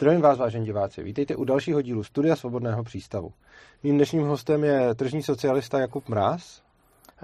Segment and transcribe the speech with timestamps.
[0.00, 1.02] Zdravím vás, vážení diváci.
[1.02, 3.32] Vítejte u dalšího dílu Studia Svobodného přístavu.
[3.82, 6.62] Mým dnešním hostem je tržní socialista Jakub Mráz.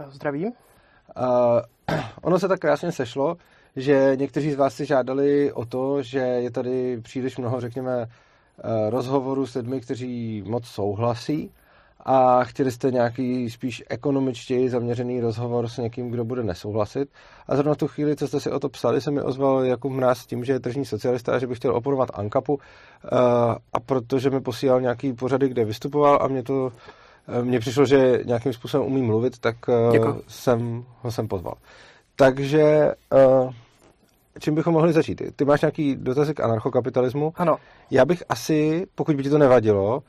[0.08, 0.47] Zdravím.
[0.47, 3.37] Uh, ono se tak krásně sešlo,
[3.76, 8.07] že někteří z vás si žádali o to, že je tady příliš mnoho, řekněme,
[8.88, 11.50] rozhovorů s lidmi, kteří moc souhlasí
[12.05, 17.09] a chtěli jste nějaký spíš ekonomičtěji zaměřený rozhovor s někým, kdo bude nesouhlasit.
[17.48, 20.19] A zrovna tu chvíli, co jste si o to psali, se mi ozval Jakub Mráz
[20.19, 22.59] s tím, že je tržní socialista a že by chtěl oporovat Ankapu
[23.05, 23.09] eh,
[23.73, 26.73] a protože mi posílal nějaký pořady, kde vystupoval a mě to
[27.29, 30.23] eh, mně přišlo, že nějakým způsobem umí mluvit, tak eh, Děkuji.
[30.29, 31.55] jsem ho sem pozval.
[32.16, 32.93] Takže
[34.41, 35.23] čím bychom mohli začít?
[35.37, 37.32] Ty máš nějaký dotazy k anarchokapitalismu?
[37.37, 37.57] Ano.
[37.91, 40.02] Já bych asi, pokud by ti to nevadilo,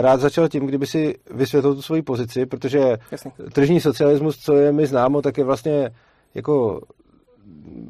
[0.00, 3.32] rád začal tím, kdyby si vysvětlil tu svoji pozici, protože Jasně.
[3.52, 5.90] tržní socialismus, co je mi známo, tak je vlastně
[6.34, 6.80] jako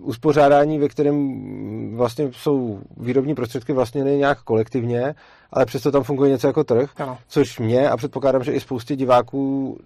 [0.00, 5.14] uspořádání, ve kterém vlastně jsou výrobní prostředky vlastně nějak kolektivně,
[5.52, 7.18] ale přesto tam funguje něco jako trh, ano.
[7.28, 9.78] což mě a předpokládám, že i spoustě diváků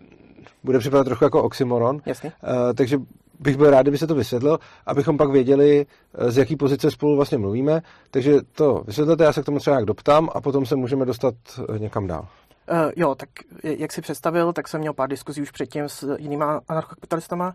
[0.65, 2.01] bude připadat trochu jako oxymoron.
[2.07, 2.33] Jasně.
[2.43, 2.99] Uh, takže
[3.41, 7.17] bych byl rád, kdyby se to vysvětlil, abychom pak věděli, eh, z jaký pozice spolu
[7.17, 7.83] vlastně mluvíme.
[8.11, 11.35] Takže to vysvětlete, já se k tomu třeba nějak doptám a potom se můžeme dostat
[11.75, 12.29] eh, někam dál.
[12.71, 13.29] Uh, jo, tak
[13.63, 17.55] jak si představil, tak jsem měl pár diskuzí už předtím s jinýma anarchokapitalistama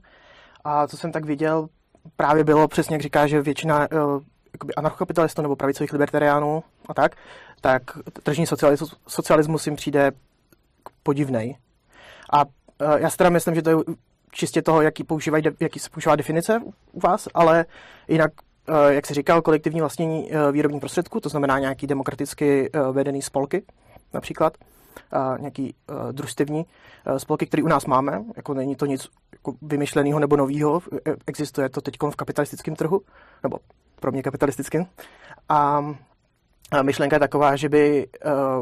[0.63, 1.67] a co jsem tak viděl,
[2.15, 4.21] právě bylo přesně, jak říká, že většina uh,
[4.77, 7.15] anarchokapitalistů nebo pravicových libertariánů a tak,
[7.61, 7.83] tak
[8.23, 10.11] tržní socialismus, socialismus jim přijde
[11.03, 11.57] podivnej.
[12.33, 12.43] A
[12.97, 13.75] já si teda myslím, že to je
[14.31, 17.65] čistě toho, jaký, používají, jaký se používá definice u vás, ale
[18.07, 18.31] jinak,
[18.67, 23.21] eh, jak se říkal, kolektivní vlastnění eh, výrobních prostředků, to znamená nějaký demokraticky eh, vedený
[23.21, 23.63] spolky,
[24.13, 24.57] například,
[25.39, 25.75] nějaký
[26.11, 26.65] družstevní
[27.17, 30.81] spolky, který u nás máme, jako není to nic jako vymyšleného nebo nového,
[31.27, 33.01] existuje to teď v kapitalistickém trhu,
[33.43, 33.57] nebo
[33.99, 34.85] pro mě kapitalistickým.
[35.49, 35.81] A
[36.81, 38.07] myšlenka je taková, že by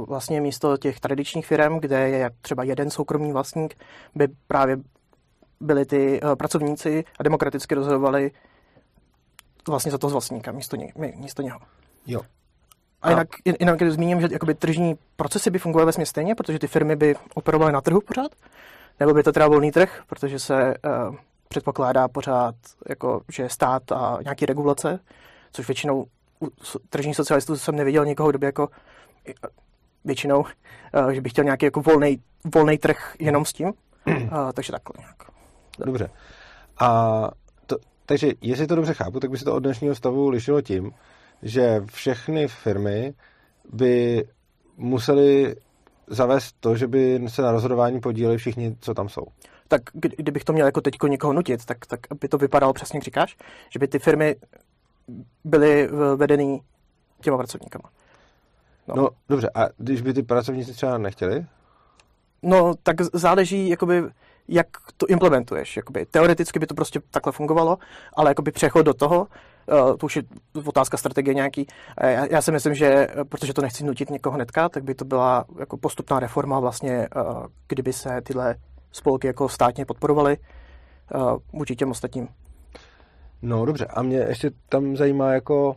[0.08, 3.76] vlastně místo těch tradičních firm, kde je třeba jeden soukromý vlastník,
[4.16, 4.78] by právě
[5.60, 8.32] byli ty uh, pracovníci a demokraticky rozhodovali
[9.68, 11.60] vlastně za toho vlastníka místo, ně, místo něho.
[12.08, 12.22] Jo.
[13.02, 13.28] A jinak,
[13.60, 17.72] jinak zmíním, že jakoby tržní procesy by fungovaly ve stejně, protože ty firmy by operovaly
[17.72, 18.32] na trhu pořád,
[19.00, 20.73] nebo by to teda volný trh, protože se
[21.10, 21.16] uh,
[21.48, 22.56] předpokládá pořád,
[22.90, 25.00] jako, že stát a nějaký regulace,
[25.52, 26.06] což většinou
[26.42, 26.48] u
[26.90, 28.70] tržních socialistů jsem neviděl někoho, kdo by jako
[30.06, 31.82] většinou, uh, že by chtěl nějaký jako
[32.46, 33.67] volný trh jenom s tím.
[34.08, 34.14] Uh,
[34.54, 35.36] takže takhle nějak.
[35.86, 36.10] Dobře.
[36.80, 37.30] A
[37.65, 40.92] to, takže jestli to dobře chápu, tak by se to od dnešního stavu lišilo tím,
[41.42, 43.14] že všechny firmy
[43.73, 44.27] by
[44.77, 45.55] museli
[46.08, 49.23] zavést to, že by se na rozhodování podíleli všichni, co tam jsou.
[49.67, 53.04] Tak kdybych to měl jako teďko někoho nutit, tak, tak by to vypadalo přesně, jak
[53.04, 53.37] říkáš,
[53.70, 54.36] že by ty firmy
[55.43, 56.61] byly vedeny
[57.21, 57.89] těma pracovníkama.
[58.87, 58.95] No.
[58.95, 61.45] no dobře, a když by ty pracovníci třeba nechtěli?
[62.43, 64.04] No, tak záleží, jakoby,
[64.48, 65.78] jak to implementuješ.
[65.78, 67.78] Jakoby, teoreticky by to prostě takhle fungovalo,
[68.14, 70.24] ale jakoby přechod do toho, uh, to už je
[70.66, 71.68] otázka strategie nějaký.
[72.04, 75.06] Uh, já, já si myslím, že protože to nechci nutit někoho hnedka, tak by to
[75.06, 78.56] byla jako postupná reforma vlastně, uh, kdyby se tyhle
[78.92, 80.38] spolky jako státně podporovaly
[81.16, 82.28] uh, vůči těm ostatním.
[83.42, 85.76] No dobře, a mě ještě tam zajímá jako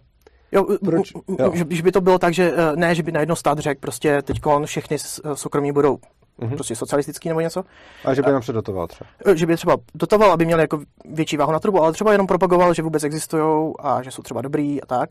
[0.53, 1.13] Jo, Proč?
[1.39, 1.53] jo.
[1.69, 4.97] Že by to bylo tak, že ne, že by najednou stát řekl, prostě teď všechny
[5.35, 5.99] soukromí budou
[6.41, 6.55] mm-hmm.
[6.55, 7.65] prostě socialistický nebo něco.
[8.05, 9.11] A že by nám předotoval třeba.
[9.27, 12.27] E, že by třeba dotoval, aby měli jako větší váhu na trubu, ale třeba jenom
[12.27, 15.11] propagoval, že vůbec existují a že jsou třeba dobrý a tak.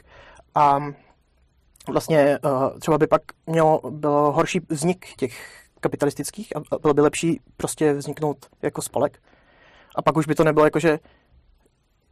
[0.56, 0.80] A
[1.92, 2.40] vlastně e,
[2.80, 8.38] třeba by pak mělo, bylo horší vznik těch kapitalistických a bylo by lepší prostě vzniknout
[8.62, 9.20] jako spolek.
[9.96, 11.00] A pak už by to nebylo jako, že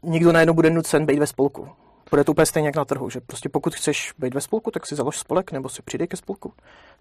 [0.03, 1.69] nikdo najednou bude nucen být ve spolku.
[2.09, 4.85] Bude to úplně stejně jak na trhu, že prostě pokud chceš být ve spolku, tak
[4.85, 6.53] si založ spolek nebo si přidej ke spolku.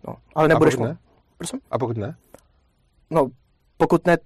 [0.09, 0.97] No, ale nebudeš ne?
[1.39, 1.61] Prosím?
[1.71, 2.17] A pokud ne?
[3.11, 3.31] No,
[3.77, 4.19] pokud ne,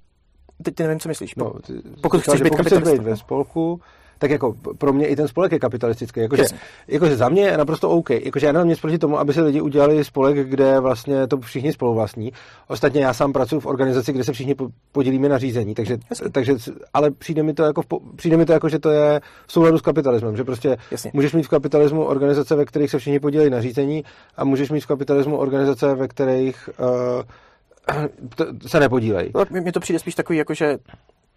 [0.63, 1.35] teď nevím, co myslíš.
[1.35, 1.73] No, ty,
[2.03, 3.81] pokud chceš být pokud chceš být ve spolku,
[4.21, 6.21] tak jako pro mě i ten spolek je kapitalistický.
[6.21, 6.45] Jakože,
[6.89, 8.11] jakože za mě je naprosto OK.
[8.11, 11.73] Jakože já nemám nic proti tomu, aby se lidi udělali spolek, kde vlastně to všichni
[11.73, 12.33] spoluvlastní.
[12.69, 14.55] Ostatně já sám pracuji v organizaci, kde se všichni
[14.93, 15.99] podílíme na řízení, takže,
[16.33, 16.55] takže
[16.95, 17.83] ale přijde mi, to jako,
[18.17, 21.11] přijde mi to jako, že to je v souladu s kapitalismem, že prostě Jasně.
[21.15, 24.05] můžeš mít v kapitalismu organizace, ve kterých se všichni podílejí na řízení
[24.37, 29.31] a můžeš mít v kapitalismu organizace, ve kterých uh, se nepodílejí.
[29.35, 30.79] No, mně to přijde spíš takový, jako že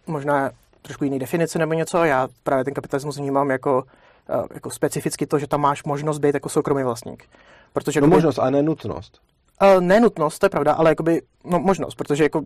[0.06, 0.50] možná
[0.84, 2.04] trošku jiný definici nebo něco.
[2.04, 3.84] Já právě ten kapitalismus vnímám jako,
[4.28, 7.24] eh, jako specificky to, že tam máš možnost být jako soukromý vlastník.
[7.72, 9.20] Protože, no jakoby, možnost, a ne nutnost.
[9.62, 12.44] Uh, ne nutnost, to je pravda, ale jakoby, no možnost, protože jako uh,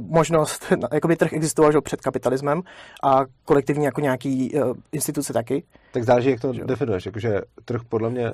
[0.00, 2.62] možnost, jakoby trh existoval že, před kapitalismem
[3.04, 5.62] a kolektivní jako nějaký uh, instituce taky.
[5.92, 6.64] Tak záleží, jak to že?
[6.64, 7.06] definuješ.
[7.06, 8.32] Jakože trh podle mě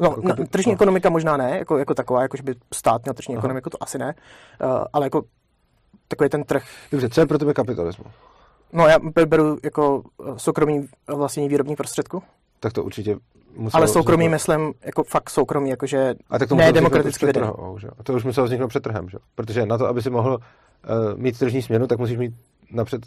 [0.00, 0.74] No, Jako no kapi- tržní no.
[0.76, 3.40] ekonomika možná ne, jako, jako taková, jako že by stát měl tržní Aha.
[3.40, 4.14] ekonomiku, to asi ne,
[4.64, 5.22] uh, ale jako
[6.08, 6.64] takový ten trh.
[6.92, 8.12] Dobře, co je pro tebe kapitalismus?
[8.74, 12.22] No já be- beru jako eh, soukromý vlastní výrobní prostředku,
[12.60, 13.16] Tak to určitě
[13.56, 17.46] muselo ale soukromý vzniknout- myslím jako fakt soukromý, jakože A tak to ne demokraticky vedený.
[17.98, 19.18] A to už muselo vzniknout před trhem, že?
[19.34, 22.34] Protože na to, aby si mohl uh, mít tržní směnu, tak musíš mít
[22.70, 23.02] napřed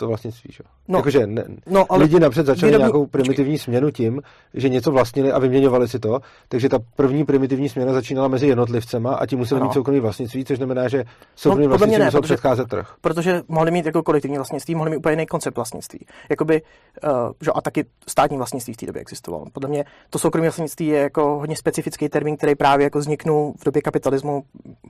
[0.00, 0.64] to vlastnictví, že?
[0.88, 4.22] No, Jakože ne, no, ale lidi napřed začali výrobní- nějakou primitivní směnu tím,
[4.54, 9.14] že něco vlastnili a vyměňovali si to, takže ta první primitivní směna začínala mezi jednotlivcema
[9.14, 9.68] a ti museli Ano.
[9.68, 11.04] mít soukromý vlastnictví, což znamená, že
[11.36, 12.94] soukromý mě vlastnictví ne, musel protože- předcházet trh.
[13.00, 16.06] protože mohli mít jako kolektivní vlastnictví, mohli mít úplně jiný koncept vlastnictví.
[16.30, 16.62] Jakoby,
[17.04, 17.10] uh,
[17.40, 19.44] že, a taky státní vlastnictví v té době existovalo.
[19.52, 23.64] Podle mě to soukromé vlastnictví je jako hodně specifický termín, který právě jako vzniknul v
[23.64, 24.42] době kapitalismu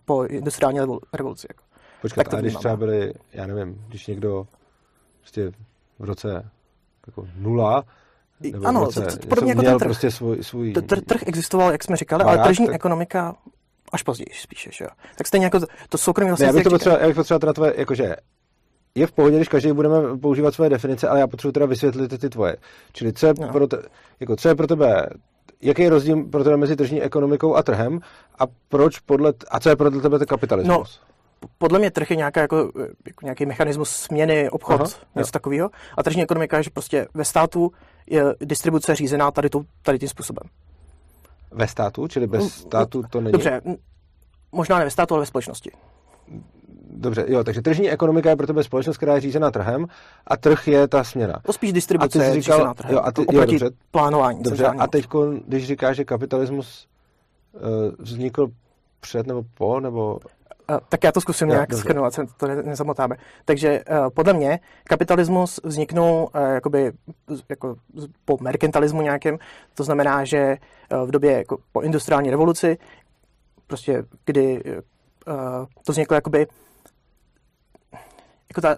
[0.04, 1.46] po industriální revol- revoluci.
[1.50, 1.62] Jako.
[2.02, 2.78] Počkat, Tak to a když třeba no.
[2.78, 4.46] byli, já nevím, když někdo
[5.31, 5.53] prostě
[5.99, 6.50] v roce
[7.06, 7.85] jako nula,
[8.41, 9.87] nebo ano, roce, podobně jako ten trh.
[9.87, 13.35] prostě svůj, svůj T- tr- Trh existoval, jak jsme říkali, ale Barák, tržní tak- ekonomika
[13.93, 14.71] až později spíše.
[14.73, 14.91] Že jo?
[15.19, 17.53] Tak stejně jako to, to soukromé Ne, já bych, to potřeboval, já bych potřeboval teda
[17.53, 18.17] tvoje, jakože
[18.94, 22.29] je v pohodě, když každý budeme používat svoje definice, ale já potřebuji teda vysvětlit ty,
[22.29, 22.56] tvoje.
[22.93, 23.49] Čili co je, No.
[23.49, 23.82] pro, te,
[24.21, 25.09] jako co je pro tebe,
[25.62, 28.00] jaký je rozdíl pro tebe mezi tržní ekonomikou a trhem
[28.38, 31.00] a proč podle, a co je pro tebe ten kapitalismus?
[31.58, 32.56] Podle mě trh je nějaká, jako,
[33.06, 35.06] jako nějaký mechanismus směny, obchod, Aha, jo.
[35.20, 35.70] něco takového.
[35.96, 37.72] A tržní ekonomika je, že prostě ve státu
[38.06, 40.48] je distribuce řízená tady, tou, tady tím způsobem.
[41.50, 43.32] Ve státu, čili bez Mm, státu to není.
[43.32, 43.60] Dobře,
[44.52, 45.70] možná ne ve státu, ale ve společnosti.
[46.92, 49.86] Dobře, jo, takže tržní ekonomika je pro tebe společnost, která je řízená trhem
[50.26, 51.40] a trh je ta směna.
[51.46, 52.94] To spíš A distribuce ty jsi je říkal- řízená trhem.
[52.94, 53.76] jo, a ty- jo, oproti dobře.
[53.90, 54.43] plánování.
[54.43, 55.06] Dobře, a teď,
[55.46, 56.86] když říkáš, že kapitalismus
[57.52, 57.60] uh,
[57.98, 58.48] vznikl
[59.00, 60.19] před nebo po, nebo
[60.88, 61.81] tak já to zkusím Jo, nějak dobře.
[61.81, 63.17] schrnovat, se to ne- nezamotáme.
[63.44, 66.93] Takže uh, podle mě kapitalismus vzniknul uh, jakoby,
[67.49, 67.76] jako
[68.25, 69.38] po merkantilismu nějakém,
[69.75, 70.56] to znamená, že
[70.93, 72.78] uh, v době jako po industriální revoluci,
[73.67, 74.75] prostě kdy uh,
[75.84, 76.46] to vzniklo jakoby
[78.49, 78.76] jako ta,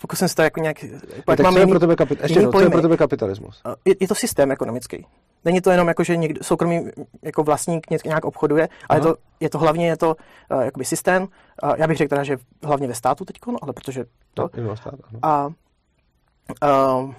[0.00, 2.38] pokusím se to jako nějak, No, jak tak máme co je pro tebe, kapit- ještě
[2.38, 3.62] jednou, co je pro tebe kapitalismus?
[3.66, 5.06] Uh, je, je to systém ekonomický.
[5.44, 6.90] Není to jenom jako, že někdo, soukromý
[7.22, 9.14] jako vlastník ně- nějak obchoduje, ale je Aha.
[9.14, 10.16] to, je to hlavně je to
[10.50, 11.22] uh, jakoby systém.
[11.22, 14.04] Uh, já bych řekl teda, že hlavně ve státu teď, ale protože
[14.34, 14.50] to.
[14.56, 14.94] No, stát.
[15.22, 17.12] A uh,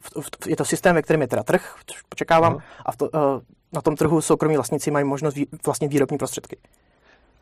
[0.00, 2.62] v, v, je to systém, ve kterém je teda trh, což očekávám, Aha.
[2.86, 3.20] a v to, uh,
[3.72, 6.56] na tom trhu soukromí vlastníci mají možnost vý, vlastnit výrobní prostředky.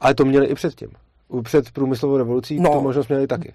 [0.01, 0.89] Ale to měli i předtím.
[1.43, 2.71] Před průmyslovou revolucí No.
[2.73, 3.55] tu možnost měli taky.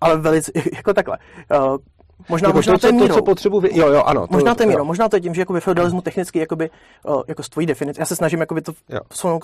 [0.00, 1.18] Ale velice, jako takhle.
[1.58, 1.76] Uh,
[2.28, 4.26] možná, jako možná to, to je co, to, co potřebuji, jo, jo, ano.
[4.30, 6.70] Možná to je mírou, možná to je tím, že jako feudalismu technicky jakoby,
[7.08, 8.72] uh, jako z tvojí definice, já se snažím jakoby to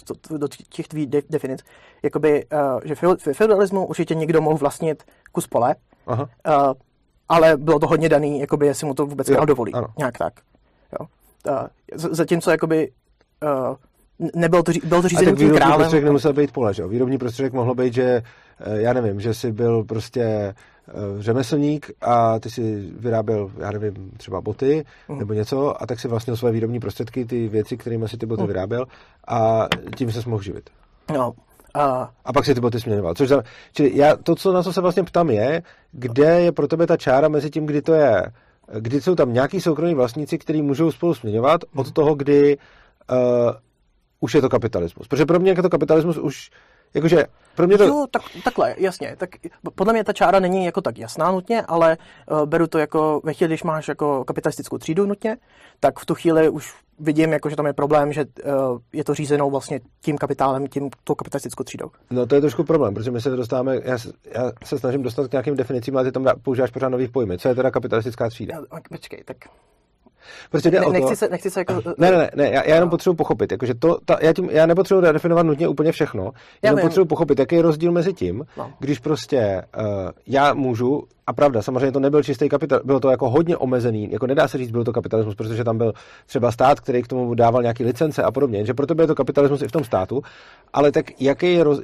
[0.05, 1.60] to- to- do těch tvých de- definic,
[2.02, 2.94] jakoby, uh, že
[3.26, 5.02] ve feudalismu určitě někdo mohl vlastnit
[5.32, 5.75] kus pole,
[6.06, 6.22] Aha.
[6.49, 6.72] uh,
[7.28, 9.72] ale bylo to hodně daný, jakoby, jestli mu to vůbec Jo, dovolí.
[9.75, 9.87] ano.
[9.99, 10.32] Nějak tak.
[11.00, 11.06] Jo.
[11.49, 12.90] Uh, z- zatímco jakoby,
[13.43, 13.76] uh,
[14.35, 15.76] nebylo to, bylo to A řízený tak tím výrobní králem.
[15.79, 16.88] prostředek nemusel být pole, že jo?
[16.88, 18.03] Výrobní prostředek mohlo být, že
[18.61, 20.55] eh, já nevím, že jsi byl prostě eh,
[21.19, 25.19] řemeslník a ty si vyráběl, já nevím, třeba boty Mhm.
[25.19, 28.41] nebo něco a tak si vlastnil své výrobní prostředky, ty věci, kterými si ty boty
[28.43, 28.49] Mhm.
[28.49, 28.87] vyráběl
[29.29, 30.70] a tím se mohl živit.
[31.15, 31.35] No, uh,
[32.25, 33.15] A pak si ty boty směňoval.
[33.15, 35.62] Což znamená, čili já, to, co na co se vlastně ptám, je,
[35.93, 38.23] kde je pro tebe ta čára mezi tím, kdy to je,
[38.79, 42.56] kdy jsou tam nějaký soukromí vlastníci, kteří můžou spolu směňovat, od toho, kdy
[43.11, 43.17] uh,
[44.20, 45.08] už je to kapitalismus.
[45.08, 46.51] Protože pro mě je to kapitalismus už,
[46.94, 47.84] jakože, pro mě to...
[47.84, 49.17] Jo, tak, takhle, jasně.
[49.19, 49.31] Tak
[49.75, 51.96] podle mě ta čára není jako tak jasná nutně, ale
[52.31, 55.37] uh, beru to jako ve chvíli, když máš jako kapitalistickou třídu nutně,
[55.81, 59.15] tak v tu chvíli už vidím, jako, že tam je problém, že uh, je to
[59.15, 61.91] řízenou vlastně tím kapitálem, tím tou kapitalistickou třídou.
[62.10, 65.29] No to je trošku problém, protože my se dostáváme, já, se- já se snažím dostat
[65.29, 67.39] k nějakým definicím, ale ty tam používáš pořád nových pojmy.
[67.39, 68.55] Co je teda kapitalistická třída?
[68.55, 69.37] Já, počkej, tak
[70.51, 70.93] Protože jde ne, o to...
[70.93, 71.75] nechci, se, nechci se jako...
[71.99, 74.67] Ne, ne, ne, ne já, já jenom potřebuji pochopit, jakože to, ta, já, tím, já
[74.67, 76.31] nepotřebuji definovat nutně úplně všechno,
[76.63, 76.87] jenom vím.
[76.87, 78.70] potřebuji pochopit, jaký je rozdíl mezi tím, No.
[78.79, 79.85] když prostě uh,
[80.27, 84.27] já můžu, a pravda, samozřejmě to nebyl čistý kapitál, bylo to jako hodně omezený, jako
[84.27, 85.93] nedá se říct, byl to kapitalismus, protože tam byl
[86.27, 89.63] třeba stát, který k tomu dával nějaký licence a podobně, že proto byl to kapitalismus
[89.63, 90.23] i v tom státu,
[90.73, 91.81] ale tak jaký je roz...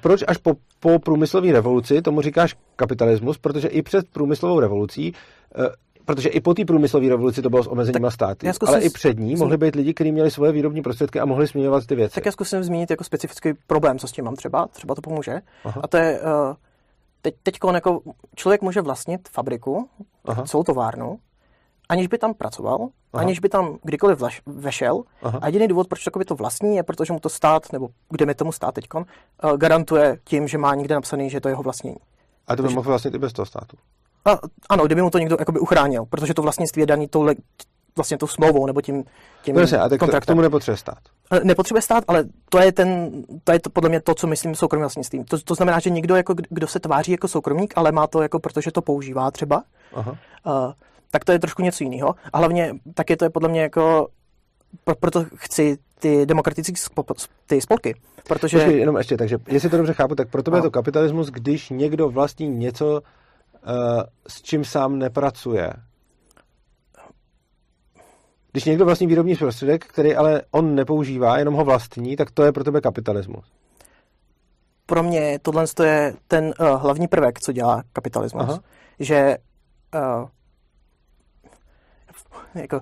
[0.00, 5.12] proč až po, po průmyslové revoluci tomu říkáš kapitalismus, protože i před průmyslovou revolucí
[5.58, 5.66] uh,
[6.06, 9.18] Protože i po té průmyslové revoluci to bylo s omezeníma státy, zkusím ale i před
[9.18, 12.14] ní mohly být lidi, kteří měli svoje výrobní prostředky a mohli směňovat ty věci.
[12.14, 15.40] Tak já zkusím zmínit jako specifický problém, co s tím mám třeba, třeba to pomůže.
[15.64, 15.80] Aha.
[15.84, 16.54] A to je, uh,
[17.22, 18.00] teď, teďko jako
[18.34, 19.88] člověk může vlastnit fabriku,
[20.24, 20.42] Aha.
[20.42, 21.18] celou továrnu,
[21.88, 23.24] aniž by tam pracoval, Aha.
[23.24, 25.02] Aniž by tam kdykoliv vlaš, vešel.
[25.22, 25.38] Aha.
[25.42, 28.34] A jediný důvod, proč takový to vlastní, je protože mu to stát, nebo kde mi
[28.34, 29.04] tomu stát teďkon,
[29.44, 31.96] uh, garantuje tím, že má někde napsaný, že to je jeho vlastnění.
[32.46, 33.76] A to by mohl vlastně i bez toho státu.
[34.26, 37.34] A, ano, kdyby mu to někdo jakoby uchránil, protože to vlastnictví je daný tou, le,
[37.96, 39.04] vlastně tou smlouvou nebo tím,
[39.42, 40.32] tím jasně, a tak kontraktem.
[40.32, 40.98] tomu nepotřebuje stát.
[41.44, 43.10] Nepotřebuje stát, ale to je, ten,
[43.44, 45.24] to je to, podle mě to, co myslím soukromým vlastnictvím.
[45.24, 48.38] To, to znamená, že někdo, jako, kdo se tváří jako soukromník, ale má to, jako,
[48.38, 49.62] protože to používá třeba,
[49.94, 50.16] Aha.
[50.46, 50.72] uh,
[51.10, 52.14] tak to je trošku něco jiného.
[52.32, 54.08] A hlavně taky to je podle mě jako,
[54.84, 56.72] pro, proto chci ty demokratické
[57.46, 57.94] ty spolky,
[58.28, 58.58] protože...
[58.58, 61.70] Počkej, jenom ještě, takže jestli to dobře chápu, tak pro tebe je to kapitalismus, když
[61.70, 63.02] někdo vlastní něco,
[64.28, 65.72] s čím sám nepracuje.
[68.52, 72.52] Když někdo vlastní výrobní prostředek, který ale on nepoužívá, jenom ho vlastní, tak to je
[72.52, 73.44] pro tebe kapitalismus.
[74.86, 78.42] pro mě tohle je ten uh, hlavní prvek, co dělá kapitalismus.
[78.48, 78.60] Aha.
[78.98, 79.36] Že
[79.94, 80.28] uh,
[82.54, 82.80] jako,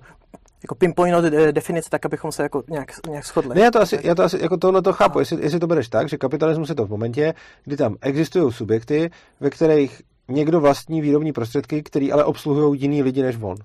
[0.63, 3.55] jako pinpointnout eh, definice tak, abychom se jako nějak, nějak shodli.
[3.55, 5.89] Ne, já to asi, já to asi jako tohle to chápu, jestli, jestli to bereš
[5.89, 9.11] tak, že kapitalismus je to v momentě, kdy tam existují subjekty,
[9.41, 13.57] ve kterých někdo vlastní výrobní prostředky, který ale obsluhují jiný lidi než on.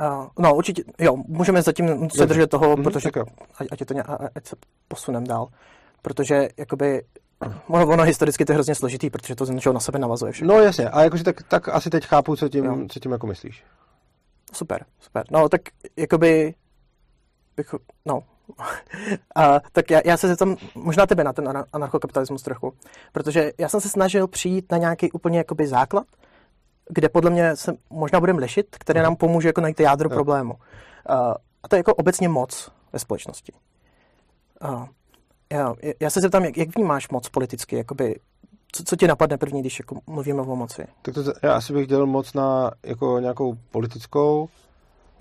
[0.00, 3.10] Uh, no, určitě, jo, můžeme zatím se držet toho, Mhm, protože
[3.58, 4.56] ať, ať, je to nějak, ať se
[4.88, 5.48] posunem dál.
[6.02, 7.02] Protože jakoby
[7.68, 10.54] ono, ono historicky to je hrozně složitý, protože to z něčeho na sebe navazuje všechno.
[10.54, 12.78] No jasně, a jakože tak, tak asi teď chápu, co tím, Jo.
[12.88, 13.64] co tím jako myslíš.
[14.52, 15.24] Super, super.
[15.30, 15.60] No, tak
[15.96, 16.54] jakoby,
[17.56, 17.74] bych,
[18.06, 18.22] no,
[19.34, 22.72] a, tak já, já se zeptám možná tebe na ten ana- anarchokapitalismus trochu,
[23.12, 26.06] protože já jsem se snažil přijít na nějaký úplně jakoby základ,
[26.88, 30.54] kde podle mě se možná budeme lišit, který nám pomůže jako najít jádro problému.
[31.08, 33.52] A, a to je jako obecně moc ve společnosti.
[34.60, 34.88] A,
[35.52, 38.20] já, já se zeptám, jak, jak vnímáš moc politicky, jakoby,
[38.72, 40.86] co, co ti napadne první, když jako mluvíme o moci?
[41.02, 44.48] Tak to, já asi bych dělal moc na jako nějakou politickou,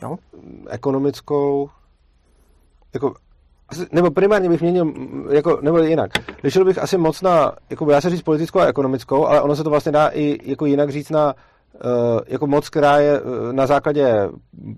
[0.01, 0.17] Jo?
[0.69, 1.69] ekonomickou,
[2.93, 3.13] jako,
[3.69, 4.93] asi- nebo primárně bych měnil,
[5.31, 6.11] jako, nebo jinak.
[6.43, 9.63] Lišil bych asi moc na, jako dá se říct politickou a ekonomickou, ale ono se
[9.63, 11.35] to vlastně dá i jako jinak říct na
[11.75, 11.79] eh,
[12.27, 14.29] jako moc, která je eh, na základě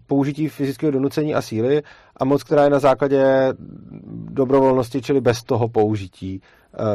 [0.07, 1.81] použití fyzického donucení a síly
[2.17, 3.53] a moc, která je na základě
[4.13, 6.41] dobrovolnosti, čili bez toho použití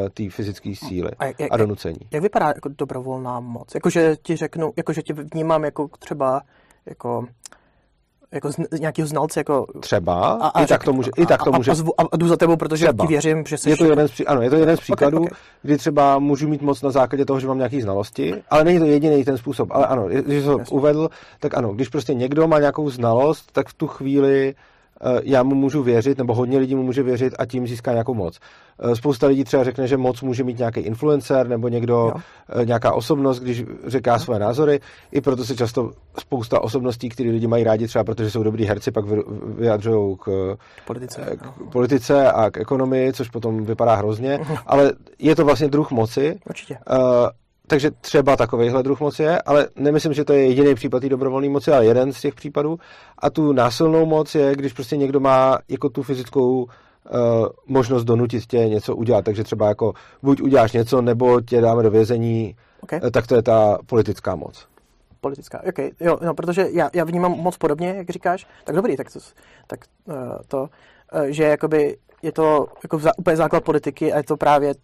[0.06, 1.98] eh, té fyzické síly A jak- jak- a donucení.
[2.12, 3.74] Jak vypadá jako dobrovolná moc?
[3.74, 6.40] Jakože ti řeknu, jakože tě vnímám jako třeba
[6.86, 7.26] jako
[8.34, 11.42] jako z, z nějakého znalce, jako Třeba, a, a i, tak to může, i tak
[11.42, 13.04] to a, může a, a, a jdu za tebou, protože Třeba.
[13.04, 15.22] ti věřím, že jsi Je to jeden z, pří- ano, je to jeden z příkladů,
[15.22, 15.30] ok.
[15.62, 18.84] kdy třeba můžu mít moc na základě toho, že mám nějaké znalosti, ale není to
[18.84, 19.68] jediný ten způsob.
[19.72, 21.10] Ale ano, když to uvedl,
[21.40, 24.54] tak ano, když prostě někdo má nějakou znalost, tak v tu chvíli
[25.22, 28.38] já mu můžu věřit, nebo hodně lidí mu může věřit a tím získá nějakou moc.
[28.80, 32.12] Eh, Spousta lidí třeba řekne, že moc může mít nějaký influencer nebo někdo, Jo.
[32.62, 34.80] eh, nějaká osobnost, když říká své názory.
[35.12, 38.90] I proto se často spousta osobností, které lidi mají rádi třeba, protože jsou dobrý herci,
[38.90, 39.22] pak vy-
[39.58, 40.56] vyjadřují k,
[40.86, 41.28] politice.
[41.32, 45.90] eh, k politice a k ekonomii, což potom vypadá hrozně, ale je to vlastně druh
[45.90, 46.78] moci, Určitě.
[47.66, 51.48] Takže třeba takovýhle druh moci je, ale nemyslím, že to je jediný případ té dobrovolné
[51.48, 52.78] moci, ale jeden z těch případů.
[53.18, 56.68] A tu násilnou moc je, když prostě někdo má jako tu fyzickou uh,
[57.66, 59.92] možnost donutit tě něco udělat, takže třeba jako
[60.22, 63.00] buď uděláš něco, nebo tě dáme do vězení, Okay.
[63.04, 64.66] eh, tak to je ta politická moc.
[65.20, 65.62] Politická.
[65.68, 65.90] Okay.
[66.00, 68.46] Jo, no, protože já, já vnímám moc podobně, jak říkáš.
[68.64, 69.18] Tak dobrý, tak to,
[69.66, 70.14] tak, uh,
[70.48, 70.68] to uh,
[71.28, 74.74] že jakoby je to jako za, úplně základ politiky a je to právě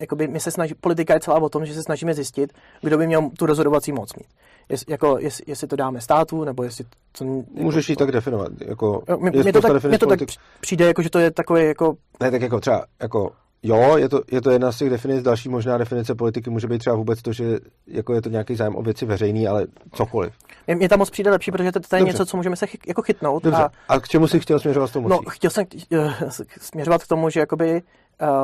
[0.00, 3.06] jakoby my se snaží, politika je celá o tom, že se snažíme zjistit, kdo by
[3.06, 4.26] měl tu rozhodovací moc mít.
[4.68, 6.84] Jest, jako, jest, jestli to dáme státu, nebo jestli
[7.18, 7.24] to...
[7.24, 8.48] Jako, Můžeš ji tak definovat.
[8.66, 11.96] Jako, mě, to tak, mě to tak politik- přijde, jako, že to je takové jako
[12.20, 15.48] Ne, tak jako třeba, jako, jo, je to, je to jedna z těch definic, další
[15.48, 18.82] možná definice politiky může být třeba vůbec to, že jako je to nějaký zájem o
[18.82, 20.32] věci veřejný, ale cokoliv.
[20.66, 22.12] Mě, mě tam moc přijde lepší, protože to, to je Dobře.
[22.12, 23.42] něco, co můžeme se chy, jako chytnout.
[23.42, 25.10] Dobře, A, a, k čemu jsi chtěl směřovat s tou mocí?
[25.24, 26.12] no, chtěl jsem uh,
[26.60, 27.82] směřovat k tomu, že jakoby,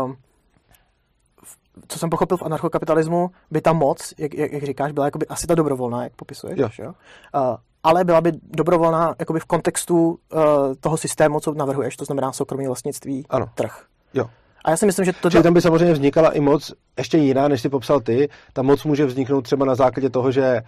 [0.04, 0.16] um,
[1.88, 5.46] co jsem pochopil v anarchokapitalismu, by ta moc, jak, jak, jak říkáš, byla jakoby asi
[5.46, 6.58] ta dobrovolná, jak popisuješ.
[6.58, 6.68] Jo.
[6.78, 6.92] Jo?
[7.50, 10.40] Uh, ale byla by dobrovolná jakoby v kontextu uh,
[10.80, 13.46] toho systému, co navrhuješ, to znamená soukromí vlastnictví, Ano.
[13.54, 13.82] trh.
[14.14, 14.26] Jo.
[14.64, 15.30] A já si myslím, že to...
[15.30, 18.28] Čili tam by samozřejmě vznikala i moc ještě jiná, než si popsal ty.
[18.52, 20.62] Ta moc může vzniknout třeba na základě toho, že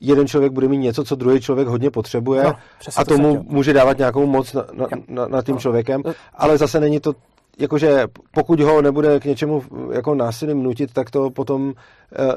[0.00, 2.54] jeden člověk bude mít něco, co druhý člověk hodně potřebuje No,
[2.96, 5.60] a to tomu může dávat nějakou moc na, na, na, na tím No.
[5.60, 6.12] člověkem, No.
[6.34, 7.14] ale zase není to
[7.58, 9.62] jakože pokud ho nebude k něčemu
[9.92, 11.74] jako násilím nutit, tak to potom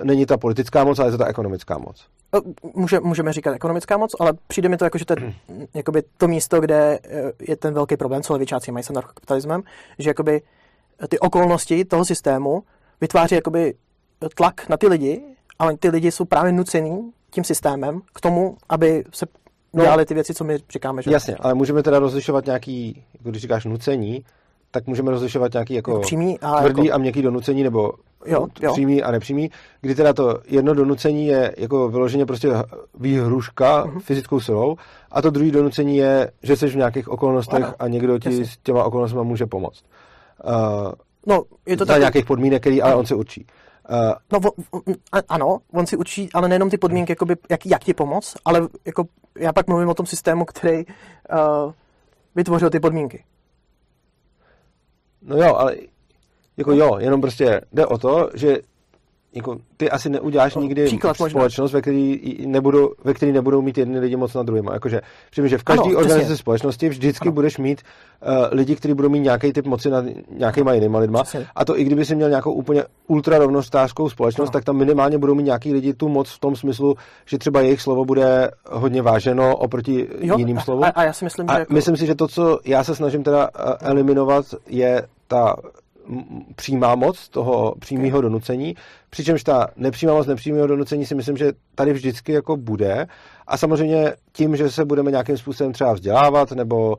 [0.02, 2.06] e, není ta politická moc, ale je to ta ekonomická moc.
[2.36, 2.40] Eh,
[2.74, 5.34] Může, můžeme říkat ekonomická moc, ale přijde mi to jako, že to je
[5.74, 9.64] jakoby to místo, kde eh, je ten velký problém, co levičáci mají s anarchokapitalismem,
[10.00, 10.42] že jakoby
[11.10, 12.64] ty okolnosti toho systému
[13.02, 13.74] vytváří jakoby
[14.36, 15.22] tlak na ty lidi,
[15.60, 19.26] ale ty lidi jsou právě nucený tím systémem k tomu, aby se
[19.74, 19.84] No.
[19.84, 21.02] dělali ty věci, co my říkáme.
[21.02, 24.26] Že Jasně, ale můžeme teda rozlišovat nějaký, když říkáš nucení,
[24.72, 27.92] tak můžeme rozlišovat nějaký jako, přímý a tvrdý jako- a měkký donucení, nebo
[28.26, 28.72] Jo, jo.
[28.72, 29.52] přímý a nepřímý,
[29.82, 32.50] kdy teda to jedno donucení je jako vyloženě prostě
[33.00, 34.00] výhruška Mhm.
[34.00, 34.76] fyzickou silou
[35.12, 38.46] a to druhé donucení je, že jsi v nějakých okolnostech Ano, a někdo ti jasně.
[38.46, 39.84] s těma okolnostmi může pomoct.
[40.46, 40.92] Uh,
[41.28, 43.46] No, je to za tak, nějakých podmínek, který ale on si určí.
[43.90, 43.96] Uh,
[44.34, 44.52] no, vo-
[45.12, 48.62] a- ano, on si učí, ale nejenom ty podmínky, jakoby, jak, jak ti pomoct, ale
[48.86, 49.04] jako,
[49.40, 51.72] já pak mluvím o tom systému, který uh,
[52.36, 53.24] vytvořil ty podmínky.
[55.22, 55.76] No jo, ale
[56.58, 58.58] jako jo, jenom prostě jde o to, že
[59.34, 61.30] jako ty asi neuděláš No, nikdy příklad možná.
[61.40, 64.74] společnost, ve který, nebudou, ve který nebudou mít jedni lidi moc na druhýma.
[64.74, 66.38] Jakože, přijím, že v každé organizaci přesně.
[66.38, 67.32] společnosti vždycky Ano.
[67.34, 67.82] budeš mít
[68.28, 71.24] uh, lidi, kteří budou mít nějaký typ moci nad nějakýma jinýma lidma.
[71.24, 71.48] Přesně.
[71.56, 74.54] A to i kdyby si měl nějakou úplně ultra rovnostářskou společnost, Ano.
[74.54, 76.96] tak tam minimálně budou mít nějaký lidi tu moc v tom smyslu,
[77.26, 80.84] že třeba jejich slovo bude hodně váženo oproti Jo, jiným slovům.
[80.84, 82.96] A, a já si myslím, A že jako, myslím si, že to, co já se
[82.96, 85.56] snažím teda eh, eliminovat, je ta
[86.56, 88.76] přímá moc toho přímého donucení,
[89.10, 93.08] přičemž ta nepřímá moc nepřímého donucení si myslím, že tady vždycky jako bude
[93.48, 96.96] a samozřejmě tím, že se budeme nějakým způsobem třeba vzdělávat nebo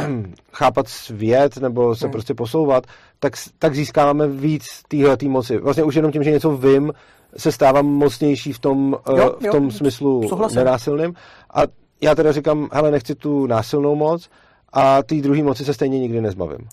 [0.52, 2.12] chápat svět nebo se Hmm.
[2.12, 2.86] prostě posouvat,
[3.18, 5.58] tak, tak získáváme víc téhle moci.
[5.58, 6.92] Vlastně už jenom tím, že něco vím,
[7.36, 10.58] se stávám mocnější v tom, eh, Jo, v jo, tom smyslu souhlasím.
[10.58, 11.14] nenásilným.
[11.54, 11.60] A
[12.00, 14.28] já teda říkám, hele, nechci tu násilnou moc
[14.72, 16.68] a ty druhé moci se stejně nikdy nezbavím.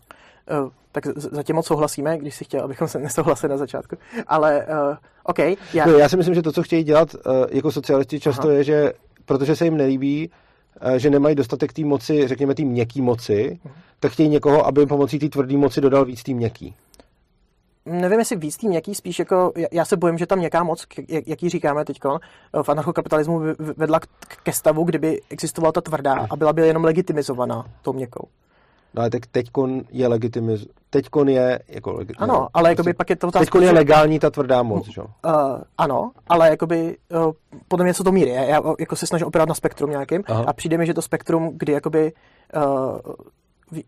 [0.64, 3.96] Uh, tak zatím moc souhlasíme, když si chtěl, abychom se nesouhlasili na začátku,
[4.28, 5.40] ale uh, OK,
[5.74, 7.20] já, No, já si myslím, že to, co chtějí dělat uh,
[7.52, 8.52] jako socialisti, často Aha.
[8.58, 8.94] je, že
[9.26, 10.30] protože se jim nelíbí,
[10.86, 13.74] uh, že nemají dostatek té moci, řekněme té měkký moci, Mhm.
[14.00, 16.76] tak chtějí někoho, aby pomocí té tvrdé moci dodal víc té měkký.
[17.86, 21.10] nevím, jestli víc tým jaký, spíš jako, já- se bojím, že tam nějaká moc, k-
[21.10, 22.00] jak, jaký říkáme teď,
[22.64, 23.42] v anarchokapitalismu
[23.78, 24.08] vedla k,
[24.44, 28.28] ke stavu, kdyby existovala ta tvrdá a byla by jenom legitimizovaná tou měkkou.
[28.94, 30.68] No ale tak teďkon je legitimiz...
[30.90, 32.14] Teďkon je jako legi...
[32.18, 35.02] Ano, ale jakoby pak je to otázka, Teďkon je legální ta tvrdá moc, že?
[35.02, 35.08] jo?
[35.26, 37.32] Uh, ano, ale jakoby uh,
[37.68, 38.32] podle mě co to míry.
[38.32, 40.44] Já, já jako se snažím operat na spektrum nějakým Aha.
[40.48, 42.14] a přijde mi, že to spektrum, kdy jakoby
[42.56, 43.00] uh,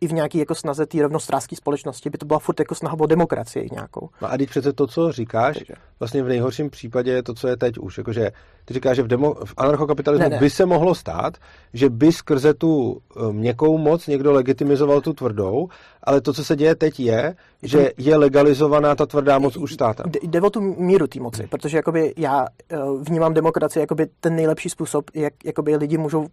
[0.01, 3.05] i v nějaký jako snaze té rovnostrářské společnosti by to byla furt jako snaha o
[3.05, 4.09] demokracii nějakou.
[4.21, 5.73] No a teď přece to, co říkáš, Takže.
[5.99, 7.97] vlastně v nejhorším případě je to, co je teď už.
[7.97, 8.31] Jakože
[8.65, 10.39] ty říkáš, že v, demo, v anarchokapitalismu Ne, ne.
[10.39, 11.37] by se mohlo stát,
[11.73, 15.67] že by skrze tu eh, měkkou moc někdo legitimizoval tu tvrdou,
[16.03, 20.11] ale to, co se děje teď je, že je legalizovaná ta tvrdá moc už státem.
[20.23, 24.69] Jde, o tu míru té moci, protože jakoby já uh, vnímám demokracii jakoby ten nejlepší
[24.69, 26.27] způsob, jak jakoby lidi můžou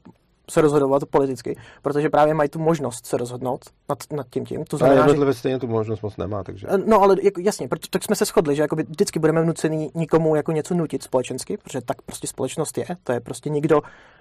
[0.51, 4.65] se rozhodovat politicky, protože právě mají tu možnost se rozhodnout nad, nad tím tím.
[4.65, 6.67] To Ale znamená, že jednotlivec stejně tu možnost moc nemá, takže...
[6.87, 10.37] No ale jako, jasně, proto, tak jsme se shodli, že jakoby vždycky budeme nucený nikomu
[10.37, 13.81] jako něco nutit společensky, protože tak prostě společnost je, to je prostě nikdo,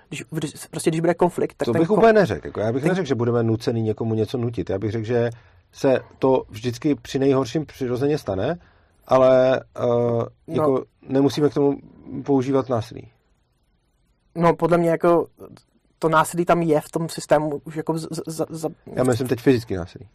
[0.09, 2.47] když, když, prostě když bude konflikt, tak To bych kon- úplně neřekl.
[2.47, 4.69] Jako já bych ten- neřekl, že budeme nucený někomu něco nutit.
[4.69, 5.29] Já bych řekl, že
[5.71, 8.59] se to vždycky při nejhorším přirozeně stane,
[9.07, 10.83] ale uh, jako No.
[11.09, 11.77] nemusíme k tomu
[12.25, 13.11] používat násilí.
[14.35, 15.27] No podle mě jako
[15.99, 19.39] to násilí tam je v tom systému už jako z, z, z, Já myslím teď
[19.41, 20.07] fyzický násilí.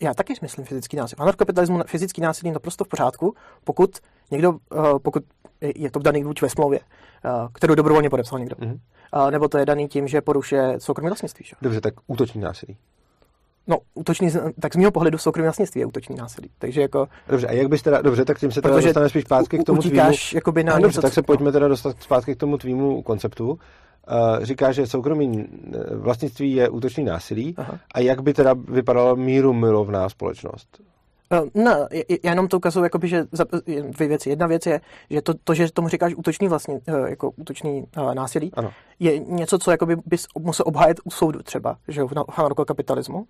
[0.00, 1.16] já taky myslím fyzický násilí.
[1.18, 3.34] V anarchokapitalismu na- fyzický násilí je naprosto v pořádku,
[3.64, 3.90] pokud
[4.30, 5.22] někdo, uh, pokud
[5.60, 8.78] je- to daný buď ve smlouvě, uh, kterou dobrovolně podepsal někdo, Mhm.
[9.16, 11.44] uh, nebo to je daný tím, že porušuje soukromé vlastnictví.
[11.44, 11.56] Že?
[11.62, 12.76] Dobře, tak útoční násilí.
[13.66, 16.50] No, útočný, tak z mého pohledu soukromé vlastnictví je útočný násilí.
[16.58, 19.58] Takže jako Dobře, a jak bys teda, dobře, tak tím se teda dostaneme spíš zpátky
[19.58, 19.92] k tomu tvýmu...
[19.92, 22.58] utíkáš jakoby na No, něco, dobře, tak co- se pojďme teda dostat zpátky k tomu
[22.58, 23.58] tvýmu konceptu.
[24.10, 27.54] Uh, říká, že soukromý eh, vlastnictví je útočný násilí.
[27.58, 27.78] Aha.
[27.94, 30.80] A jak by teda vypadala míru milovná společnost?
[31.90, 33.44] Je- já jenom to ukazuju, jakoby, že za,
[33.90, 34.28] dvě věci.
[34.30, 38.14] Jedna věc je, že to, to že tomu říkáš útočný vlastně, eh, jako útočný uh,
[38.14, 38.70] násilí, Ano.
[39.00, 43.26] je něco, co jakoby bys musel obhájit u soudu třeba, že v na- v anarchokapitalismu.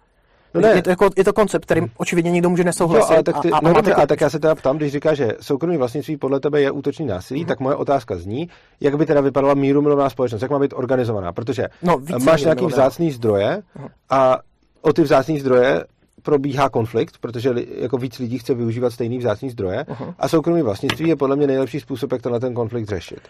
[0.55, 0.69] No ne.
[0.69, 3.13] Je, to jako, je to koncept, kterým očividně někdo může nesouhlasit.
[3.15, 4.93] Ale tak ty, a, a, no a dobře, ale tak já se teda ptám, když
[4.93, 7.49] říká, že soukromý vlastnictví podle tebe je útočný násilí, Mhm.
[7.49, 8.49] tak moje otázka zní,
[8.81, 12.67] jak by teda vypadala míru milovná společnost, jak má být organizovaná, protože No, máš nějaký
[12.67, 13.89] vzácný zdroje Mhm.
[14.11, 14.39] a
[14.83, 15.85] o ty vzácný zdroje
[16.23, 20.15] probíhá konflikt, protože jako víc lidí chce využívat stejný vzácný zdroje Mhm.
[20.19, 23.21] a soukromý vlastnictví je podle mě nejlepší způsob, jak tenhle ten konflikt řešit.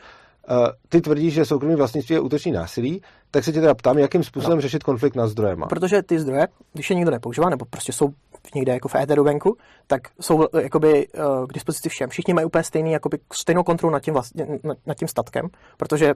[0.50, 4.24] Uh, ty tvrdíš, že soukromý vlastnictví je útočný násilí, tak se tě teda ptám, jakým
[4.24, 4.62] způsobem No.
[4.62, 5.66] řešit konflikt nad zdrojema.
[5.66, 8.08] Protože ty zdroje, když je nikdo nepoužívá, nebo prostě jsou
[8.54, 12.10] někde jako v éteru venku, tak jsou eh, jakoby eh, k dispozici všem.
[12.10, 14.46] Všichni mají úplně stejný, jakoby stejnou kontrolu nad tím, vlastně,
[14.86, 16.14] nad, tím statkem, protože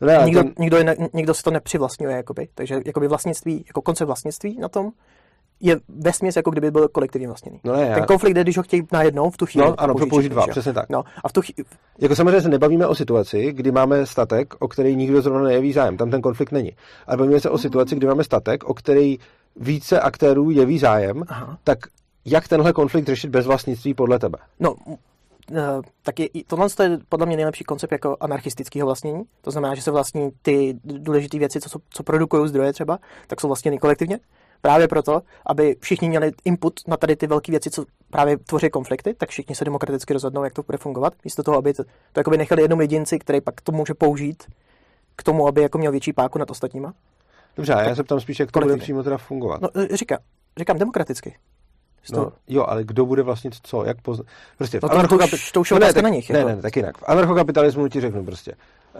[0.00, 2.48] No ne, ale nikdo, ten- nikdo, je nikdo si to nepřivlastňuje, jakoby.
[2.54, 4.90] takže jakoby vlastnictví, jako koncept vlastnictví na tom
[5.60, 7.60] je ve směs, jako kdyby byl kolektivně vlastněný.
[7.64, 9.66] No ne, já- Ten konflikt je, když ho chtějí najednou v tu chvíli.
[9.66, 10.88] No, ano, použít použít dva, přesně tak.
[10.88, 11.68] No, a v tu chvíli,
[11.98, 15.96] Jako samozřejmě se nebavíme o situaci, kdy máme statek, o který nikdo zrovna nejeví zájem.
[15.96, 16.72] Tam ten konflikt není.
[17.06, 19.18] Ale bavíme se o situaci, kdy máme statek, o který
[19.56, 21.58] více aktérů jeví zájem, Aha.
[21.64, 21.78] tak
[22.24, 24.38] jak tenhle konflikt řešit bez vlastnictví podle tebe?
[24.60, 24.96] No, uh,
[26.02, 29.22] tak je, tohle je podle mě nejlepší koncept jako anarchistického vlastnění.
[29.40, 33.46] To znamená, že se vlastní ty důležité věci, co, co produkují zdroje třeba, tak jsou
[33.48, 34.18] vlastněny kolektivně.
[34.60, 39.14] Právě proto, aby všichni měli input na tady ty velké věci, co právě tvoří konflikty,
[39.14, 42.38] tak všichni se demokraticky rozhodnou, jak to bude fungovat, místo toho, aby to, to jakoby
[42.38, 44.44] nechali jednou jedinci, který pak to může použít
[45.16, 46.94] k tomu, aby jako měl větší páku nad ostatníma.
[47.56, 49.60] Dobře, a já se ptám spíš, jak to bude přímo teda fungovat.
[49.60, 50.18] No, eh, říká,
[50.58, 51.34] říkám demokraticky.
[52.12, 53.84] No, jo, ale kdo bude vlastnit co?
[53.84, 54.24] Jak pozna...
[54.58, 56.38] Prostě v No to- to už- to už je no ne, tak, na nich, Ne,
[56.38, 56.48] jako.
[56.50, 56.98] ne, tak jinak.
[56.98, 58.52] V anarchokapitalismu ti řeknu prostě.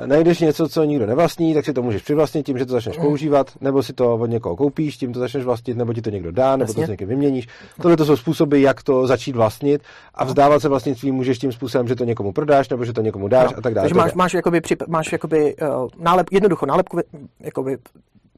[0.06, 3.02] Najdeš něco, co nikdo nevlastní, tak si to můžeš přivlastnit tím, že to začneš Mm.
[3.04, 6.32] používat, nebo si to od někoho koupíš, tím to začneš vlastnit, nebo ti to někdo
[6.32, 6.87] dá, nebo to Jasně.
[6.87, 7.48] s někým vyměníš.
[7.82, 9.82] Tohle to jsou způsoby, jak to začít vlastnit
[10.14, 13.28] a vzdávat se vlastnictví můžeš tím způsobem, že to někomu prodáš, nebo že to někomu
[13.28, 13.84] dáš a tak dále.
[13.84, 16.98] Takže máš, máš, jakoby, přip, máš jakoby, uh, nálep, jednoducho nálepku,
[17.40, 17.78] jakoby,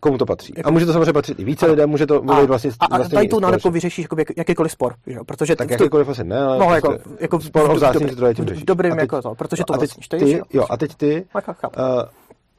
[0.01, 0.53] Komu to patří?
[0.57, 3.09] Jako- A může to samozřejmě patřit i více lidem, může to být vlastně a, a
[3.09, 5.25] tady tu nálepku vyřešíš jakoby, jak- jakýkoliv spor, že jo?
[5.25, 8.65] protože Tak jakýkoliv asi ne, ale No, jako- jako spor o vzácný zdroje tím řešíš.
[8.65, 10.67] dobrým A teď- jako to, protože to a teď ty, jo?
[10.71, 11.83] a teď ty, uh,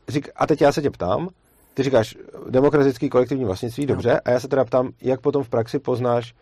[0.09, 1.29] řík, a teď já se tě ptám,
[1.73, 2.15] ty říkáš
[2.49, 6.33] demokratický kolektivní vlastnictví, dobře, a já se teda ptám, jak potom v praxi poznáš,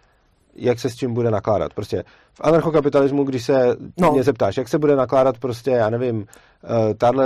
[0.55, 1.73] jak se s čím bude nakládat.
[1.73, 4.07] Prostě v anarchokapitalismu, když se No.
[4.07, 4.11] no.
[4.11, 6.25] mě zeptáš, jak se bude nakládat prostě, já nevím, uh,
[6.97, 7.25] tahle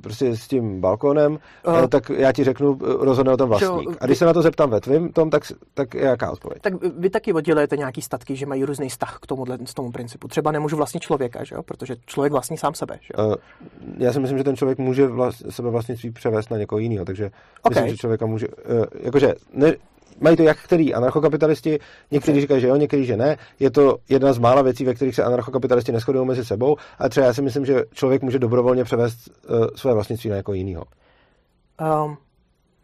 [0.00, 3.70] prostě s tím balkónem, Uh, uh, tak já ti řeknu, eh, rozhodne o tom vlastník.
[3.70, 5.42] Jo, A když se na to zeptám ve tvým tom, tak,
[5.74, 6.62] tak je jaká odpověď?
[6.62, 10.28] Tak vy taky oddělujete nějaký statky, že mají různý vztah k tomuhle, z tomu principu.
[10.28, 11.62] Třeba nemůžu vlastnit člověka, že jo?
[11.62, 12.98] protože člověk vlastní sám sebe.
[13.00, 13.26] Že jo?
[13.26, 13.34] Uh,
[13.98, 17.30] já si myslím, že ten člověk může vlast, sebe vlastnictví převést na někoho jiného, takže
[17.62, 17.70] Ok.
[17.70, 19.74] myslím, že člověka může, uh, jakože, ne,
[20.20, 21.78] mají to jak který anarchokapitalisti,
[22.10, 23.36] někteří říkají, že jo, někteří, že ne.
[23.60, 27.26] Je to jedna z mála věcí, ve kterých se anarchokapitalisti neschodují mezi sebou, a třeba
[27.26, 30.84] já si myslím, že člověk může dobrovolně převést uh, své vlastnictví na někoho jiného.
[32.04, 32.16] Um,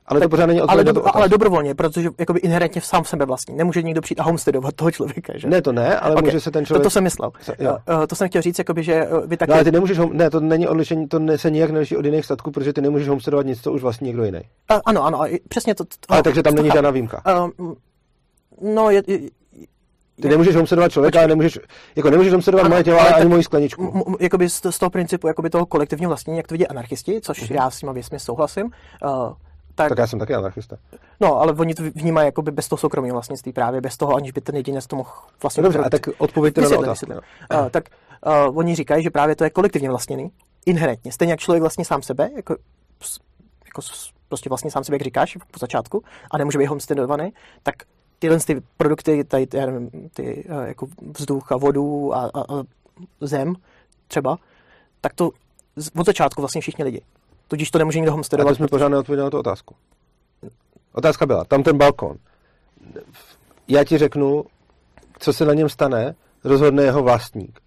[0.07, 3.57] Ale to pořád není ale, dobro, ale dobrovolně, protože jakoby inherentně sám sebe vlastní.
[3.57, 5.33] Nemůže někdo přijít a homesteadovat toho člověka.
[5.39, 5.49] Že?
[5.49, 6.83] Ne, to ne, ale Ok, může se ten To, člověk...
[6.83, 7.31] to jsem myslel.
[7.41, 7.77] Se- jo.
[7.99, 9.51] Uh, to jsem chtěl říct, jakoby, že uh, vy taky...
[9.51, 12.05] No, ale ty nemůžeš, hom- ne, to není odlišení, to ne, se nijak neliší od
[12.05, 14.41] jiných statků, protože ty nemůžeš homesteadovat nic, co už vlastní někdo jiný.
[14.73, 15.85] Uh, ano, ano, přesně to.
[15.85, 17.23] to Ale takže tam to není žádná výjimka.
[17.45, 17.75] Um,
[18.75, 19.19] no, je, je,
[20.23, 21.59] Ty nemůžeš homesteadovat člověka, ale nemůžeš,
[21.97, 23.83] jako nemůžeš homesteadovat moje tělo, ale ani tak- moji skleničku.
[23.95, 27.21] m- m- jakoby z, z toho principu jakoby toho kolektivního vlastnění, jak to vidí anarchisti,
[27.23, 27.55] což Mhm.
[27.57, 29.33] já s těma věcmi souhlasím, uh,
[29.75, 30.77] tak, Tak já jsem taky anarchista.
[31.21, 34.41] no, ale oni to vnímají jakoby bez toho soukromého vlastnictví právě, bez toho, aniž by
[34.41, 35.11] ten jedinec to mohl
[35.43, 37.13] vlastně No dobře, a tak odpověďte na otázku.
[37.13, 37.85] Uh, tak
[38.27, 40.33] uh, oni říkají, že právě to je kolektivně vlastněný,
[40.67, 41.13] inherentně.
[41.13, 42.57] Stejně jak člověk vlastně sám sebe, jako,
[43.67, 43.83] jako
[44.29, 47.33] prostě vlastně sám sebe, jak říkáš po začátku, a nemůže být homesteadovaný,
[47.63, 47.75] tak
[48.19, 50.87] tyhle ty produkty, tady, já nevím, ty uh, jako
[51.19, 52.63] vzduch a vodu a, a, a
[53.21, 53.55] zem
[54.09, 54.39] třeba,
[55.01, 55.31] tak to
[55.97, 57.03] od začátku vlastně všichni lidi.
[57.53, 58.51] Tudíž to nemůže nikdo homesteadovat.
[58.51, 59.75] to jsme pořád neodpověděli na tu otázku.
[60.93, 62.17] Otázka byla, tam ten balkon.
[63.69, 64.45] Já ti řeknu,
[65.19, 67.61] co se na něm stane, rozhodne jeho vlastník.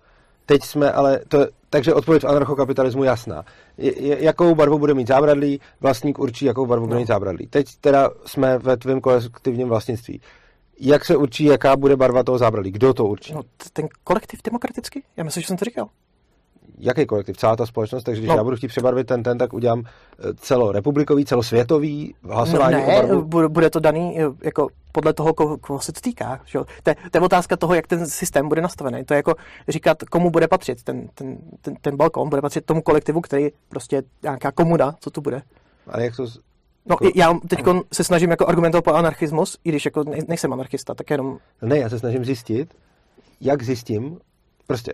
[0.45, 3.43] Teď jsme ale, to, takže odpověď v anarchokapitalismu jasná.
[3.77, 6.99] Je, jakou barvu bude mít zábradlí, vlastník určí, jakou barvu bude No.
[6.99, 7.47] mít zábradlí.
[7.47, 10.21] Teď teda jsme ve tvém kolektivním vlastnictví.
[10.79, 12.71] Jak se určí, jaká bude barva toho zábradlí?
[12.71, 13.33] Kdo to určí?
[13.33, 13.41] No,
[13.73, 15.03] ten kolektiv demokraticky?
[15.17, 15.89] Já myslím, že jsem to říkal.
[16.77, 18.35] Jaký kolektiv, celá ta společnost, takže když No.
[18.35, 22.95] já budu chtít přebarvit ten, ten, tak udělám eh, celorepublikový, celosvětový hlasování no, o ne,
[22.95, 23.49] barvu.
[23.49, 26.39] bude, to daný eh, jako podle toho, koho, koho se to týká.
[26.45, 26.59] Že?
[26.83, 29.05] To, je, to je otázka toho, jak ten systém bude nastavený.
[29.05, 29.35] To je jako
[29.67, 34.03] říkat, komu bude patřit ten, ten, ten, ten balkon, bude patřit tomu kolektivu, který prostě
[34.23, 35.41] nějaká komuna, co tu bude.
[35.87, 36.25] Ale jak to...
[36.85, 37.59] No, jako- já teď
[37.93, 41.77] se snažím jako argumentovat po anarchismus, i když jako ne, nejsem anarchista, tak jenom Ne,
[41.77, 42.73] já se snažím zjistit,
[43.41, 44.19] jak zjistím,
[44.67, 44.93] prostě,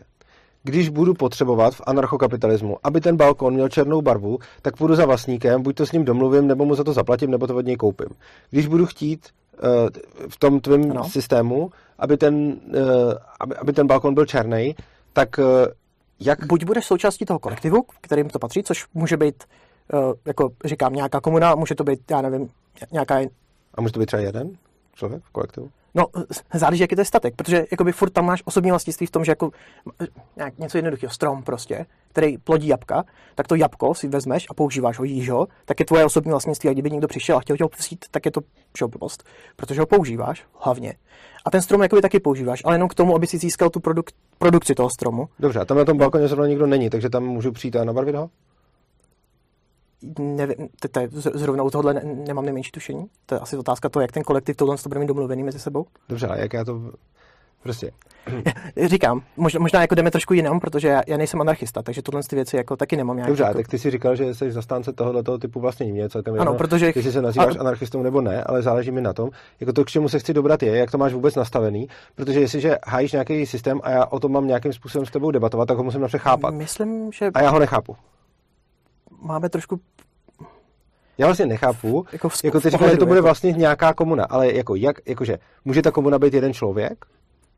[0.64, 5.64] když budu potřebovat v anarchokapitalismu, aby ten balkon měl černou barvu, tak půjdu za vlastníkem,
[5.64, 8.10] buď to s ním domluvím, nebo mu za to zaplatím, nebo to od něj koupím.
[8.50, 9.30] Když budu chtít
[9.64, 9.70] uh,
[10.30, 11.04] v tom tvém Ano.
[11.04, 11.70] systému,
[12.00, 14.76] aby ten, uh, aby, aby ten balkon byl černý,
[15.14, 15.46] tak uh,
[16.20, 19.44] jak buď budeš součástí toho kolektivu, kterým to patří, což může být,
[19.94, 22.50] uh, jako říkám, nějaká komuna, může to být, já nevím,
[22.92, 23.16] nějaká
[23.76, 24.58] A může to být třeba jeden
[24.96, 25.70] člověk v kolektivu?
[25.96, 26.06] No,
[26.54, 29.32] záleží, jaký to je statek, protože jakoby furt tam máš osobní vlastnictví v tom, že
[29.32, 29.52] jako
[30.36, 33.04] nějak něco jednoduchého, strom prostě, který plodí jabka,
[33.36, 36.70] tak to jabko si vezmeš a používáš ho, jíš ho, tak je tvoje osobní vlastnictví
[36.70, 38.42] a kdyby někdo přišel a chtěl tě ho vzít, tak je to
[38.88, 39.24] blbost,
[39.56, 40.96] protože ho používáš hlavně.
[41.46, 44.12] A ten strom jakoby taky používáš, ale jenom k tomu, aby si získal tu produk-
[44.38, 45.30] produkci toho stromu.
[45.40, 48.16] Dobře, a tam na tom balkoně zrovna nikdo není, takže tam můžu přijít a nabarvit
[48.16, 48.30] ho?
[50.20, 50.56] Nevím,
[51.12, 53.06] z- zrovna u tohohle ne, nemám nejmenší tušení.
[53.26, 55.86] To je asi otázka toho, jak ten kolektiv tohle to bude mít domluvený mezi sebou.
[56.10, 56.82] Dobře, ale jak já to...
[57.64, 57.92] Prostě.
[58.86, 62.36] Říkám, možná, možná jako jdeme trošku jinam, protože já, já nejsem anarchista, takže tohle ty
[62.36, 63.28] věci jako taky nemám nějak.
[63.28, 63.58] Dobře, jako...
[63.58, 66.86] tak ty si říkal, že jsi zastánce tohoto typu vlastně mě celkem Ano, jedno, protože...
[66.86, 67.60] jestli se nazýváš a...
[67.60, 70.64] anarchistou nebo ne, ale záleží mi na tom, jako to, k čemu se chci dobrat
[70.64, 74.32] je, jak to máš vůbec nastavený, protože jestliže hájíš nějaký systém a já o tom
[74.32, 76.54] mám nějakým způsobem s tebou debatovat, tak ho musím napřed chápat.
[76.54, 77.32] Myslím, že...
[77.34, 77.96] A já ho nechápu.
[79.22, 79.80] Máme trošku
[81.18, 83.24] já vlastně nechápu, jako, v, jako ty říkáš, že to bude jako...
[83.24, 87.06] vlastně nějaká komuna, ale jako jak, jakože, může ta komuna být jeden člověk?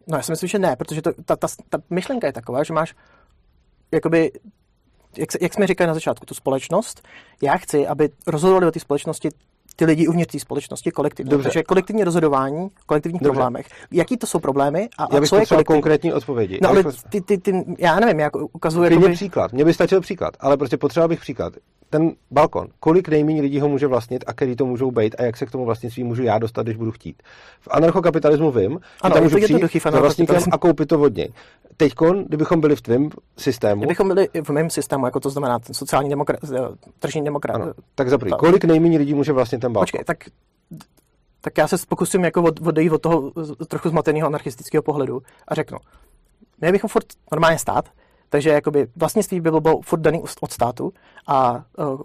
[0.07, 2.73] No já si myslím, že ne, protože to, ta, ta, ta myšlenka je taková, že
[2.73, 2.95] máš
[3.91, 4.31] jakoby,
[5.17, 7.07] jak, jak jsme říkali na začátku, tu společnost,
[7.43, 9.29] já chci, aby rozhodovali o té společnosti
[9.75, 11.29] ty lidi uvnitř té společnosti kolektivně.
[11.29, 11.43] Dobře.
[11.43, 13.33] Takže kolektivní rozhodování, kolektivních Dobře.
[13.33, 13.67] problémech.
[13.91, 15.63] Jaký to jsou problémy a, já bych co je kolektivní?
[15.65, 16.59] konkrétní odpovědi.
[16.61, 18.91] No ale ty, ty, ty, já nevím, jak ukazuje...
[18.93, 19.13] Jakoby...
[19.13, 21.53] příklad, mně by stačil příklad, ale prostě potřeboval bych příklad
[21.93, 25.37] ten balkon, kolik nejméně lidí ho může vlastnit a který to můžou být a jak
[25.37, 27.23] se k tomu vlastnictví můžu já dostat, když budu chtít.
[27.61, 31.33] V anarchokapitalismu vím, ano, že tam můžu přijít za vlastníkem a koupit to od něj.
[31.77, 31.93] Teď,
[32.27, 33.81] kdybychom byli v tvém systému.
[33.81, 36.39] Kdybychom byli v mém systému, jako to znamená ten sociální demokrat,
[36.99, 37.55] tržní demokrat.
[37.55, 39.83] Ano, tak za kolik nejméně lidí může vlastnit ten balkon?
[39.83, 40.17] Počkej, tak
[41.41, 43.31] tak já se pokusím jako od, odejít od toho
[43.67, 45.77] trochu zmateného anarchistického pohledu a řeknu,
[46.61, 47.89] my bychom furt normálně stát,
[48.33, 50.93] takže jakoby vlastnictví by bylo furt daný od státu
[51.27, 52.01] a uh,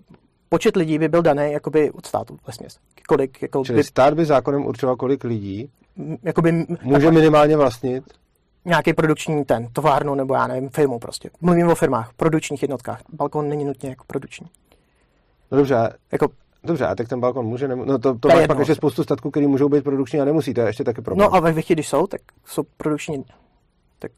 [0.49, 2.67] počet lidí by byl daný jakoby od státu vlastně.
[3.09, 5.71] Kolik, jako Čili by, stát by zákonem určoval, kolik lidí
[6.23, 8.05] jakoby, může takhle, minimálně vlastnit?
[8.65, 11.31] Nějaký produkční ten, továrnu nebo já nevím, firmu prostě.
[11.41, 13.01] Mluvím o firmách, produkčních jednotkách.
[13.13, 14.47] Balkon není nutně jako produkční.
[15.51, 16.29] No dobře, jako,
[16.65, 17.85] Dobře, a tak ten balkon může, nemu...
[17.85, 20.55] no to, to, to máš pak ještě spoustu statků, které můžou být produkční a nemusí,
[20.55, 21.31] to je ještě taky problém.
[21.31, 23.25] No a ve chvíli, když jsou, tak jsou produkční,
[23.99, 24.13] tak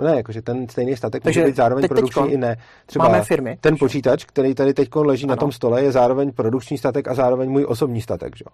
[0.00, 2.56] No ne, jakože ten stejný statek Takže může být zároveň produkční i ne.
[2.86, 3.58] Třeba máme firmy.
[3.60, 5.30] ten počítač, který tady teď leží ano.
[5.30, 8.44] na tom stole, je zároveň produkční statek a zároveň můj osobní statek, že?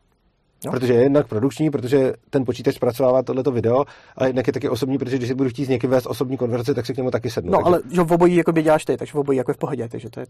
[0.65, 0.73] No.
[0.73, 3.85] Protože je jednak produkční, protože ten počítač zpracovává tohleto video,
[4.17, 6.75] ale jednak je taky osobní, protože když si budu chtít s někým vést osobní konverzaci,
[6.75, 7.53] tak se k němu taky sednu.
[7.53, 7.69] No, takže...
[7.69, 9.89] ale že v obojí jako by děláš ty, takže v obojí jako je v pohodě,
[9.89, 10.27] takže to je...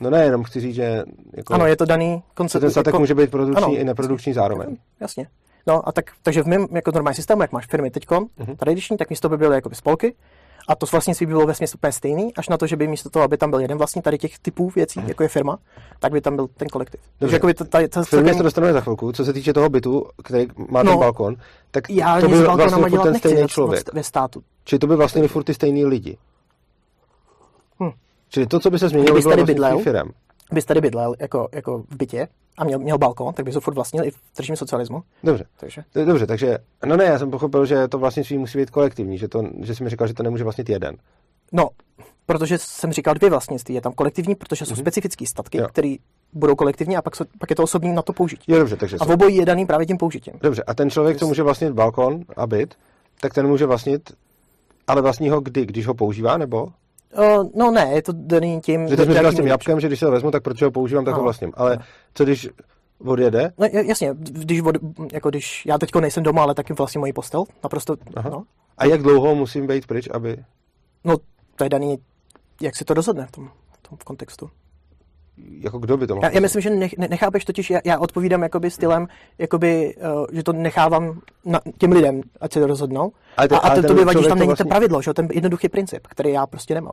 [0.00, 1.02] No ne, jenom chci říct, že...
[1.32, 1.54] Jako...
[1.54, 2.60] Ano, je to daný koncept.
[2.60, 2.98] Ten statek jako...
[2.98, 4.76] může být produkční ano, i neprodukční zároveň.
[5.00, 5.26] Jasně.
[5.66, 8.56] No a tak, takže v mém jako normální systému, jak máš firmy teď, uh-huh.
[8.56, 10.14] tradiční, tak místo by byly jako spolky,
[10.68, 13.24] a to vlastnictví by bylo ve úplně stejný, až na to, že by místo toho,
[13.24, 15.58] aby tam byl jeden vlastník tady těch typů věcí, jako je firma,
[15.98, 17.00] tak by tam byl ten kolektiv.
[17.20, 17.38] Dobře.
[17.38, 18.36] Takže to, tady, to, celkem...
[18.36, 19.12] se dostaneme za chvilku.
[19.12, 21.36] Co se týče toho bytu, který má no, ten balkon,
[21.70, 23.94] tak já to by vlastně ten stejný člověk.
[23.94, 24.42] Ve státu.
[24.64, 26.18] Čili to by vlastně furt ty stejný lidi.
[27.82, 27.90] Hm.
[28.28, 30.10] Čili to, co by se změnilo, by bylo vlastně firem
[30.52, 32.28] bys tady bydlel jako, jako v bytě
[32.58, 35.02] a měl, měl balkon, tak bys ho furt vlastnil i v tržním socialismu.
[35.24, 35.44] Dobře.
[35.60, 35.82] Takže.
[36.04, 39.42] Dobře, takže, no ne, já jsem pochopil, že to vlastnictví musí být kolektivní, že, to,
[39.62, 40.96] že jsi mi říkal, že to nemůže vlastnit jeden.
[41.52, 41.68] No,
[42.26, 43.74] protože jsem říkal dvě vlastnictví.
[43.74, 44.80] Je tam kolektivní, protože jsou mm-hmm.
[44.80, 45.94] specifické statky, které
[46.32, 48.52] budou kolektivní a pak, jsou, pak je to osobní na to použití.
[48.52, 50.34] Jo, dobře, takže a v obojí je daný právě tím použitím.
[50.42, 52.74] Dobře, a ten člověk, co může vlastnit balkon a byt,
[53.20, 54.12] tak ten může vlastnit,
[54.86, 56.68] ale vlastní ho kdy, když ho používá, nebo?
[57.18, 58.88] Uh, no ne, je to daný tím...
[58.88, 61.04] Že to jsme s tím jabkem, že když se ho vezmu, tak proč ho používám,
[61.04, 61.52] tak ho vlastním.
[61.54, 61.78] Ale
[62.14, 62.48] co když
[63.04, 63.52] odjede?
[63.58, 64.76] No jasně, když, od,
[65.12, 68.30] jako když já teďko nejsem doma, ale taky vlastně mojí postel, naprosto, Aha.
[68.30, 68.44] no.
[68.78, 70.36] A jak dlouho musím být pryč, aby...
[71.04, 71.16] No,
[71.56, 71.98] to je daný,
[72.60, 73.50] jak si to rozhodne v tom,
[73.84, 74.50] v tom kontextu
[75.36, 76.26] jako kdo by to mohl?
[76.26, 79.06] Já, já myslím, že nech, nechápeš totiž, já, já odpovídám jakoby stylem,
[79.38, 83.12] jakoby, uh, že to nechávám na, těm lidem, ať se to rozhodnou.
[83.36, 84.64] Ale te, a, a to, to by vadí, že tam není vlastně...
[84.64, 86.92] to pravidlo, že ten jednoduchý princip, který já prostě nemám.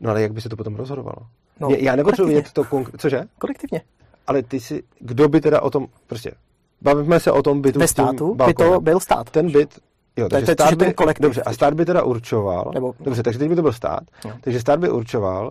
[0.00, 1.26] No ale jak by se to potom rozhodovalo?
[1.60, 2.98] No, já, já nepotřebuji vědět to konkrétně.
[2.98, 3.22] Cože?
[3.38, 3.80] Kolektivně.
[4.26, 6.32] Ale ty si, kdo by teda o tom, prostě,
[6.80, 9.30] bavíme se o tom bytu Ve státu by to byl stát.
[9.30, 9.78] Ten byt,
[10.18, 13.56] Jo, takže stát by, dobře, a stát by teda určoval, Nebo, dobře, takže teď by
[13.56, 14.02] to byl stát,
[14.40, 15.50] takže stát by určoval,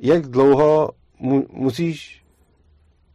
[0.00, 2.24] jak dlouho mu, musíš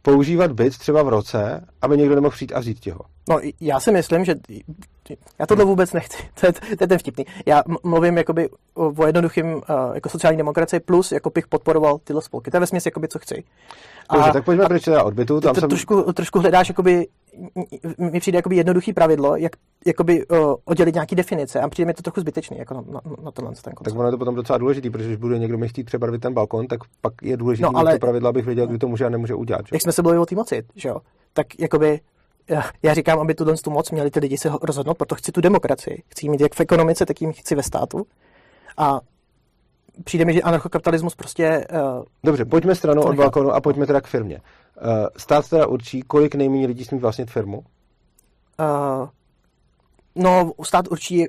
[0.02, 3.00] používat byt třeba v roce, aby někdo nemohl přijít a vzít ti ho.
[3.28, 4.34] No, já si myslím, že
[5.38, 6.16] já tohle vůbec nechci.
[6.40, 7.24] To je, to je ten vtipný.
[7.46, 9.60] Já mluvím jakoby o jednoduchým uh,
[9.94, 12.50] jako sociální demokracii plus jako bych podporoval tyhle spolky.
[12.50, 13.44] To je vesměs jakoby co chci.
[14.08, 15.40] A, Dobře, tak pojďme pryč teda odbytu.
[15.40, 15.68] Tam to, jsem...
[15.68, 17.06] trošku, trošku hledáš jakoby
[17.98, 19.52] mi přijde jakoby jednoduchý pravidlo, jak
[19.86, 23.30] jakoby uh, oddělit nějaký definice a přijde mi to trochu zbytečný jako na, na, na
[23.30, 23.84] tenhle ten koncept.
[23.84, 26.34] Tak ono je to potom docela důležitý, protože když bude někdo mi chtít přebarvit ten
[26.34, 27.92] balkon, tak pak je důležité no, ale...
[27.92, 29.66] to pravidlo, abych věděl, kdy to může a nemůže udělat.
[29.66, 29.74] Že?
[29.74, 30.96] Jak jsme se bavili o té moci, že jo?
[31.32, 32.00] Tak jakoby
[32.48, 35.40] já, já říkám, aby tuhle tu moc měli ty lidi se rozhodnout, proto chci tu
[35.40, 36.02] demokracii.
[36.08, 38.06] Chci mít jak v ekonomice, tak jim chci ve státu.
[38.76, 39.00] A
[40.04, 41.66] přijde mi, že anarchokapitalismus prostě...
[41.72, 44.40] Uh, Dobře, pojďme stranou od balkonu a pojďme teda k firmě.
[44.82, 47.58] Uh, stát teda určí, kolik nejméně lidí smí vlastnit firmu?
[47.58, 49.08] Uh,
[50.14, 51.26] no, stát určí,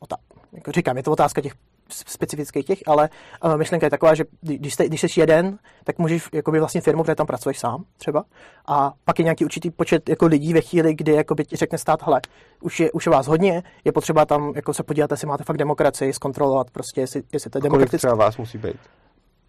[0.00, 0.16] otá,
[0.52, 1.52] jako říkám, je to otázka těch
[1.88, 3.08] specifických těch, ale
[3.44, 7.02] uh, myšlenka je taková, že když, jste, když jsi jeden, tak můžeš jakoby vlastně firmu,
[7.02, 8.24] protože tam pracuješ sám třeba,
[8.66, 12.02] a pak je nějaký určitý počet jako lidí ve chvíli, kdy jakoby ti řekne stát,
[12.02, 12.20] hele,
[12.60, 15.56] už je, už je vás hodně, je potřeba tam jako se podívat, jestli máte fakt
[15.56, 17.90] demokracii, zkontrolovat prostě, jestli, jestli to je demokratické.
[17.90, 18.76] Kolik třeba vás musí být?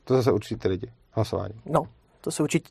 [0.04, 1.54] To zase určitě lidi, hlasování.
[1.66, 1.84] No,
[2.22, 2.70] to se určitě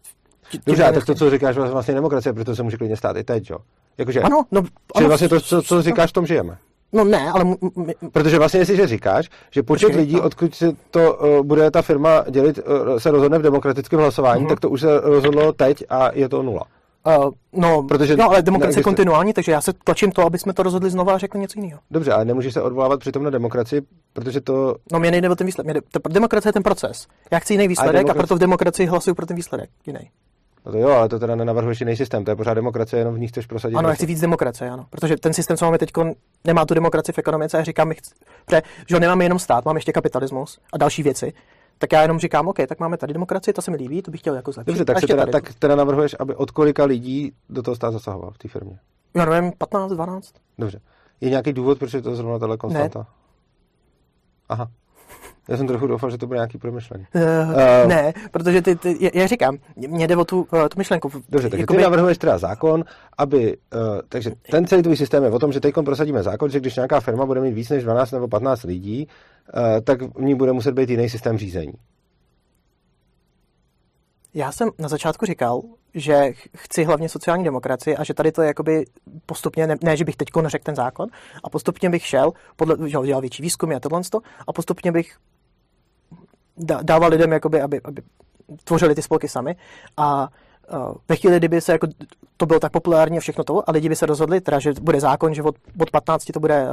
[0.66, 3.50] Dobře, a tak to, co říkáš, vlastně demokracie, protože se může klidně stát i teď,
[3.50, 3.58] jo?
[3.98, 4.62] Jakože, ano, no,
[4.94, 6.58] ano, vlastně to, co, co říkáš, v tom žijeme.
[6.92, 7.42] No ne, ale...
[7.42, 11.70] M- m- Protože vlastně, jestliže říkáš, že počet Počkej, lidí, odkud se to uh, bude
[11.70, 14.48] ta firma dělit, uh, se rozhodne v demokratickém hlasování, uh-huh.
[14.48, 16.62] tak to už se rozhodlo teď a je to nula.
[17.06, 20.52] Uh, no, Protože no, ale demokracie je kontinuální, takže já se tlačím to, aby jsme
[20.52, 21.80] to rozhodli znova a řekli něco jiného.
[21.90, 24.76] Dobře, ale nemůžeš se odvolávat přitom na demokracii, protože to...
[24.92, 25.84] No mě nejde o ten výsledek.
[26.08, 27.06] Demokracie je ten proces.
[27.30, 28.18] Já chci jiný výsledek a, demokraci...
[28.18, 29.70] a proto v demokracii hlasuju pro ten výsledek.
[29.86, 30.10] Jiný.
[30.66, 33.18] No to jo, ale to teda nenavrhuješ jiný systém, to je pořád demokracie, jenom v
[33.18, 33.76] ní chceš prosadit.
[33.76, 34.86] Ano, já chci víc demokracie, ano.
[34.90, 35.90] Protože ten systém, co máme teď,
[36.44, 38.14] nemá tu demokracii v ekonomice a říkám, chci,
[38.50, 41.32] že, že nemáme jenom stát, máme ještě kapitalismus a další věci.
[41.78, 44.20] Tak já jenom říkám, OK, tak máme tady demokracii, to se mi líbí, to bych
[44.20, 44.66] chtěl jako zlepšit.
[44.66, 48.30] Dobře, tak, se teda, tak teda navrhuješ, aby od kolika lidí do toho stát zasahoval
[48.30, 48.78] v té firmě?
[49.14, 50.34] Já nevím, 15, 12.
[50.58, 50.80] Dobře.
[51.20, 52.98] Je nějaký důvod, proč je to zrovna tahle konstanta?
[52.98, 53.06] Ne.
[54.48, 54.68] Aha.
[55.48, 57.06] Já jsem trochu doufal, že to bude nějaký promyšlení.
[57.14, 61.10] Uh, uh, ne, protože ty, ty, já říkám, mě jde o tu, uh, tu myšlenku.
[61.28, 61.76] Dobře, takže jakoby...
[61.76, 62.84] ty navrhuješ teda zákon,
[63.18, 66.60] aby, uh, takže ten celý tvůj systém je o tom, že teď prosadíme zákon, že
[66.60, 69.08] když nějaká firma bude mít víc než 12 nebo 15 lidí,
[69.56, 71.72] uh, tak v ní bude muset být jiný systém řízení.
[74.34, 75.62] Já jsem na začátku říkal,
[75.94, 78.84] že chci hlavně sociální demokracii a že tady to je jakoby
[79.26, 81.08] postupně, ne, ne že bych teď neřekl ten zákon,
[81.44, 84.00] a postupně bych šel, podle, že dělal větší výzkumy a tohle,
[84.46, 85.16] a postupně bych
[86.82, 88.02] dával lidem, jakoby, aby, aby
[88.64, 89.56] tvořili ty spolky sami
[89.96, 90.28] a
[90.72, 91.86] uh, ve chvíli, kdyby se jako,
[92.36, 95.00] to bylo tak populární a všechno to, a lidi by se rozhodli, teda, že bude
[95.00, 96.66] zákon, že od, od 15 to bude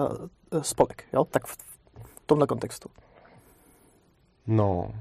[0.52, 1.26] uh, spolek, jo?
[1.26, 1.58] tak v,
[2.04, 2.89] v tomhle kontextu.
[4.48, 4.91] No.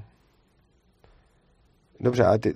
[1.99, 2.55] Dobře, ale ty,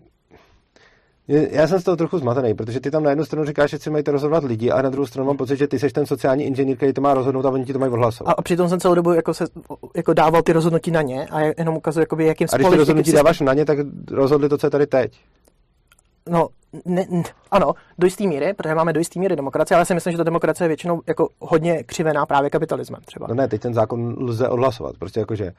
[1.28, 3.90] já jsem z toho trochu zmatený, protože ty tam na jednu stranu říkáš, že si
[3.90, 6.44] mají to rozhodovat lidi, a na druhou stranu mám pocit, že ty jsi ten sociální
[6.44, 8.36] inženýr, který to má rozhodnout a oni ti to mají odhlasovat.
[8.38, 9.46] A, přitom jsem celou dobu jako se,
[9.96, 13.12] jako dával ty rozhodnutí na ně a jenom ukazuju, jakoby, jakým A když ty rozhodnutí
[13.12, 13.78] dáváš na ně, tak
[14.12, 15.20] rozhodli to, co je tady teď.
[16.30, 16.48] No,
[16.86, 19.94] ne, ne, ano, do jisté míry, protože máme do jisté míry demokracie, ale já si
[19.94, 23.28] myslím, že ta demokracie je většinou jako hodně křivená právě kapitalismem třeba.
[23.30, 24.98] No ne, teď ten zákon lze odhlasovat.
[24.98, 25.52] Prostě jakože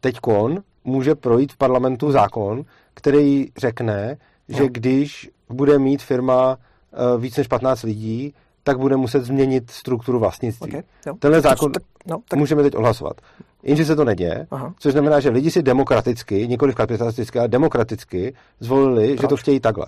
[0.00, 2.62] teď kon může projít v parlamentu zákon,
[2.94, 4.16] který řekne,
[4.48, 10.18] že když bude mít firma uh, víc než 15 lidí, tak bude muset změnit strukturu
[10.18, 10.70] vlastnictví.
[10.70, 10.82] Okay,
[11.18, 12.38] Tenhle zákon tak, no, tak...
[12.38, 13.20] můžeme teď odhlasovat.
[13.62, 14.74] Jenže se to neděje, Aha.
[14.78, 19.20] což znamená, že lidi si demokraticky, nikoli kapitalisticky, ale demokraticky zvolili, Proč?
[19.20, 19.86] že to chtějí takhle.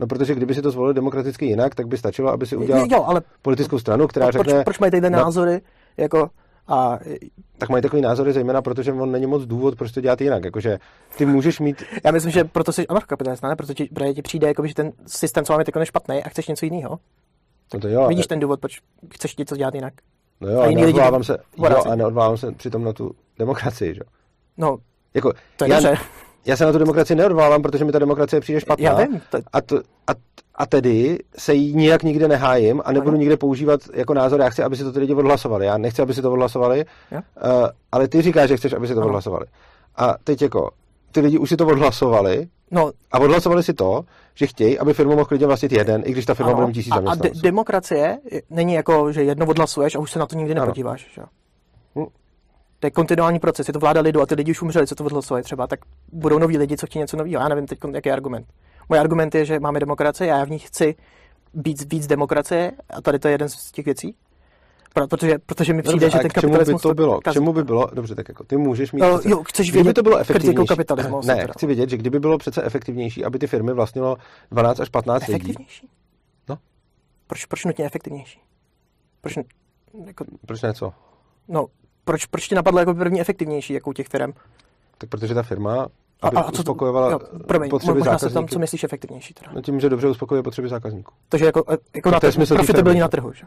[0.00, 3.04] No, protože kdyby si to zvolili demokraticky jinak, tak by stačilo, aby si udělal jo,
[3.04, 4.64] ale politickou stranu, která proč, řekne...
[4.64, 5.60] Proč mají tady no, názory?
[5.96, 6.30] Jako,
[6.68, 6.98] a...
[7.58, 10.44] Tak mají takový názory, zejména protože on není moc důvod, proč to dělat jinak.
[10.44, 10.78] Jakože
[11.16, 11.82] ty můžeš mít...
[12.04, 13.56] Já myslím, že proto jsi anarchokapitalista, ne?
[13.56, 16.28] Protože ti, protože ti přijde, jakoby, že ten systém, co máme teď, je špatný a
[16.28, 16.98] chceš něco jiného.
[17.74, 18.80] No to jo, Vidíš ten důvod, proč
[19.14, 19.94] chceš něco dělat jinak.
[20.40, 24.00] No jo, a neodvolávám se, jo, a neodvolávám se přitom na tu demokracii, že?
[24.56, 24.78] No,
[25.14, 25.98] jako, to je já, dobře.
[26.48, 28.84] Já se na tu demokracii neodvolávám, protože mi ta demokracie přijde špatná.
[28.84, 29.20] Já vím.
[29.30, 29.38] To...
[29.52, 30.12] A, to, a,
[30.54, 33.18] a tedy se jí nijak nikde nehájím a nebudu ano.
[33.18, 34.40] nikde používat jako názor.
[34.40, 35.66] Já chci, aby si to ty lidi odhlasovali.
[35.66, 37.20] Já nechci, aby si to odhlasovali, uh,
[37.92, 39.06] ale ty říkáš, že chceš, aby si to ano.
[39.06, 39.46] odhlasovali.
[39.96, 40.70] A teď jako,
[41.12, 42.92] ty lidi už si to odhlasovali no.
[43.12, 46.34] a odhlasovali si to, že chtějí, aby firmu mohl klidně vlastnit jeden, i když ta
[46.34, 46.56] firma ano.
[46.56, 48.18] bude mít tisíc A, a de- demokracie
[48.50, 51.10] není jako, že jedno odhlasuješ a už se na to nikdy nepodíváš.
[51.14, 51.22] Že?
[52.80, 55.04] To je kontinuální proces, je to vláda lidu a ty lidi už umřeli, co to
[55.04, 55.80] odhlasovali třeba, tak
[56.12, 57.42] budou noví lidi, co chtějí něco nového.
[57.42, 58.46] Já nevím teď, jaký je argument.
[58.88, 60.94] Můj argument je, že máme demokracii a já v ní chci
[61.54, 64.14] být víc demokracie a tady to je jeden z těch věcí.
[65.08, 66.82] Protože, protože mi přijde, dobře, že ten kapitalismus...
[66.82, 67.20] Čemu by to bylo?
[67.20, 67.90] K čemu by bylo?
[67.92, 69.02] Dobře, tak jako ty můžeš mít...
[69.02, 70.66] Uh, jo, chceš kdyby to bylo efektivnější.
[70.66, 71.20] kapitalismu.
[71.24, 71.52] Ne, teda.
[71.52, 74.16] chci vědět, že kdyby bylo přece efektivnější, aby ty firmy vlastnilo
[74.50, 75.34] 12 až 15 lidí.
[75.34, 75.88] Efektivnější?
[76.48, 76.58] No.
[77.26, 78.40] Proč, proč nutně efektivnější?
[79.20, 79.38] Proč,
[80.06, 80.24] jako...
[80.46, 80.92] proč něco?
[81.48, 81.66] No,
[82.08, 84.32] proč, proč ti napadlo jako první efektivnější, jako u těch firm?
[84.98, 85.86] Tak protože ta firma
[86.22, 88.28] aby a, a co uspokojovala jo, promiň, potřeby zákazníků.
[88.28, 89.50] se tam, co myslíš efektivnější teda?
[89.54, 91.12] No tím, že dobře uspokojuje potřeby zákazníků.
[91.28, 93.46] Takže jako, e, jako na, trhu, profitabilní na trhu, že?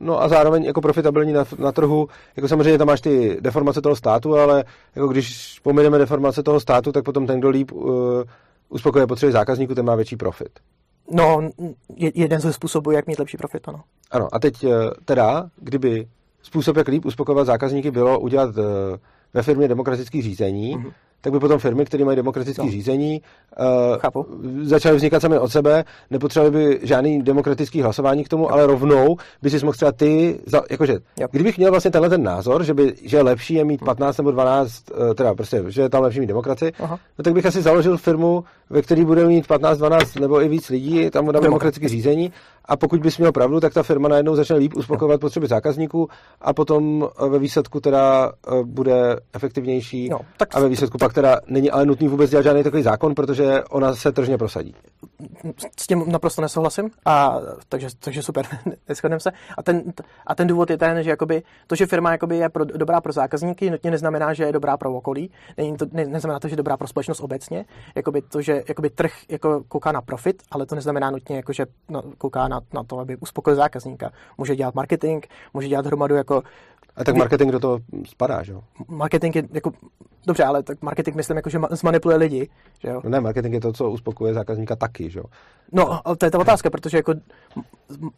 [0.00, 3.96] No a zároveň jako profitabilní na, na trhu, jako samozřejmě tam máš ty deformace toho
[3.96, 8.22] státu, ale jako když pomineme deformace toho státu, tak potom ten, kdo líp uh,
[8.68, 10.60] uspokojuje potřeby zákazníků, ten má větší profit.
[11.10, 11.50] No,
[11.96, 13.80] je, jeden ze způsobů, jak mít lepší profit, ano.
[14.10, 14.70] Ano, a teď uh,
[15.04, 16.08] teda, kdyby
[16.42, 18.64] způsob, jak líp uspokojovat zákazníky, bylo udělat uh,
[19.34, 20.92] ve firmě demokratické řízení, mm-hmm.
[21.20, 22.70] tak by potom firmy, které mají demokratické No.
[22.70, 23.22] řízení,
[23.60, 24.26] uh, Chápu.
[24.62, 29.50] začaly vznikat sami od sebe, nepotřebovali by žádný demokratický hlasování k tomu, ale rovnou by
[29.50, 31.26] si mohl třeba ty, za, jakože, Jo.
[31.30, 34.30] kdybych měl vlastně tenhle ten názor, že, by, že je lepší je mít 15 nebo
[34.30, 36.98] 12, uh, teda prostě, že je tam lepší mít demokracii, Aha.
[37.18, 40.68] no tak bych asi založil firmu, ve které bude mít 15, 12 nebo i víc
[40.70, 42.32] lidí, tam bude demokratické řízení
[42.70, 46.08] a pokud bys měl pravdu, tak ta firma najednou začne líp uspokojovat potřeby zákazníků
[46.40, 51.12] a potom eh, ve výsledku teda eh, bude efektivnější No, tak- a ve výsledku pak
[51.12, 54.74] teda není ale nutný vůbec dělat žádný takový zákon, protože ona se tržně prosadí.
[55.80, 58.46] s tím naprosto nesouhlasím, a, takže, takže super,
[58.88, 59.30] neschodneme se.
[59.58, 59.82] A ten,
[60.26, 63.12] a ten důvod je ten, že jakoby, to, že firma jakoby je pro, dobrá pro
[63.12, 65.30] zákazníky, nutně neznamená, že je dobrá pro okolí.
[65.56, 67.64] Není to, ne, neznamená to, že je dobrá pro společnost obecně.
[67.94, 71.66] Jakoby to, že jakoby trh jako kouká na profit, ale to neznamená nutně, jako, že
[71.88, 74.10] no, kouká na, na to, aby uspokojil zákazníka.
[74.38, 76.42] Může dělat marketing, může dělat hromadu jako
[76.96, 78.62] A tak marketing do toho spadá, že jo?
[78.88, 79.72] marketing je jako,
[80.26, 82.48] dobře, ale tak marketing myslím jako, že ma- zmanipuluje lidi,
[82.78, 83.00] že jo.
[83.04, 85.24] No ne, marketing je to, co uspokojuje zákazníka taky, že jo?
[85.72, 87.14] No, ale to je ta otázka, protože jako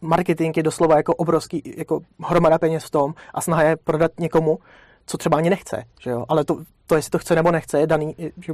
[0.01, 4.59] marketing je doslova jako obrovský, jako hromada peněz v tom a snaha je prodat někomu,
[5.05, 6.25] co třeba ani nechce, že jo?
[6.29, 8.53] Ale to, to jestli to chce nebo nechce, je daný, že tím To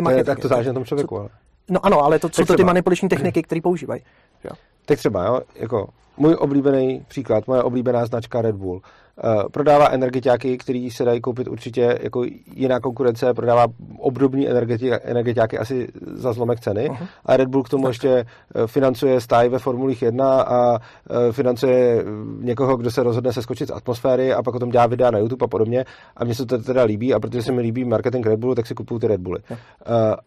[0.00, 0.24] je, marketingem.
[0.24, 1.28] tak to záleží na tom člověku, ale.
[1.70, 4.02] No ano, ale to jsou to ty manipulační techniky, které používají.
[4.42, 4.54] že Jo?
[4.90, 10.58] Tak třeba, jo, jako můj oblíbený příklad, moje oblíbená značka Red Bull, uh, prodává energetiáky,
[10.58, 12.24] které se dají koupit určitě jako
[12.54, 13.66] jiná konkurence, prodává
[13.98, 16.88] obdobní energeti- energetiáky asi za zlomek ceny.
[16.88, 17.06] Mhm.
[17.26, 22.04] a Red Bull k tomu ještě eh, financuje stáj ve Formulích 1 a eh, financuje
[22.40, 25.18] někoho, kdo se rozhodne se skočit z atmosféry a pak o tom dělá videa na
[25.18, 25.84] YouTube a podobně.
[26.16, 28.66] A mně se to teda líbí a protože se mi líbí marketing Red Bullu, tak
[28.66, 29.38] si kupuju ty Red Bully.
[29.50, 29.56] Uh,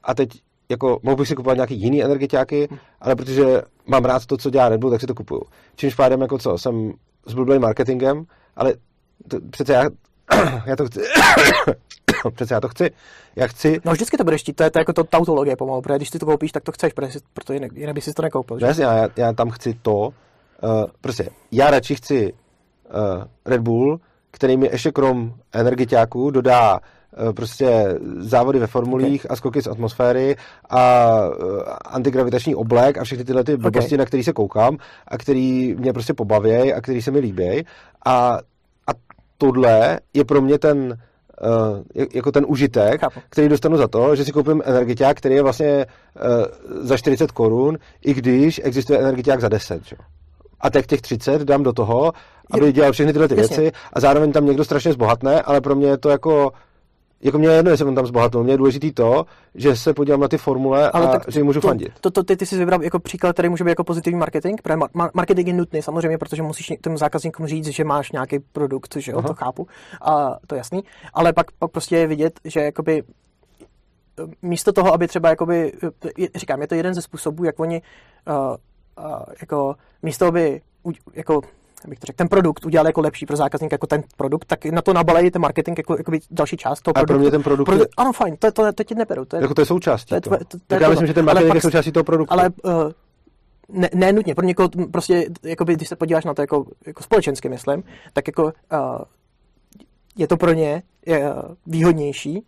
[0.04, 0.30] a teď
[0.70, 2.70] jako mohl bych si kupovat nějaký jiný energetiáky,
[3.02, 5.42] ale protože mám rád to, co dělá Red Bull, tak si to kupuju.
[5.76, 6.94] Čímž pádem jako co, jsem
[7.26, 8.74] zblblý marketingem, ale
[9.28, 9.84] to, přece já,
[10.66, 11.00] já to chci,
[12.36, 12.92] přece já to chci,
[13.36, 15.96] já chci, No vždycky to budeš chtít, to je, to jako to tautologie pomalu, protože
[15.96, 18.22] když si to koupíš, tak to chceš, protože, si- proto jinak, jinak bys si to
[18.22, 18.60] nekoupil.
[18.60, 18.66] Že?
[18.66, 20.12] no jasně, já, já tam chci to, uh,
[21.02, 24.00] prostě já radši chci uh, Red Bull,
[24.32, 26.80] který mi ještě krom energetiáků dodá
[27.36, 30.36] prostě závody ve formulích a skoky z atmosféry
[30.70, 35.76] a uh, antigravitační oblek a všechny tyhle ty blbosti, na který se koukám a který
[35.80, 37.66] mě prostě pobavějí a který se mi líbí.
[38.06, 38.38] A,
[38.88, 38.92] a
[39.38, 40.98] tohle je pro mě ten
[41.98, 43.20] uh, jako ten užitek, Chápu.
[43.30, 47.78] který dostanu za to, že si koupím energetiák, který je vlastně uh, za 40 korun,
[48.06, 49.86] i když existuje energetiák za 10.
[49.86, 49.96] Že?
[50.62, 52.14] A tak těch 30 dám do toho,
[52.52, 53.58] aby dělal všechny tyhle ty Jasně.
[53.58, 56.52] věci a zároveň tam někdo strašně zbohatne, ale pro mě je to jako
[57.24, 58.44] jako mě je jedno, jestli on tam zbohatnul.
[58.44, 61.46] Mně je důležitý to, že se podívám na ty formule Ale a tak že jim
[61.46, 62.00] můžu to, fandit.
[62.02, 64.76] To, to, ty, ty jsi vybral jako příklad, který může být jako pozitivní marketing, protože
[64.76, 69.12] mar- marketing je nutný samozřejmě, protože musíš těm zákazníkům říct, že máš nějaký produkt, že
[69.12, 69.28] jo, Aha.
[69.28, 69.68] to chápu,
[70.02, 73.04] a to je jasný, ale pak, pak prostě je vidět, že jakoby
[74.42, 75.72] místo toho, aby třeba jakoby,
[76.18, 77.82] je- říkám, je to jeden ze způsobů, jak oni
[78.28, 80.62] uh, uh, jako místo, aby
[81.14, 81.44] jako jak
[81.90, 84.82] bych to řekl, ten produkt udělal jako lepší pro zákazníka jako ten produkt, tak na
[84.82, 87.22] to nabalejí ten marketing jako, jako další část toho A pro produktu.
[87.22, 89.26] mě ten produkt Produ- je- ano, fajn, to, to, to ti neberu.
[89.26, 90.92] To je, Jako to je součástí to je tvoje- to- to Tak je já to-
[90.92, 92.34] myslím, že ten ale marketing pak je součástí toho produktu.
[92.34, 92.72] ale uh,
[93.70, 97.50] ne, ne nutně, pro někoho prostě, jakoby, když se podíváš na to jako, jako společensky,
[97.50, 98.50] myslím, tak jako uh,
[100.16, 102.44] je to pro ně je, uh, výhodnější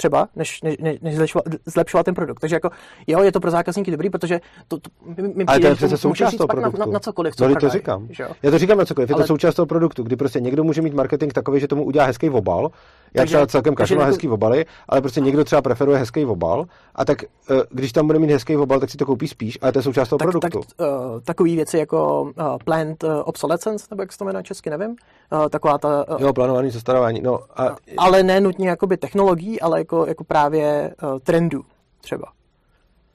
[0.00, 2.40] třeba, než, než, než- zlepšovat, zlepšovat ten produkt.
[2.40, 2.70] Takže jako,
[3.06, 4.90] jo, je to pro zákazníky dobrý, protože to, to
[5.22, 6.90] mi, mi Ale to je přece součást toho pak na, produktu.
[6.90, 8.06] na, na cokoliv, co no, to říkám.
[8.10, 8.28] že jo?
[8.42, 9.10] Já to říkám na cokoliv.
[9.10, 11.84] Je Ale- to součást toho produktu, kdy prostě někdo může mít marketing takový, že tomu
[11.84, 12.70] udělá hezký obal.
[13.14, 16.24] Já Takže- třeba celkem kašlu na jako- hezký obaly, ale prostě někdo třeba preferuje hezký
[16.24, 17.26] obal a tak eh,
[17.70, 20.08] když tam bude mít hezký obal, tak si to koupí spíš, ale to je součást
[20.08, 20.74] toho tak, tak produktu.
[20.84, 22.32] uh, takové věci jako uh,
[22.64, 24.90] planned uh, obsolescence, nebo jak se to jmenuje česky, nevím.
[24.90, 27.20] Uh, taková ta, uh, Jo, plánovaný zastarování.
[27.22, 31.64] No a ale ne nutně jakoby technologií, ale jako, jako právě uh, trendů
[32.00, 32.24] třeba.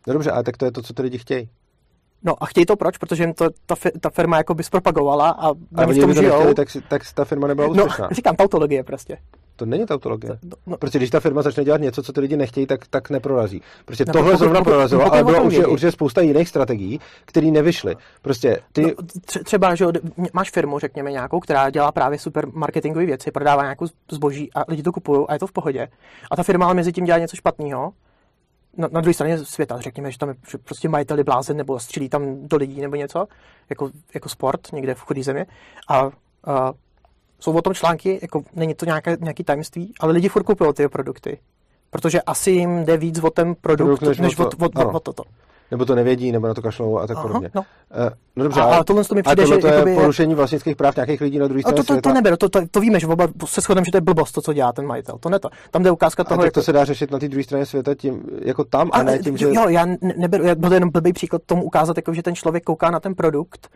[0.08, 1.50] no dobře, ale tak to je to, co ty lidi chtějí.
[2.24, 2.98] No a chtějí to proč?
[2.98, 5.54] Protože jim to ta, ta firma jako by zpropagovala a A
[5.88, 6.30] oni v tom žijou.
[6.34, 8.08] nechtěli, tak, tak ta firma nebyla No, úspěšná.
[8.12, 9.18] říkám, tautologie prostě.
[9.56, 10.40] To není tautologie.
[10.44, 13.10] No, no, Prostě když ta firma začne dělat něco, co ty lidi nechtějí, tak, tak
[13.10, 13.62] neprorazí.
[13.86, 15.72] Prostě No, tohle pokud- zrovna pokud- prorazilo, pokud ale bylo tom určitě, vědí.
[15.74, 17.96] určitě spousta jiných strategií, které nevyšly.
[18.22, 19.86] Prostě ty, no, tře- třeba, že
[20.34, 24.84] máš firmu, řekněme nějakou, která dělá právě super marketingové věci, prodává nějakou zboží a lidi
[24.84, 25.88] to kupují a je to v pohodě.
[26.32, 27.92] A ta firma ale mezi tím dělá něco špatného.
[28.78, 32.10] Na, na druhé straně světa, řekněme, že tam je prostě majitel je blázen nebo střílí
[32.10, 33.28] tam do lidí nebo něco,
[33.70, 35.46] jako, jako sport někde v chudé země.
[35.90, 36.10] A,
[36.48, 36.74] a
[37.46, 40.88] jsou o tom články, jako není to nějaké, nějaký tajemství, ale lidi furt kupují ty
[40.88, 41.38] produkty.
[41.90, 44.58] Protože asi jim jde víc o ten produkt, Produkt, než než, o to.
[44.66, 44.92] o, o, Ano.
[44.92, 45.24] o, toto.
[45.72, 47.50] nebo to nevědí, nebo na to kašlou a tak Aha, podobně.
[47.56, 47.66] no.
[47.92, 49.74] Eh, no dobře, A- ale, a tohle to mi a přijde, tohle že to je
[49.74, 52.10] jakoby- porušení vlastnických práv nějakých lidí na druhé A straně to, to, světa.
[52.10, 54.42] to neberu, to, to, to víme, že oba se shodneme, že to je blbost, to,
[54.42, 55.18] co dělá ten majitel.
[55.20, 55.50] To ne to.
[55.72, 57.66] Tam jde ukázka a toho, tak jako, to se dá řešit na té druhé straně
[57.66, 59.46] světa tím, jako tam, a, a, ne tím, že...
[59.54, 62.36] Jo, já ne- neberu, já byl to jenom blbý příklad tomu ukázat, jako, že ten
[62.36, 63.70] člověk kouká na ten produkt,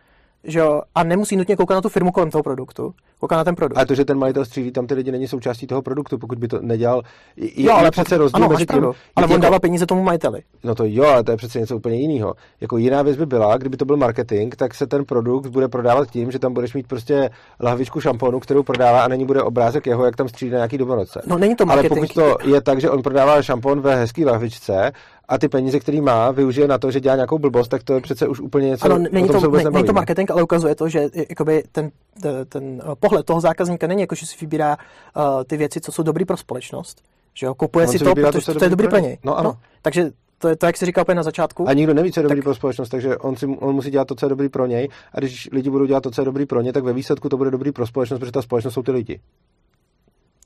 [0.44, 3.56] že jo, a nemusí nutně koukat na tu firmu kolem toho produktu, kouká na ten
[3.56, 3.78] produkt.
[3.78, 6.48] Ale to, že ten majitel střílí tam ty lidi, není součástí toho produktu, pokud by
[6.48, 7.02] to nedělal.
[7.38, 8.84] Je, jo, ale přece rozdíl ano, mezi tím,
[9.16, 10.42] ale on jako- dává peníze tomu majiteli.
[10.64, 12.34] No to jo, ale to je přece něco úplně jiného.
[12.62, 16.10] Jako jiná věc by byla, kdyby to byl marketing, tak se ten produkt bude prodávat
[16.10, 17.30] tím, že tam budeš mít prostě
[17.60, 21.22] lahvičku šamponu, kterou prodává a není bude obrázek jeho, jak tam střílí na nějaký domorodce.
[21.28, 22.00] No není to ale marketing.
[22.00, 24.92] pokud to je tak, že on prodává šampon ve hezký lahvičce
[25.30, 28.02] a ty peníze, který má, využije na to, že dělá nějakou blbost, tak to je
[28.02, 31.10] přece už úplně něco, Ano, není to, se není to marketing, ale ukazuje to, že
[31.30, 34.78] jakoby ten, ten, ten eh, pohled toho zákazníka není jako, že si vybírá
[35.18, 37.02] uh, ty věci, co jsou dobrý pro společnost.
[37.34, 39.18] Že jo, kupuje On si si to, to, protože co to, je dobrý pro něj.
[39.24, 39.58] No ano.
[39.82, 41.70] Takže to je to, jak jsi říkal úplně na začátku.
[41.70, 44.08] A nikdo neví, co je dobrý Tak- pro společnost, takže on, si, on musí dělat
[44.08, 44.90] to, co je dobrý pro něj.
[45.14, 47.38] A když lidi budou dělat to, co je dobrý pro ně, tak ve výsledku to
[47.38, 49.20] bude dobrý pro společnost, protože ta společnost jsou ty lidi.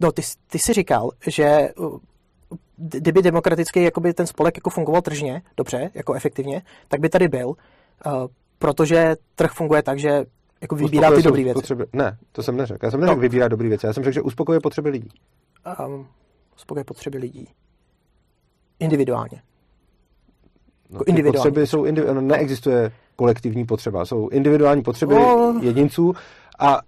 [0.02, 1.98] No, ty, jsi- ty jsi říkal, že d-
[2.78, 7.48] kdyby demokratický jakoby ten spolek jako fungoval tržně, dobře, jako efektivně, tak by tady byl,
[7.48, 7.56] uh,
[8.60, 10.26] protože trh funguje tak, že
[10.62, 11.54] jako vybírá ty dobré věci.
[11.54, 11.86] Potřeby.
[11.94, 12.86] Ne, to jsem neřekl.
[12.86, 13.22] Já jsem neřekl No.
[13.22, 13.86] vybírá dobré věci.
[13.86, 15.10] Já jsem řekl, že uspokojuje potřeby lidí.
[15.88, 16.08] Um,
[16.56, 17.48] uspokojuje potřeby lidí.
[18.80, 19.42] Individuálně.
[20.90, 24.06] No, Jako individuální potřeby jsou indivi- no, neexistuje kolektivní potřeba.
[24.06, 25.60] Jsou individuální potřeby No.
[25.62, 26.14] jedinců
[26.60, 26.80] a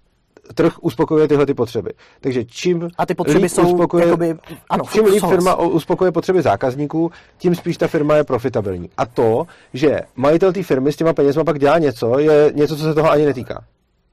[0.53, 1.91] trh uspokojuje tyhle ty potřeby.
[2.21, 4.35] Takže čím A ty potřeby líp jsou uspokojuje, jakoby,
[4.69, 8.89] ano, čím líp firma uspokojuje potřeby zákazníků, tím spíš ta firma je profitabilní.
[8.97, 12.83] A to, že majitel té firmy s těma penězma pak dělá něco, je něco, co
[12.83, 13.63] se toho ani netýká.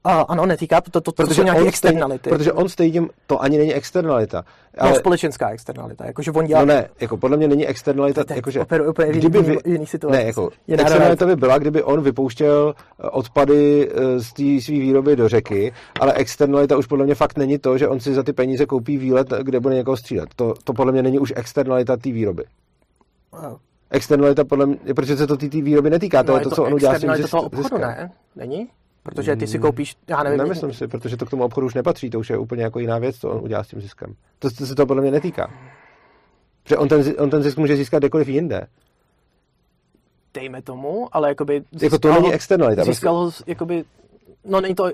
[0.05, 2.19] A, ano, netýká, to, to, to, to jsou nějaké externality.
[2.19, 4.43] Stejně, protože on stejně, to ani není externalita.
[4.77, 4.89] Ale...
[4.91, 6.59] No, společenská externalita, jakože on dělá...
[6.61, 9.71] no ne, jako podle mě není externalita, To je jakože, úplně v kdyby jiný- vy,
[9.71, 10.17] jiný situaci.
[10.17, 12.73] ne, jako, externalita by byla, kdyby on vypouštěl
[13.03, 17.37] eh, odpady eh, z té své výroby do řeky, ale externalita už podle mě fakt
[17.37, 20.29] není to, že on si za ty peníze koupí výlet, kde bude někoho střílet.
[20.35, 22.43] To, to podle mě není už externalita té výroby.
[23.41, 23.59] realita.
[23.91, 26.73] Externalita podle mě, protože se to té výroby netýká, to No, je to, co on
[26.73, 27.81] udělá s tím externalita zisk- toho obchodu, ziskem.
[27.81, 28.11] ne?
[28.35, 28.67] Není?
[29.03, 32.09] Protože ty si koupíš, já nevím, Nemyslím si, protože to k tomu obchodu už nepatří,
[32.09, 34.15] to už je úplně jako jiná věc, co on udělá s tím ziskem.
[34.39, 35.53] To, to se to podle mě netýká.
[36.63, 38.67] Protože on ten, on ten zisk může získat kdekoliv jinde.
[40.33, 41.63] dejme tomu, ale jakoby...
[41.81, 42.83] Jako to získal není externalita.
[42.83, 43.83] Získal ho, jakoby,
[44.45, 44.91] no není to,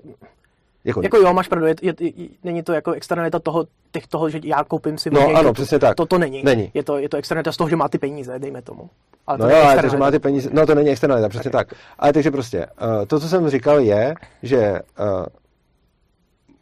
[0.86, 4.30] Jako, jako jo, máš pravdu, je, je, je, není to jako externalita toho, těch toho,
[4.30, 5.96] že já koupím si No ano, to- přesně tak.
[5.96, 6.44] To, to není.
[6.44, 6.72] Není.
[6.74, 8.90] Je to, je to externalita z toho, že má ty peníze, dejme tomu.
[9.28, 11.52] Ale No to jo, ale to, že má ty peníze, no to není externalita, přesně
[11.52, 11.74] tak.
[12.00, 12.66] Ale takže prostě,
[13.00, 14.14] uh, to, co jsem říkal, je,
[14.44, 15.26] že, uh,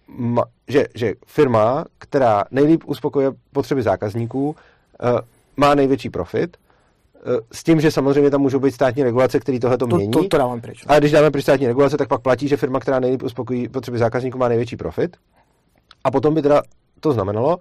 [0.08, 4.56] ma, že, že firma, která nejlíp uspokojuje potřeby zákazníků, uh,
[5.58, 6.58] má největší profit,
[7.52, 10.12] s tím, že samozřejmě tam můžou být státní regulace, které tohle to to, mění.
[10.12, 10.86] to, to dávám pryč.
[10.86, 10.96] no.
[10.96, 13.98] A když dáme pryč státní regulace, tak pak platí, že firma, která nejlíp uspokojí potřeby
[13.98, 15.18] zákazníků, má největší profit.
[16.04, 16.62] A potom by teda
[17.00, 17.58] to znamenalo,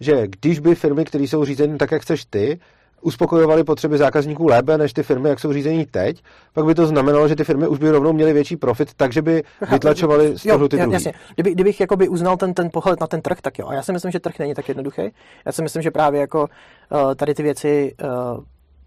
[0.00, 2.58] že když by firmy, které jsou řízeny tak, jak chceš ty,
[3.02, 7.28] uspokojovaly potřeby zákazníků lépe než ty firmy, jak jsou řízení teď, pak by to znamenalo,
[7.28, 9.42] že ty firmy už by rovnou měly větší profit, takže by
[9.72, 10.92] vytlačovaly z Jo, toho ty ja- druhý.
[10.92, 11.12] jasně.
[11.34, 13.66] Kdyby, kdybych jakoby uznal ten, ten pohled na ten trh, tak jo.
[13.68, 15.02] A já si myslím, že trh není tak jednoduchý.
[15.46, 18.08] Já si myslím, že právě jako uh, tady ty věci uh,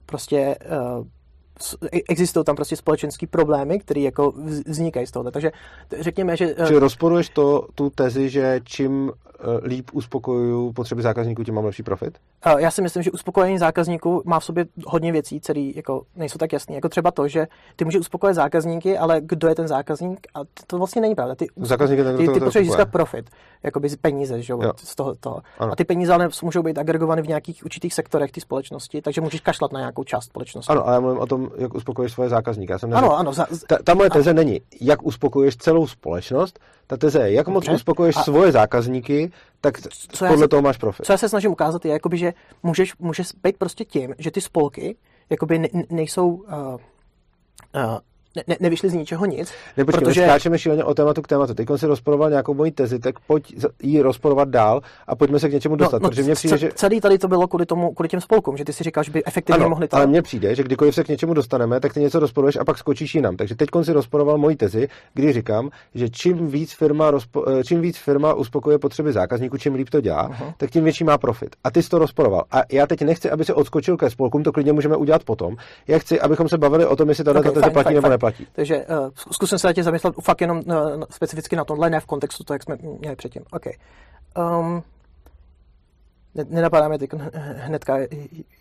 [0.08, 1.17] prostě uh, s- e-
[2.10, 5.32] existují tam prostě společenský problémy, které jako vz- vznikají z toho.
[5.32, 5.52] Takže
[6.00, 11.44] řekněme, že uh, Či rozporuješ to, tu tezi, že čím eh, líp uspokojuju potřeby zákazníků,
[11.44, 12.18] tím mám lepší profit?
[12.58, 16.54] Já si myslím, že uspokojení zákazníků má v sobě hodně věcí, které jako nejsou tak
[16.54, 16.76] jasné.
[16.76, 20.28] Jako třeba to, že ty můžeš uspokojit zákazníky, ale kdo je ten zákazník?
[20.34, 21.36] A to, vlastně není pravda.
[21.36, 23.30] Ty, Zákazník je ten, ty, ty to potřebuješ získat profit,
[23.64, 24.72] jakoby z peníze, že jo, Jo.
[24.78, 25.42] z toho, toho.
[25.60, 25.72] Ano.
[25.72, 29.42] A ty peníze ale můžou být agregovány v nějakých určitých sektorech té společnosti, takže můžeš
[29.42, 30.72] kašlat na nějakou část společnosti.
[30.72, 32.72] Ano, ale já mluvím o tom, jak uspokojuješ svoje zákazníky.
[32.72, 36.60] Já jsem neřekl- ano, ano za, ta, ta moje teze není, jak uspokojuješ celou společnost,
[36.88, 37.76] ta teze je, jak moc Dobře.
[37.76, 39.32] uspokojuješ A- svoje zákazníky,
[39.62, 41.06] tak co já podle se- toho máš profit.
[41.06, 42.34] co já se snažím ukázat, je, jakoby, že
[42.64, 44.96] můžeš, můžeš být prostě tím, že ty spolky
[45.30, 46.28] jakoby ne, nejsou...
[46.30, 46.44] Uh,
[47.76, 47.98] uh,
[48.38, 50.22] ne, ne, nevyšly z ničeho nic, Ne, počkej, protože...
[50.22, 51.54] skáčeme šíleně o tématu k tématu.
[51.54, 55.54] Teď si rozporoval nějakou moji tezi, tak pojď ji rozporovat dál a pojďme se k
[55.54, 56.72] něčemu dostat, protože mně přijde, No, ce- že...
[56.76, 59.26] Celý tady to bylo kvůli, tomu, kvůli těm spolkům, že ty si říkal, že by
[59.26, 59.96] efektivně Ano, mohli to...
[59.96, 62.78] ale mně přijde, že kdykoliv se k něčemu dostaneme, tak ty něco rozporuješ a pak
[62.78, 63.38] skočíš jinam.
[63.38, 67.82] Takže teď si rozporoval moji tezi, kdy říkám, že čím víc firma, rozpo, eh, čím
[67.82, 70.54] víc firma uspokojuje potřeby zákazníků, čím líp to dělá, uh-huh.
[70.58, 71.56] tak tím větší má profit.
[71.64, 72.44] A ty jsi to rozporoval.
[72.52, 75.56] A já teď nechci, aby se odskočil ke spolkům, to klidně můžeme udělat potom.
[75.88, 78.20] Já chci, abychom se bavili o tom, jestli tato Okay, teze platí nebo fajn.
[78.28, 78.48] Neplatí.
[78.52, 82.06] Takže uh, zkusím se na tě zamyslet fakt jenom uh, specificky na tohle, ne v
[82.06, 83.44] kontextu toho, jak jsme měli předtím.
[83.52, 83.66] OK.
[84.38, 84.84] Um,
[86.36, 87.10] ne, nenapadá mi teď
[87.56, 87.98] hnedka,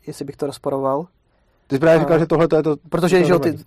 [0.07, 1.07] jestli bych to rozporoval.
[1.67, 2.77] Ty jsi právě říkal, že tohle to je to...
[2.89, 3.59] Protože to že ty,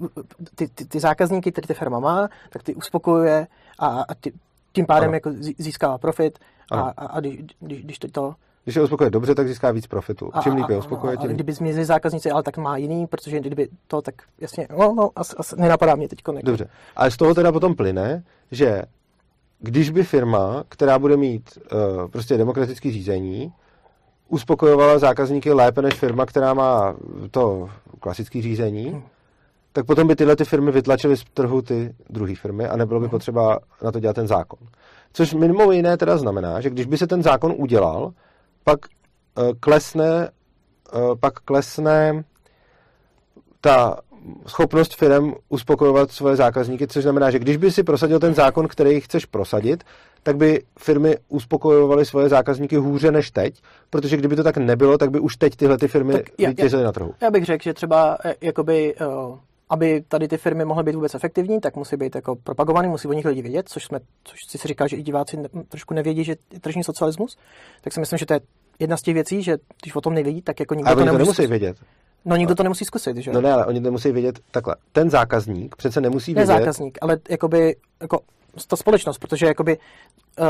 [0.55, 3.47] ty, ty, ty zákazníky, které ty firma má, tak ty uspokojuje
[3.79, 4.33] a, a ty,
[4.73, 5.13] tím pádem Ano.
[5.13, 6.39] jako zí- získává profit
[6.71, 6.93] a, Ano.
[6.97, 10.29] a, a když, když, když to, to Když je uspokoje dobře, tak získá víc profitu.
[10.33, 11.31] a, Čím líp je uspokoje, a, tím...
[11.31, 15.35] kdyby zmizeli zákazníci, ale tak má jiný, protože kdyby to, tak jasně, no, no, asi,
[15.37, 16.19] asi nenapadá mě teď.
[16.43, 16.69] Dobře.
[16.95, 18.83] Ale z toho teda potom plyne, že
[19.59, 23.53] když by firma, která bude mít uh, prostě demokratické řízení,
[24.29, 26.95] uspokojovala zákazníky lépe než firma, která má
[27.31, 29.01] to klasické řízení, Hmm.
[29.73, 33.03] tak potom by tyhle ty firmy vytlačily z trhu ty druhé firmy a nebylo by
[33.05, 33.11] Hmm.
[33.11, 34.59] potřeba na to dělat ten zákon.
[35.13, 38.11] Což mimo jiné teda znamená, že když by se ten zákon udělal,
[38.71, 40.29] pak uh, klesne,
[40.93, 42.23] uh, pak klesne
[43.61, 43.99] ta
[44.47, 49.01] schopnost firm uspokojovat svoje zákazníky, což znamená, že když by si prosadil ten zákon, který
[49.01, 49.83] chceš prosadit,
[50.23, 55.11] tak by firmy uspokojovaly svoje zákazníky hůře než teď, protože kdyby to tak nebylo, tak
[55.11, 57.13] by už teď tyhle ty firmy vítězily na trhu.
[57.21, 59.05] Já bych řekl, že třeba eh, jakoby, eh,
[59.69, 63.13] aby tady ty firmy mohly být vůbec efektivní, tak musí být jako propagovaný, musí o
[63.13, 65.37] nich lidi vědět, což jsme, což si říkal, že i diváci
[65.69, 67.37] trošku nevědí, že je tržní socialismus.
[67.81, 68.39] Tak si myslím, že to je
[68.79, 71.05] jedna z těch věcí, že když o tom nevědí, tak jako nikdo Ale to oni
[71.09, 71.49] to nemusí, nemusí zkusit.
[71.49, 71.77] vědět.
[72.25, 73.31] No nikdo to nemusí zkusit, že?
[73.31, 74.75] No ne, ale oni nemusí vědět takhle.
[74.91, 76.53] Ten zákazník přece nemusí ne vědět.
[76.59, 78.19] zákazník, ale jakoby, jako
[78.67, 79.77] ta společnost, protože jakoby,
[80.39, 80.45] uh,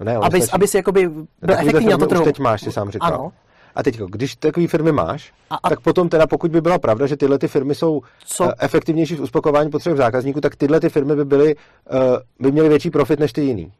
[0.00, 2.20] No ne, aby, stačí- aby si jakoby byl Takovýhle efektivní na to trhu.
[2.22, 3.14] Už teď máš, si sám říkal.
[3.14, 3.32] Ano.
[3.74, 7.06] A teď, když takové firmy máš, A- a- tak potom teda, pokud by byla pravda,
[7.06, 8.44] že tyhle ty firmy jsou Co?
[8.50, 11.54] eh, efektivnější v uspokování potřeb zákazníků, tak tyhle ty firmy by byly,
[11.90, 11.98] eh,
[12.40, 13.72] by měly větší profit než ty jiný.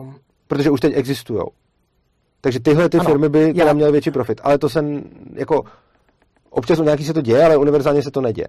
[0.00, 0.16] Um,
[0.48, 1.40] Protože už teď existují.
[2.40, 4.40] Takže tyhle ty Ano, firmy by teda já- měly větší profit.
[4.44, 4.84] Ale to se
[5.34, 5.64] jako
[6.50, 8.48] občas u nějaký se to děje, ale univerzálně se to neděje.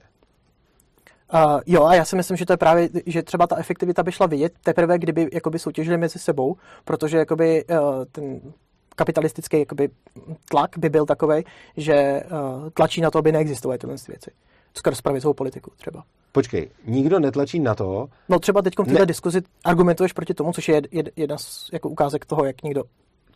[1.34, 4.12] Uh, jo, a já si myslím, že to je právě, že třeba ta efektivita by
[4.12, 7.78] šla vidět teprve, kdyby jakoby soutěžili mezi sebou, protože jakoby uh,
[8.12, 8.40] ten
[8.96, 9.90] kapitalistický jakoby
[10.50, 11.44] tlak by byl takový,
[11.78, 14.32] že uh, tlačí na to, aby neexistovaly tyhle věci.
[14.74, 16.04] Skrz pravicovou politiku třeba.
[16.32, 19.06] Počkej, nikdo netlačí na to, No třeba teď v této Ne.
[19.06, 22.84] diskuzi argumentuješ proti tomu, což je jed, jed, jedna z jako ukázek toho, jak někdo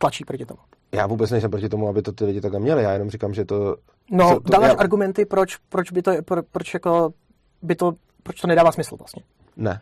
[0.01, 0.59] tlačí proti tomu.
[0.91, 3.45] já vůbec nejsem proti tomu, aby to ty lidi takhle měli, já jenom říkám, že
[3.45, 3.75] to...
[4.11, 7.13] No, to dáváš já, argumenty, proč, proč by to, pro, proč jako
[7.61, 7.91] by to,
[8.23, 9.23] proč to nedává smysl vlastně.
[9.57, 9.81] Ne.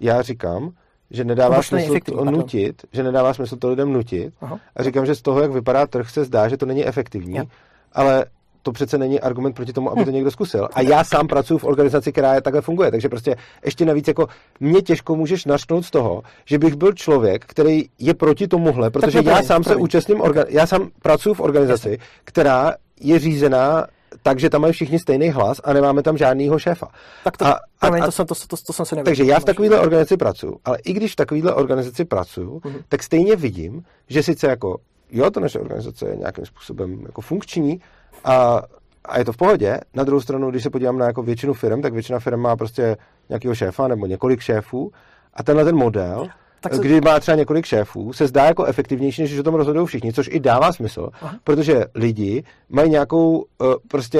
[0.00, 0.70] Já říkám,
[1.10, 2.34] že nedává to smysl to pardon.
[2.34, 4.34] nutit, že nedává smysl to lidem nutit.
[4.40, 4.60] Aha.
[4.76, 7.44] A říkám, že z toho, jak vypadá trh, se zdá, že to není efektivní, Jo.
[7.92, 8.26] ale
[8.68, 10.68] to přece není argument proti tomu, aby to někdo zkusil.
[10.74, 14.26] A já sám pracuji v organizaci, která je takhle funguje, takže prostě ještě navíc jako
[14.60, 19.20] mě těžko můžeš našnout z toho, že bych byl člověk, který je proti tomuhle, protože
[19.24, 23.86] já sám se účastním, orga- já sám pracuji v organizaci, která je řízená
[24.22, 26.88] tak, že tam mají všichni stejný hlas a nemáme tam žádnýho šéfa.
[27.24, 29.10] Tak to, A- a, a- to, jsem, to, to, to jsem si nevěděl.
[29.10, 32.78] takže já v takovéhle organizaci pracuji, ale i když v takovéhle organizaci pracuji, Mhm.
[32.88, 34.78] tak stejně vidím, že sice jako,
[35.10, 37.80] jo, ta naše organizace je nějakým způsobem jako funkční
[38.24, 38.62] a,
[39.04, 39.80] a je to v pohodě.
[39.94, 42.96] Na druhou stranu, když se podívám na jako většinu firm, tak většina firm má prostě
[43.28, 44.92] nějakého šéfa nebo několik šéfů
[45.34, 46.26] a tenhle ten model,
[46.60, 49.42] Tak tak se- kdy má třeba několik šéfů, se zdá jako efektivnější, než že o
[49.42, 51.34] tom rozhodují všichni, což i dává smysl, Aha.
[51.44, 54.18] protože lidi mají nějakou uh, prostě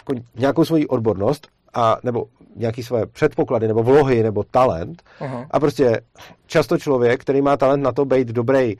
[0.00, 2.24] jako nějakou svoji odbornost a nebo
[2.56, 5.02] nějaký své předpoklady, nebo vlohy, nebo talent.
[5.20, 5.46] Aha.
[5.50, 6.00] A prostě
[6.46, 8.76] často člověk, který má talent na to být dobrý, eh,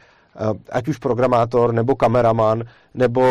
[0.72, 2.62] ať už programátor, nebo kameraman,
[2.94, 3.22] nebo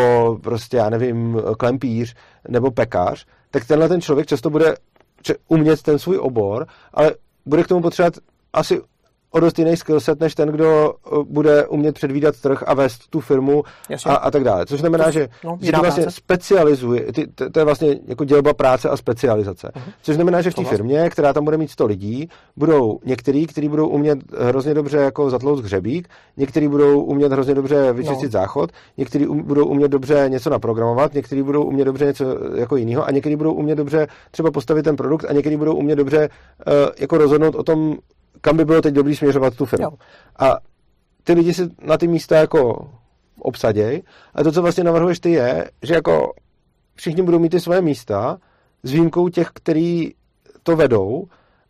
[0.43, 2.15] prostě, já nevím, klempíř,
[2.47, 4.75] nebo pekař, tak tenhle ten člověk často bude
[5.47, 8.13] umět ten svůj obor, ale bude k tomu potřebovat
[8.53, 8.81] asi
[9.33, 13.19] o dost jiný skillset, než ten, kdo eh, bude umět předvídat trh a vést tu
[13.19, 14.11] firmu Jasně.
[14.11, 14.65] a, a tak dále.
[14.65, 16.17] Což znamená, To- že, no, že ty vlastně práce.
[16.17, 19.71] specializuje, ty, to, to je vlastně jako dělba práce a specializace.
[19.75, 19.85] Mhm.
[20.01, 20.71] Což znamená, že v té Souhlas.
[20.77, 25.29] firmě, která tam bude mít 100 lidí, budou některý, kteří budou umět hrozně dobře jako
[25.29, 26.07] zatlouct hřebík,
[26.37, 28.39] někteří budou umět hrozně dobře vyčistit No.
[28.39, 32.25] záchod, někteří um, budou umět dobře něco naprogramovat, někteří budou umět dobře něco
[32.55, 35.95] jako jiného a někteří budou umět dobře třeba postavit ten produkt a někteří budou umět
[35.95, 36.29] dobře
[36.67, 37.97] uh, jako rozhodnout o tom,
[38.43, 39.85] kam by bylo teď dobrý směřovat tu firmu.
[39.85, 39.97] Jo.
[40.39, 40.55] A
[41.23, 42.89] ty lidi si na ty místa jako
[43.39, 44.03] obsaděj.
[44.35, 46.33] A to, co vlastně navrhuješ ty, je, že jako
[46.95, 48.37] všichni budou mít ty svoje místa
[48.83, 50.11] s výjimkou těch, který
[50.63, 51.23] to vedou,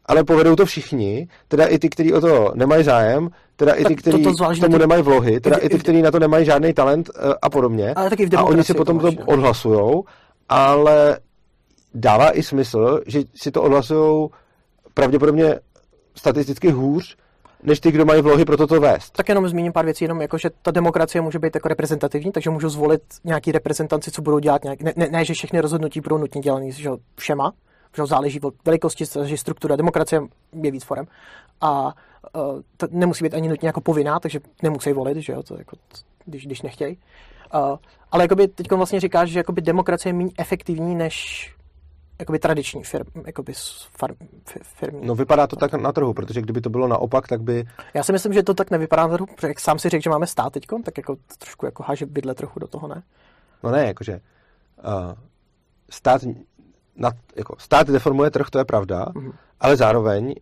[0.05, 3.95] ale povedou to všichni, teda i ty, kteří o to nemají zájem, teda i ty,
[3.95, 6.45] kteří to- to tomu těch- nemají vlohy, teda i i ty, kteří na to nemají
[6.45, 7.93] žádný talent eh, a podobně.
[7.93, 9.25] Ale taky v a oni si to potom to no.
[9.25, 10.03] odhlasujou,
[10.49, 11.19] ale
[11.93, 14.29] dává i smysl, že si to odhlasujou
[14.93, 15.59] pravděpodobně
[16.15, 17.17] statisticky hůř,
[17.63, 19.11] než ty, kdo mají vlohy pro toto vést.
[19.11, 22.49] Tak jenom zmíním pár věcí, jenom jako, že ta demokracie může být jako reprezentativní, takže
[22.49, 26.17] můžu zvolit nějaký reprezentanci, co budou dělat nějak, ne, ne, ne že všechny rozhodnutí budou
[26.17, 27.53] nutně dělaný že všema,
[27.97, 30.21] že záleží od velikosti, záleží struktura, demokracie
[30.61, 31.05] je víc forem
[31.61, 35.57] a uh, to nemusí být ani nutně jako povinná, takže nemusí volit, že jo, to
[35.57, 35.77] jako,
[36.25, 36.97] když, když nechtějí.
[37.55, 37.77] Uh,
[38.11, 41.49] ale jakoby teď vlastně říkáš, že jakoby demokracie je méně efektivní než
[42.19, 43.53] jakoby tradiční firm, jakoby
[43.97, 44.15] farm,
[44.61, 44.99] firmy.
[45.03, 47.65] No vypadá to tak na trhu, protože kdyby to bylo naopak, tak by...
[47.93, 50.09] Já si myslím, že to tak nevypadá na trhu, protože jak sám si řekl, že
[50.09, 53.03] máme stát teď, tak jako trošku jako háže bydle trochu do toho, ne?
[53.63, 55.13] No ne, jakože uh,
[55.89, 56.21] stát,
[56.95, 59.33] nad, jako stát deformuje trh, to je pravda, mm-hmm.
[59.59, 60.35] ale zároveň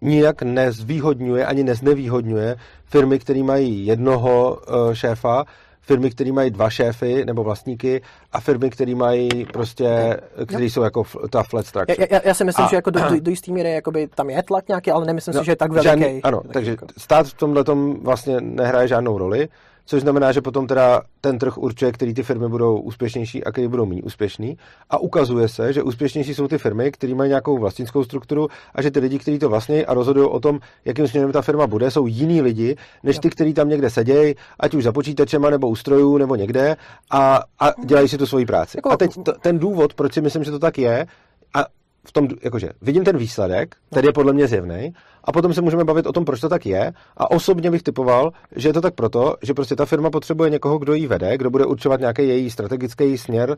[0.00, 5.44] nijak nezvýhodňuje ani neznevýhodňuje firmy, které mají jednoho uh, šéfa,
[5.82, 8.02] firmy, které mají dva šéfy nebo vlastníky
[8.32, 11.96] a firmy, které mají prostě, které jsou jako ta flat structure.
[11.98, 14.30] Já, já, já si myslím, a, že jako do, do, do jistý míry jakoby tam
[14.30, 15.88] je tlak nějaký, ale nemyslím no, si, že je tak veliký.
[15.88, 16.86] Žádný, ano, tak takže jako.
[16.98, 17.64] stát v tomhle
[18.02, 19.48] vlastně nehraje žádnou roli
[19.84, 23.68] což znamená, že potom teda ten trh určuje, který ty firmy budou úspěšnější a který
[23.68, 24.56] budou méně úspěšný.
[24.90, 28.90] A ukazuje se, že úspěšnější jsou ty firmy, které mají nějakou vlastnickou strukturu a že
[28.90, 32.06] ty lidi, kteří to vlastně a rozhodují o tom, jakým směrem ta firma bude, jsou
[32.06, 36.18] jiní lidi, než ty, kteří tam někde sedějí, ať už za počítačema nebo u strojů
[36.18, 36.76] nebo někde
[37.10, 38.78] a, a dělají si tu svoji práci.
[38.78, 41.06] Jako- a teď t- ten důvod, proč si myslím, že to tak je,
[41.54, 41.64] a
[42.06, 44.92] v tom, jakože vidím ten výsledek, který je podle mě zjevný,
[45.24, 46.92] a potom se můžeme bavit o tom, proč to tak je.
[47.16, 50.78] A osobně bych typoval, že je to tak proto, že prostě ta firma potřebuje někoho,
[50.78, 53.56] kdo ji vede, kdo bude určovat nějaký její strategický směr.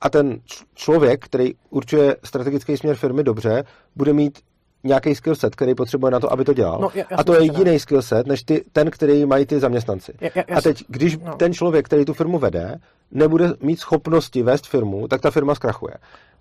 [0.00, 0.40] A ten
[0.74, 3.64] člověk, který určuje strategický směr firmy dobře,
[3.96, 4.38] bude mít
[4.84, 6.80] nějaký skill set, který potřebuje na to, aby to dělal.
[6.80, 9.60] No, já, já a to je jiný skill set, než ty, ten, který mají ty
[9.60, 10.12] zaměstnanci.
[10.20, 11.34] Já, já, a teď, když no.
[11.34, 12.78] ten člověk, který tu firmu vede,
[13.10, 15.94] nebude mít schopnosti vést firmu, tak ta firma zkrachuje.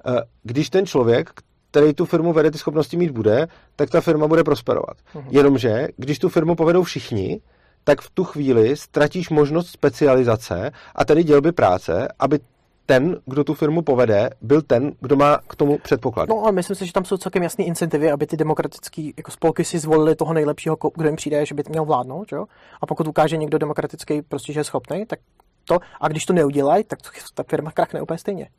[0.07, 1.29] Eh, když ten člověk,
[1.71, 4.97] který tu firmu vede, ty schopnosti mít bude, tak ta firma bude prosperovat.
[5.15, 5.23] Uh-huh.
[5.29, 7.41] Jenomže, když tu firmu povedou všichni,
[7.83, 12.39] tak v tu chvíli ztratíš možnost specializace a tedy dělby práce, aby
[12.89, 16.29] ten, kdo tu firmu povede, byl ten, kdo má k tomu předpoklad.
[16.29, 19.65] No a myslím si, že tam jsou celkem jasné incentivy, aby ty demokratické jako spolky
[19.65, 22.31] si zvolili toho nejlepšího, kdo jim přijde, že by měl vládnout.
[22.31, 22.45] Jo?
[22.81, 25.19] A pokud ukáže někdo demokratický, prostě, že je schopný, tak
[25.65, 25.79] to.
[26.01, 26.99] A když to neudělají, tak
[27.33, 28.49] ta firma krachne úplně stejně.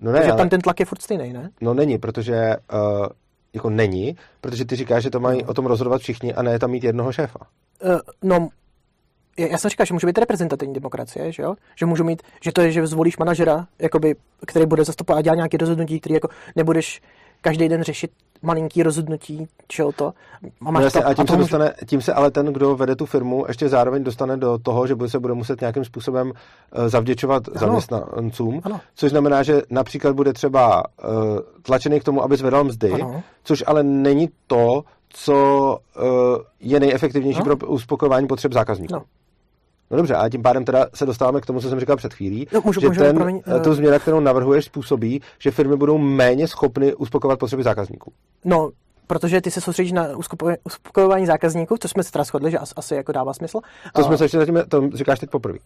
[0.00, 0.38] No ne, Takže ale...
[0.38, 1.50] tam ten tlak je furt stejný, ne?
[1.60, 3.06] No není, protože uh,
[3.52, 5.48] jako není, protože ty říkáš, že to mají no.
[5.48, 7.38] o tom rozhodovat všichni a ne tam mít jednoho šéfa.
[7.84, 8.48] Uh, no,
[9.38, 11.54] já jsem říkal, že může být reprezentativní demokracie, že jo?
[11.76, 14.16] Že můžu mít, že to je, že zvolíš manažera, jakoby,
[14.46, 17.02] který bude zastupovat a dělat nějaké rozhodnutí, který jako nebudeš
[17.40, 18.10] každý den řešit
[18.42, 20.12] malinký rozhodnutí, čeho to.
[20.66, 21.42] A, máš no jasně, to, a, tím, a se může...
[21.42, 24.94] dostane, tím se ale ten, kdo vede tu firmu, ještě zároveň dostane do toho, že
[25.06, 27.58] se bude muset nějakým způsobem uh, zavděčovat ano.
[27.60, 28.80] zaměstnancům, ano.
[28.94, 33.22] což znamená, že například bude třeba uh, tlačený k tomu, aby zvedal mzdy, ano.
[33.44, 36.04] což ale není to, co uh,
[36.60, 37.56] je nejefektivnější ano.
[37.56, 38.94] pro uspokojování potřeb zákazníků.
[38.94, 39.02] No.
[39.90, 42.46] No dobře, a tím pádem teda se dostáváme k tomu, co jsem říkal před chvílí,
[42.52, 43.62] no, můžu, že můžu, ten, promiň, uh...
[43.62, 48.12] tu změna, kterou navrhuješ, způsobí, že firmy budou méně schopny uspokovat potřeby zákazníků.
[48.44, 48.70] No,
[49.06, 50.06] protože ty se soustředíš na
[50.64, 53.60] uspokojování zákazníků, to jsme se teda shodli, že asi jako dává smysl.
[53.94, 55.58] To jsme se ještě zatím, to říkáš teď poprvé.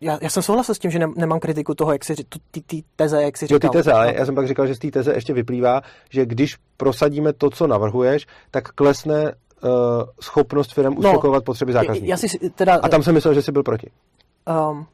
[0.00, 2.14] Já, já jsem souhlasil s tím, že ne, nemám kritiku toho, jak si
[2.50, 3.56] ty, ty teze, jak si říkal.
[3.62, 5.80] Jo, ty teze, ale já jsem pak říkal, že z té teze ještě vyplývá,
[6.10, 9.32] že když prosadíme to, co navrhuješ, tak klesne
[9.62, 9.70] uh,
[10.20, 12.06] schopnost firm no, uspokojovat no, potřeby zákazníků.
[12.06, 13.90] Já si teda, a tam jsem myslel, že jsi byl proti.
[14.70, 14.86] Um,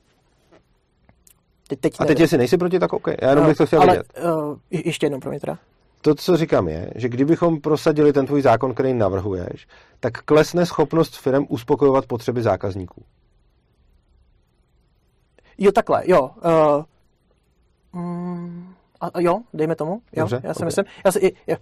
[1.69, 3.07] teď, teď a teď, jestli nejsi proti, tak OK.
[3.23, 4.07] Já jenom uh, bych to chtěl ale, vědět.
[4.25, 5.59] Uh, ještě jednou, pro mě teda.
[6.01, 9.69] To, co říkám, je, že kdybychom prosadili ten tvůj zákon, který navrhuješ,
[10.01, 13.03] tak klesne schopnost firm uspokojovat potřeby zákazníků.
[15.59, 16.31] Jo, takhle, jo.
[17.95, 19.93] Uh, mm, a, jo, dejme tomu.
[19.93, 20.67] Jo, Dobře, já si okay.
[20.67, 20.85] myslím.
[21.05, 21.57] Já si, jo,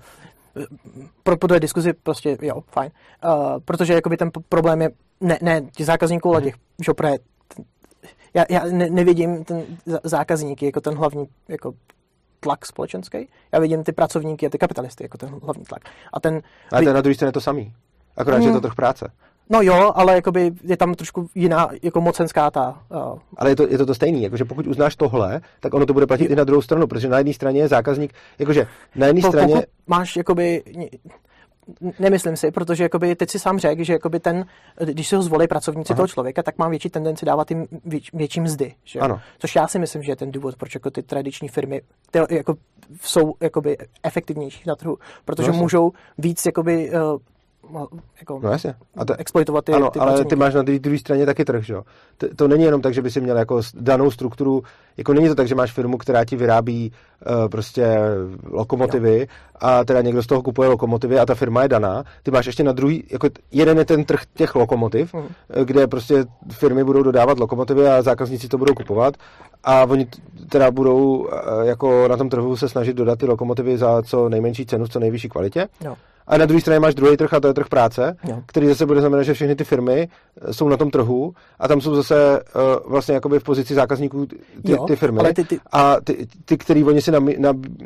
[1.22, 2.90] pro, pro diskuzi prostě, jo, fajn.
[3.24, 4.90] Uh, protože jakoby ten problém je,
[5.20, 6.54] ne, ne těch zákazníků, ale těch,
[6.84, 7.18] že opravdu,
[8.34, 9.62] já, já ne, nevidím ten
[10.04, 11.72] zákazník jako ten hlavní jako
[12.40, 13.28] tlak společenský.
[13.52, 15.82] Já vidím ty pracovníky a ty kapitalisty jako ten hlavní tlak.
[16.12, 16.42] A ten...
[16.72, 17.72] Ale to je na druhé straně to samý.
[18.16, 19.12] Akorát, mm, že je to trh práce.
[19.50, 22.82] No jo, ale jakoby je tam trošku jiná jako mocenská ta...
[22.90, 23.18] Uh...
[23.36, 26.06] Ale je to, je to to stejný, jakože pokud uznáš tohle, tak ono to bude
[26.06, 28.66] platit i na druhou stranu, protože na jedné straně je zákazník, jakože
[28.96, 29.66] na jedné po, straně...
[29.86, 30.62] máš jakoby
[31.98, 34.46] Nemyslím si, protože jakoby, teď si sám řekl, že jakoby ten,
[34.84, 35.96] když si ho zvolí pracovníci Aha.
[35.96, 38.74] toho člověka, tak mám větší tendenci dávat jim věč, větší mzdy.
[38.84, 39.00] Že?
[39.00, 39.20] Ano.
[39.38, 42.54] Což já si myslím, že je ten důvod, proč jako ty tradiční firmy ty, jako,
[43.00, 47.18] jsou jakoby, efektivnější na trhu, protože no, můžou víc jakoby, uh,
[48.20, 48.74] jako no jasně.
[48.96, 51.64] A to, exploitovat ty, ano, ty ale ty máš na té druhé straně taky trh,
[51.64, 51.82] že jo?
[52.18, 54.62] To, to není jenom tak, že by si měl jako danou strukturu,
[54.96, 56.92] jako není to tak, že máš firmu, která ti vyrábí
[57.26, 57.98] uh, prostě
[58.50, 59.26] lokomotivy jo.
[59.60, 62.04] a teda někdo z toho kupuje lokomotivy a ta firma je daná.
[62.22, 65.64] Ty máš ještě na druhý, jako jeden je ten trh těch lokomotiv, uh-huh.
[65.64, 69.14] kde prostě firmy budou dodávat lokomotivy a zákazníci to budou kupovat
[69.64, 70.06] a oni
[70.48, 71.28] teda budou uh,
[71.62, 75.00] jako na tom trhu se snažit dodat ty lokomotivy za co nejmenší cenu, v co
[75.00, 75.68] nejvyšší kvalitě.
[75.84, 75.96] Jo
[76.26, 78.42] A na druhé straně máš druhý trh a to je trh práce, Jo.
[78.46, 80.08] který zase bude znamenat, že všechny ty firmy
[80.42, 82.40] eh, jsou na tom trhu a tam jsou zase
[82.84, 85.18] uh, vlastně jakoby v pozici zákazníků ty, Jo, ty firmy.
[85.18, 87.10] ale ty- ty- A ty, ty který oni si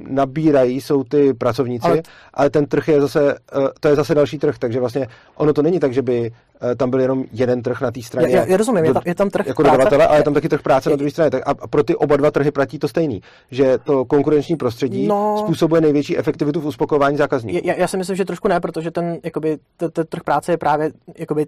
[0.08, 2.02] nabírají, jsou ty pracovníci, ale, Ale-
[2.34, 5.62] ale ten trh je zase, uh, to je zase další trh, takže vlastně ono to
[5.62, 6.30] není tak, že by
[6.76, 8.36] tam byl jenom jeden trh na té straně.
[8.36, 9.76] Já, já, rozumím, je do- tam, je tam trh jako práce.
[9.76, 11.30] dodavatele, ale je tam taky trh práce na druhé straně.
[11.30, 15.36] Tak a pro ty oba dva trhy platí to stejný, že to konkurenční prostředí No.
[15.38, 17.60] způsobuje největší efektivitu v uspokojování zákazníků.
[17.66, 20.56] Já, já si myslím, že trošku ne, protože ten, jakoby, t- t- trh práce je
[20.56, 21.46] právě jakoby,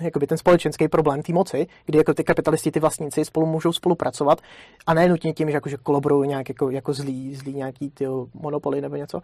[0.00, 4.40] jakoby ten společenský problém té moci, kdy jako ty kapitalisti, ty vlastníci spolu můžou spolupracovat
[4.86, 8.06] a ne nutně tím, že, jako, že kolaborují nějak jako, jako zlí, zlí nějaký ty
[8.42, 9.20] monopoly nebo něco,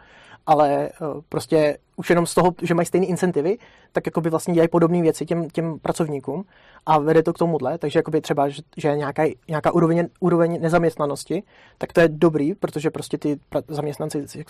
[0.47, 3.59] ale uh, prostě už jenom z toho, že mají stejné incentivy,
[3.93, 6.45] tak jakoby vlastně dělají podobné věci těm, těm pracovníkům
[6.87, 11.43] a vede to k tomuhle, takže jakoby třeba, že, že nějaká, nějaká úroveň, úroveň nezaměstnanosti,
[11.79, 13.39] tak to je dobrý, protože prostě ty
[13.69, 14.47] zaměstnanci jak-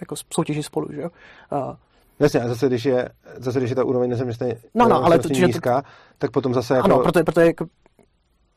[0.00, 1.08] jako soutěží spolu, že jo.
[1.52, 1.74] Uh,
[2.20, 5.28] Jasně, a zase když je, zase, když je ta úroveň nezaměstnanosti No, no, ale to-
[5.34, 5.82] že to- nízká,
[6.18, 6.84] tak potom zase jako...
[6.84, 7.66] ano, proto, proto jako,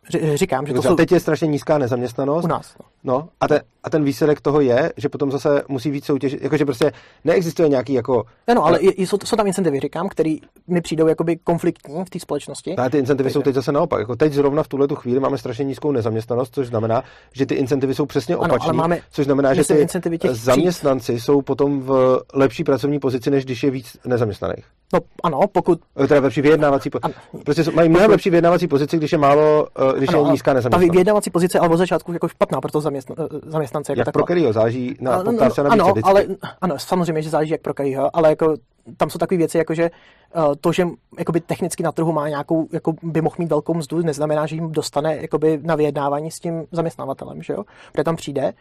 [0.09, 2.43] ři- říkám, že to jsou Teď je strašně nízká nezaměstnanost.
[2.45, 2.75] u nás.
[2.79, 2.85] No.
[3.03, 6.65] No, a, te, a ten výsledek toho je, že potom zase musí víc soutěžit, jakože
[6.65, 6.91] prostě
[7.23, 8.23] neexistuje nějaký jako...
[8.47, 10.37] Ano, ale je- jsou, jsou tam incentivy, říkám, který
[10.67, 12.75] mi přijdou jakoby konfliktní v té společnosti.
[12.75, 13.99] Ale ty incentivy jsou teď zase naopak.
[13.99, 17.55] Jako teď zrovna v tuhle tu chvíli máme strašně nízkou nezaměstnanost, což znamená, že ty
[17.55, 18.73] incentivy jsou přesně Ano, opačné.
[18.73, 19.87] máme- což znamená, že ty
[20.31, 24.65] zaměstnanci jsou potom v lepší pracovní pozici, než když je víc nezaměstnaných.
[24.93, 25.79] No ano, pokud...
[26.03, 26.89] Eh, Teda lepší vyjednávací.
[27.01, 27.13] Ano.
[27.45, 30.55] Prostě mají mnohem lepší vyjednávací pozici, když je málo, eh, když ano, je nízká Ta
[30.55, 30.91] nezaměstnanost.
[30.91, 33.91] vyjednávací pozice ale od začátku jako špatná pro eh, zaměstnance.
[33.91, 34.25] Jako Jak pro taková.
[34.25, 36.25] kterýho záleží na Ano, poptávce a ano, ale,
[36.61, 38.55] ano, samozřejmě, že záleží jak pro kterýho, ale jako
[38.97, 40.87] tam jsou takové věci, jako že eh, to, že
[41.19, 44.71] jakoby technicky na trhu má nějakou, jako by mohl mít velkou mzdu, neznamená, že jim
[44.71, 47.63] dostane jakoby na vyjednávání s tím zaměstnavatelem, že jo?
[47.91, 48.53] Protože tam přijde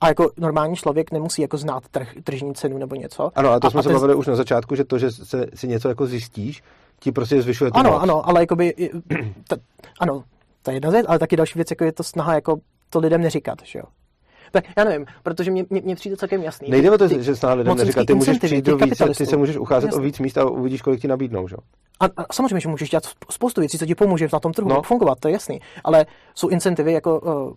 [0.00, 3.30] a jako normální člověk nemusí jako znát trh, tržní cenu nebo něco.
[3.34, 5.68] Ano, a to jsme se ten- bavili už na začátku, že to, že se, si
[5.68, 6.62] něco jako zjistíš,
[7.00, 8.02] ti prostě zvyšuje tu Ano, moc.
[8.02, 8.90] ano, ale jakoby,
[9.48, 9.56] ta,
[10.00, 10.24] ano,
[10.62, 12.56] to je jedna věc, ale taky další věc, jako je to snaha jako
[12.90, 13.84] to lidem neříkat, že jo?
[14.52, 16.70] Tak já nevím, protože mě, mě, mě přijde celkem jasný.
[16.70, 19.36] Nejde o to, Ty- že snad lidem neříkat, ty můžeš přijít do víc, ty se
[19.36, 20.04] můžeš ucházet o Jasně.
[20.06, 21.54] víc míst a uvidíš, kolik ti nabídnou, že?
[21.54, 21.58] jo?
[22.00, 24.68] A, a samozřejmě, že můžeš dělat sp- spoustu věcí, co ti pomůže na tom trhu
[24.68, 24.74] No.
[24.74, 24.82] no.
[24.82, 25.60] fungovat, to je jasný.
[25.84, 27.52] Ale jsou incentivy jako uh,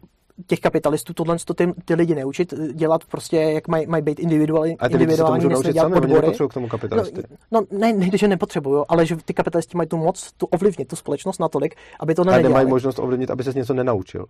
[0.47, 4.19] těch kapitalistů tohle to ty, ty lidi neučit, eh, dělat prostě, jak mají, mají být
[4.19, 5.89] individuální, A ty lidi se to individuální můžou naučit dělat
[6.33, 7.23] sami, k tomu kapitalisty.
[7.51, 10.87] No, no ne, nejde, že nepotřebují, ale že ty kapitalisti mají tu moc, tu ovlivnit
[10.87, 12.43] tu společnost natolik, aby to A nedělali.
[12.43, 14.25] nemají možnost ovlivnit, aby ses něco nenaučil.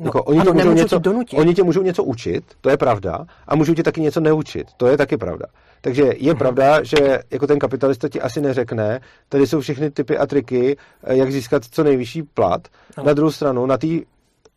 [0.00, 1.38] No, Jako, oni, ano, tě můžou něco, tě donutit.
[1.38, 4.86] oni tě můžou něco učit, to je pravda, a můžou tě taky něco neučit, to
[4.86, 5.46] je taky pravda.
[5.80, 10.26] Takže je pravda, že jako ten kapitalista ti asi neřekne, tady jsou všechny typy a
[10.26, 12.68] triky, eh, jak získat co nejvyšší plat.
[12.96, 13.06] Ano.
[13.06, 14.02] Na druhou stranu, na, tý,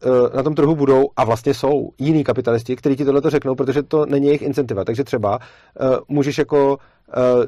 [0.03, 3.55] eh, na tom trhu budou, a vlastně jsou, jiní kapitalisti, kteří ti tohle to řeknou,
[3.55, 4.83] protože to není jejich incentiva.
[4.83, 7.43] Takže třeba uh, můžeš jako uh,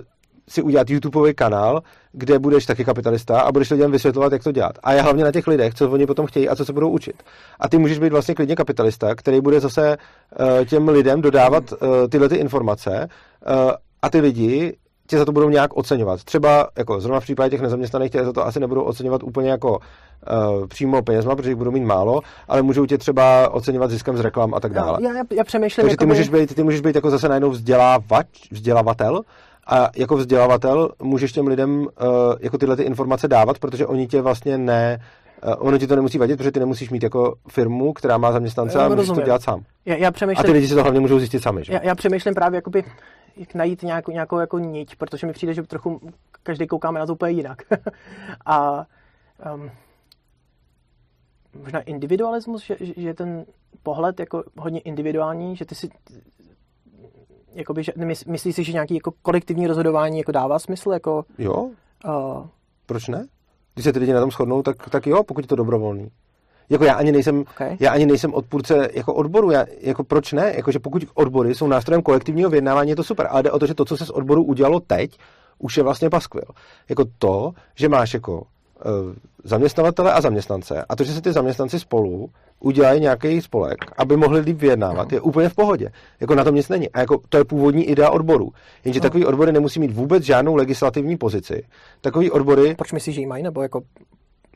[0.50, 1.82] si udělat YouTubeový kanál,
[2.12, 4.80] kde budeš taky kapitalista a budeš lidem vysvětlovat, jak to dělat.
[4.84, 7.24] A je hlavně na těch lidech, co oni potom chtějí a co se budou učit.
[7.60, 9.98] A ty můžeš být vlastně klidně kapitalista, který bude zase
[10.40, 11.78] uh, těm lidem dodávat uh,
[12.10, 13.08] tyhle ty informace
[13.48, 13.72] uh,
[14.02, 14.78] a ty lidi
[15.08, 16.24] tě za to budou nějak oceňovat.
[16.24, 19.72] Třeba jako zrovna v případě těch nezaměstnaných tě za to asi nebudou oceňovat úplně jako
[19.72, 24.20] uh, přímo penězma, protože jich budou mít málo, ale můžou tě třeba oceňovat ziskem z
[24.20, 25.00] reklam a tak dále.
[25.02, 28.28] Já, já, já přemýšlím, Takže ty můžeš, být, ty můžeš být jako zase najednou vzdělávač,
[28.52, 29.22] vzdělavatel
[29.66, 31.88] a jako vzdělavatel můžeš těm lidem uh,
[32.40, 35.02] jako tyhle ty informace dávat, protože oni tě vlastně ne,
[35.48, 38.78] uh, ono ti to nemusí vadit, protože ty nemusíš mít jako firmu, která má zaměstnance
[38.78, 39.64] Já a můžeš to dělat sám.
[39.86, 41.74] já, já A přemýšlím, ty lidi si to hlavně můžou zjistit sami, že?
[41.74, 42.84] já, já přemýšlím právě, jakoby,
[43.38, 46.02] jak najít nějakou, nějakou jako niť, protože mi přijde, že trochu
[46.44, 47.62] každý koukáme na to úplně jinak.
[48.46, 48.86] a
[49.56, 49.72] um,
[51.62, 53.46] možná individualismus, že, že je ten
[53.84, 55.90] pohled jako hodně individuální, že ty si
[57.56, 61.54] jakoby, že mys- myslíš si, že nějaký jako kolektivní rozhodování jako dává smysl, jako Jo,
[62.08, 62.46] uh,
[62.86, 63.28] proč ne?
[63.74, 66.10] Když se ty lidi na tom shodnou, tak, tak jo, pokud je to dobrovolný.
[66.70, 67.78] Jako já ani nejsem, Okay.
[67.80, 70.54] já ani nejsem odpůrce jako odboru, já, jako proč ne?
[70.56, 73.74] Jakože pokud odbory jsou nástrojem kolektivního vyjednávání, je to super, ale jde o to, že
[73.74, 75.18] to, co se z odboru udělalo teď,
[75.60, 76.44] už je vlastně paskvil.
[76.90, 78.44] Jako to, že máš jako
[79.44, 84.40] zaměstnavatele a zaměstnance a to, že se ty zaměstnanci spolu udělají nějaký spolek, aby mohli
[84.40, 85.90] líp vyjednávat, je úplně v pohodě.
[86.20, 86.90] Jako na tom nic není.
[86.90, 88.52] A jako to je původní idea odboru.
[88.86, 89.02] Jenže No.
[89.02, 91.64] takový odbory nemusí mít vůbec žádnou legislativní pozici.
[92.02, 93.82] Takový odbory, proč myslíš, že ji mají, nebo jako,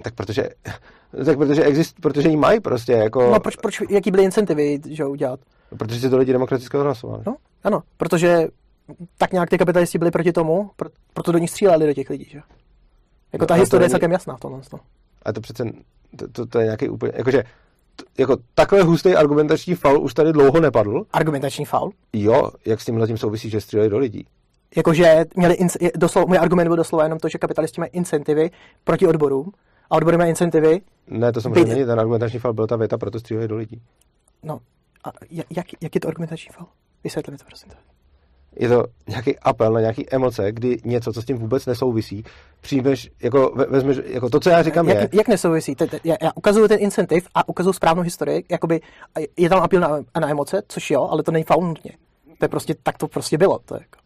[0.04, 0.50] tak protože,
[1.26, 5.04] tak protože, exist, protože jí mají prostě, jako, no proč, proč, jaký byly incentivy, že
[5.04, 5.40] ho udělat?
[5.78, 7.24] protože si to lidi demokraticky odhlasovali.
[7.28, 8.48] No, ano, protože
[9.18, 12.26] tak nějak ty kapitalisti byli proti tomu, pro, proto do nich stříleli do těch lidí,
[12.30, 12.42] že?
[13.34, 14.62] Jako No, ta ale to historie je celkem jasná v tomhle.
[14.62, 14.80] tom.
[15.26, 15.64] A to přece,
[16.16, 17.44] to, to, to je nějaký úplně, jakože,
[18.18, 21.06] jako takhle hustý argumentační faul už tady dlouho nepadl.
[21.12, 21.92] Argumentační faul?
[22.14, 24.26] Jo, jak s tímhle tím souvisí, že stříleli do lidí.
[24.78, 28.52] Jakože měli, inc- doslova, můj argument byl doslova jenom to, že kapitalisti mají incentivy
[28.84, 29.52] proti odborům
[29.90, 30.82] a odbory mají incentivy.
[31.08, 33.82] Ne, to samozřejmě není ten argumentační fal, byl ta věta, proto stříleli do lidí.
[34.44, 34.60] No,
[35.04, 35.10] a
[35.50, 36.68] jak, jak je to argumentační fal?
[37.04, 37.70] Vysvětli mi to, prosím.
[38.56, 42.24] Je to nějaký apel na nějaký emoce, kdy něco, co s tím vůbec nesouvisí,
[42.62, 45.10] přijmeš, jako, vezmeš, jako to, co já říkám, jak, je...
[45.12, 45.76] Jak nesouvisí?
[45.76, 48.82] Te, te, já, já ukazuju ten incentiv a ukazuju správnou historii, jakoby
[49.38, 49.90] je tam apel na,
[50.20, 51.92] na emoce, což jo, ale to není faul nutně.
[52.38, 53.60] To je prostě, tak to prostě bylo.
[53.66, 53.98] To je jako.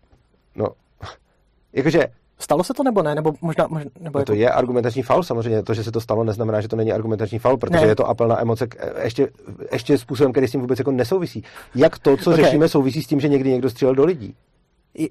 [0.56, 0.68] No,
[1.74, 2.08] jakože
[2.40, 3.16] Stalo se to nebo ne?
[3.16, 5.64] Nebo možná, možná nebo je to je argumentační faul samozřejmě.
[5.64, 7.88] To, že se to stalo, neznamená, že to není argumentační faul, protože Ne.
[7.88, 8.68] je to apel na emoce
[9.04, 9.30] ještě,
[9.72, 11.44] ještě způsobem, který s tím vůbec jako nesouvisí.
[11.76, 12.36] Jak to, co Ok.
[12.36, 14.36] řešíme, souvisí s tím, že někdy někdo střílel do lidí.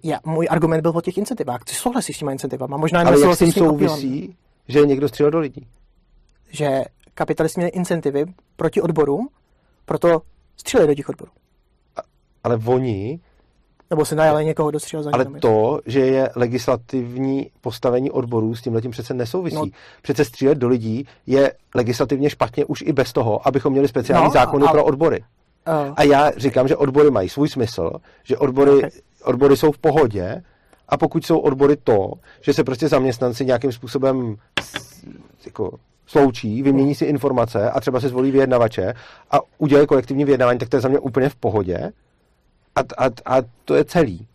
[0.03, 1.65] já, můj argument byl o těch incentivách.
[1.65, 2.77] Ty souhlasíš s těma incentivama.
[2.77, 4.37] Možná Ale jak s tím souvisí,
[4.69, 5.67] že někdo střílel do lidí?
[6.51, 6.83] Že
[7.15, 8.25] kapitalisti měli incentivy
[8.57, 9.29] proti odborům,
[9.85, 10.23] proto
[10.57, 11.31] stříleli do těch odborů.
[12.45, 13.21] Ale oni,
[13.93, 18.63] Nebo si najali někoho, kdo střílel za ale to, že je legislativní postavení odborů, s
[18.63, 19.57] tím letím přece nesouvisí.
[19.57, 19.65] No.
[20.03, 24.31] Přece střílet do lidí je legislativně špatně už i bez toho, abychom měli speciální No,
[24.31, 25.25] zákony ale- pro odbory.
[25.69, 27.91] Uh, A já říkám, že odbory mají svůj smysl,
[28.25, 28.91] že odbory, Ok.
[29.25, 30.43] odbory jsou v pohodě
[30.89, 34.37] a pokud jsou odbory to, že se prostě zaměstnanci nějakým způsobem
[35.47, 35.71] jako
[36.07, 38.95] sloučí, vymění si informace a třeba se zvolí vyjednavače
[39.31, 41.93] a udělají kolektivní vyjednávání, tak to je za mě úplně v pohodě
[42.77, 44.27] a, a, a to je celý.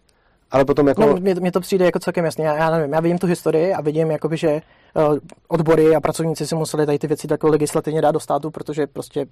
[0.51, 1.01] Ale potom jako...
[1.01, 2.45] No, mně, mně to přijde jako celkem jasně.
[2.45, 4.61] Já, já nevím, já vidím tu historii a vidím, jakoby, že
[4.93, 5.17] uh,
[5.47, 9.25] odbory a pracovníci si museli tady ty věci takhle legislativně dát do státu, protože prostě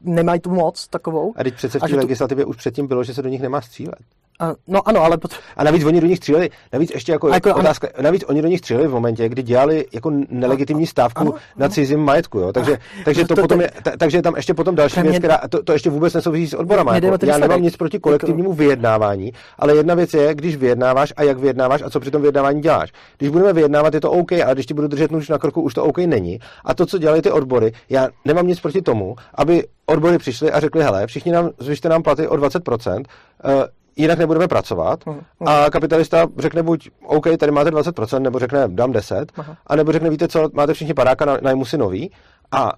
[0.00, 1.32] nemají tu moc takovou.
[1.36, 3.42] a teď přece v té že tu- legislativě už předtím bylo, že se do nich
[3.42, 3.98] nemá střílet.
[4.42, 5.30] Uh, no ano, ale pot...
[5.56, 8.48] A navíc oni do nich stříleli, navíc ještě jako, jako jako- otázka, navíc oni do
[8.48, 12.52] nich stříleli v momentě, kdy dělali jako nelegitimní stávku ano, na cizím majetku, jo.
[12.52, 15.10] Takže, takže, to, to- potom to- je, ta, takže je tam ještě potom další věc,
[15.10, 16.92] mě- která, to, to ještě vůbec nesouvisí s odborama.
[16.92, 21.22] Mě Jako, já nemám nic proti kolektivnímu vyjednávání, ale jedna věc je, když vyjednáváš a
[21.22, 22.92] jak vyjednáváš a co při tom vyjednávání děláš.
[23.18, 25.74] Když budeme vyjednávat, je to OK, ale když ti budu držet nůž na krku, už
[25.74, 26.38] to OK není.
[26.64, 30.60] A to, co dělají ty odbory, já nemám nic proti tomu, aby odbory přišly a
[30.60, 33.52] řekli, hele, všichni nám, zvyšte nám platy o 20%, uh,
[33.98, 35.06] jinak nebudeme pracovat.
[35.06, 35.20] Mhm.
[35.46, 39.56] A kapitalista řekne buď, OK, tady máte 20%, nebo řekne, dám 10, Aha.
[39.66, 42.10] a nebo řekne, víte co, máte všichni padáka, na- najmu si nový.
[42.52, 42.72] A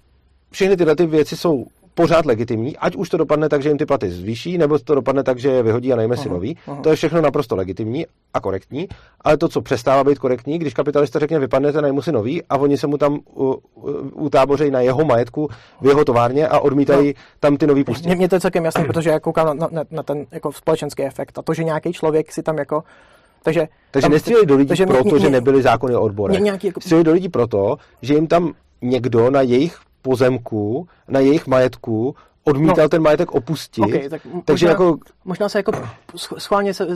[0.51, 3.87] všechny tyhle ty věci jsou pořád legitimní, ať už to dopadne tak, že jim ty
[3.87, 6.57] platy zvýší, nebo to dopadne tak, že je vyhodí a najme si nový.
[6.67, 6.81] aha.
[6.83, 8.89] To je všechno naprosto legitimní a korektní,
[9.21, 12.79] ale to, co přestává být korektní, když kapitalista řekne, vypadnete, najmu si nový a oni
[12.79, 13.19] se mu tam
[14.13, 15.49] utábořejí na jeho majetku
[15.81, 18.15] v jeho továrně a odmítají tam ty nový pustit.
[18.15, 21.39] Mně, to je celkem jasné, protože já koukám na, na, na ten jako společenský efekt
[21.39, 22.83] a to, že nějaký člověk si tam jako
[23.43, 26.41] takže, Takže tam, nestříleli do lidí takže mě- proto, mě- že nebyly zákony o odborech.
[26.41, 31.47] Nějaký jako- Stříleli do lidí proto, že jim tam někdo na jejich pozemku, na jejich
[31.47, 32.89] majetku odmítal No.
[32.89, 33.85] ten majetek opustit.
[33.85, 35.73] Ok, tak m- takže možná- jako, Možná se jako
[36.13, 36.87] sch- schválně se,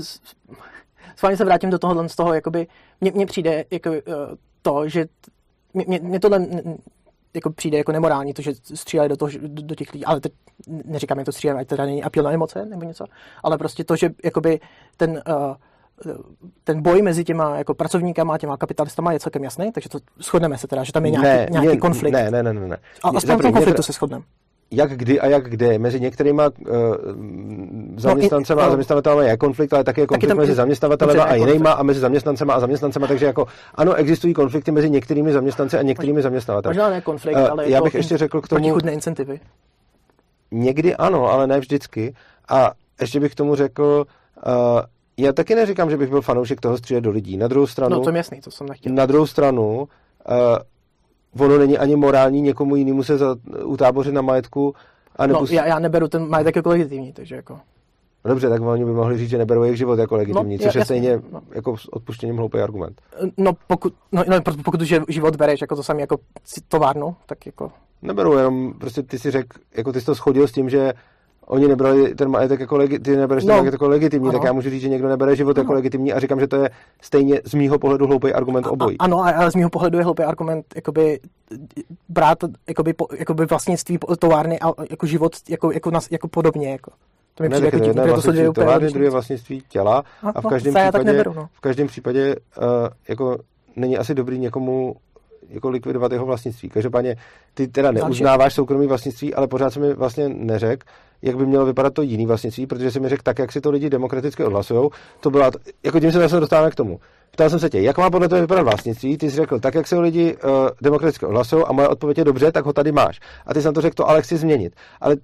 [1.16, 2.66] schválně se vrátím do tohohle z toho, jakoby,
[3.00, 3.96] mně, mně přijde jako, uh,
[4.62, 5.06] to, že
[5.74, 6.46] mě, mě tohle
[7.34, 10.32] jako přijde jako nemorální, to, že střílejí do, toho, do, do těch lidí, ale teď
[10.84, 13.04] neříkám, jak to střílejí, ať teda není apel na emoce nebo něco,
[13.42, 14.60] ale prostě to, že jakoby
[14.96, 15.54] ten, uh,
[16.64, 20.58] ten boj mezi těma jako pracovníkama a těma kapitalistama je celkem jasný, takže to shodneme
[20.58, 22.12] se teda, že tam je nějaký, ne, nějaký mě- konflikt.
[22.14, 22.68] Ne, ne, ne, ne.
[22.68, 22.76] ne.
[23.02, 24.24] A aspoň v tom konfliktu se shodneme.
[24.70, 25.78] jak kdy a jak kde.
[25.78, 26.74] Mezi některýma uh,
[27.96, 28.70] zaměstnancema No, i- a no.
[28.70, 32.00] zaměstnavatelema je konflikt, ale také je konflikt tam- mezi zaměstnavatelema dobře, a jinýma a mezi
[32.00, 36.70] zaměstnancema a zaměstnancema, takže jako ano, existují konflikty mezi některými zaměstnanci a některými zaměstnavateli.
[36.74, 39.40] Možná ne konflikt, Eh, ale já jako bych ještě řekl k tomu- incentivy.
[40.50, 42.14] Někdy ano, ale ne vždycky.
[42.48, 44.04] A ještě bych k tomu řekl,
[44.46, 44.52] uh,
[45.16, 47.36] já taky neříkám, že bych byl fanoušek toho střílet do lidí.
[47.36, 48.92] Na druhou stranu, No to je jasný, to jsem nechtěl.
[48.94, 49.88] na druhou stranu,
[51.36, 54.74] uh, ono není ani morální někomu jinému se za, utábořit na majetku
[55.16, 57.58] a No, já, já neberu ten majetek jako legitimní, takže jako...
[58.24, 60.74] No dobře, tak oni by mohli říct, že neberou jejich život jako legitimní, No, což
[60.74, 61.40] je jasně, stejně no.
[61.54, 63.00] jako s odpuštěním hloupý argument.
[63.36, 66.16] No pokud, no, no, pokud už život bereš jako to samé jako
[66.68, 67.72] továrnu, tak jako...
[68.02, 70.92] Neberou, jenom prostě ty si řekl, jako ty jsi to schodil s tím, že
[71.46, 73.54] oni nebrali ten majetek jako legi- ty nebereš ten No.
[73.54, 74.38] majetek jako legitimní, Ano.
[74.38, 75.74] tak já můžu říct, že někdo nebere život jako Ano.
[75.74, 76.70] legitimní a říkám, že to je
[77.02, 78.98] stejně z mýho pohledu hloupý argument obojí.
[78.98, 81.20] A, ano, a- ale z mého pohledu je hloupý argument jakoby
[82.08, 82.38] brát
[82.68, 86.70] jakoby, po, jakoby vlastnictví továrny a jako život jako, jako, nas, jako podobně.
[86.72, 86.90] Jako.
[87.34, 87.84] To mi Ne, přijde jako to
[88.22, 91.32] jsou dvě vlastnictví úplně druhé vlastnictví těla A, a v no, každém tak případě, neberu,
[91.34, 91.48] no.
[91.52, 92.62] v každém případě uh,
[93.08, 93.38] jako
[93.76, 94.96] není asi dobrý někomu
[95.50, 96.68] jako likvidovat jeho vlastnictví.
[96.68, 97.16] Každopádně
[97.54, 100.84] ty teda neuznáváš soukromý vlastnictví, ale pořád se mi vlastně neřek,
[101.24, 103.70] jak by mělo vypadat to jiný vlastnictví, protože si mi řekl tak, jak si to
[103.70, 104.90] lidi demokraticky odhlasují.
[105.20, 105.50] To byla,
[105.84, 107.00] jako tím se zase dostáváme k tomu.
[107.30, 109.18] Ptal jsem se tě, jak má podle toho vypadat vlastnictví?
[109.18, 110.50] Ty jsi řekl, tak, jak se lidi uh,
[110.82, 113.20] demokraticky odhlasují, a moje odpověď je dobře, tak ho tady máš.
[113.46, 114.74] A ty na to řekl, to ale chci změnit.
[115.00, 115.16] Ale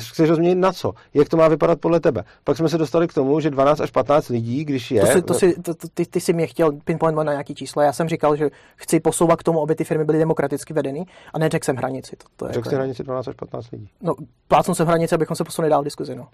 [0.00, 0.92] chceš ho změnit na co?
[1.14, 2.24] Jak to má vypadat podle tebe?
[2.44, 5.00] Pak jsme se dostali k tomu, že 12 až 15 lidí, když je...
[5.00, 7.82] To si, to si, to, to, ty, ty si mě chtěl pinpointovat na nějaký číslo.
[7.82, 11.38] Já jsem říkal, že chci posouvat k tomu, aby ty firmy byly demokraticky vedeny a
[11.38, 12.16] neřekl jsem hranici.
[12.16, 13.88] To, to je Řekl jako, jsi hranici 12 až 15 lidí.
[14.00, 14.14] No,
[14.48, 16.14] plácnu jsem hranici, abychom se posunuli dál v diskuzi.
[16.14, 16.28] No.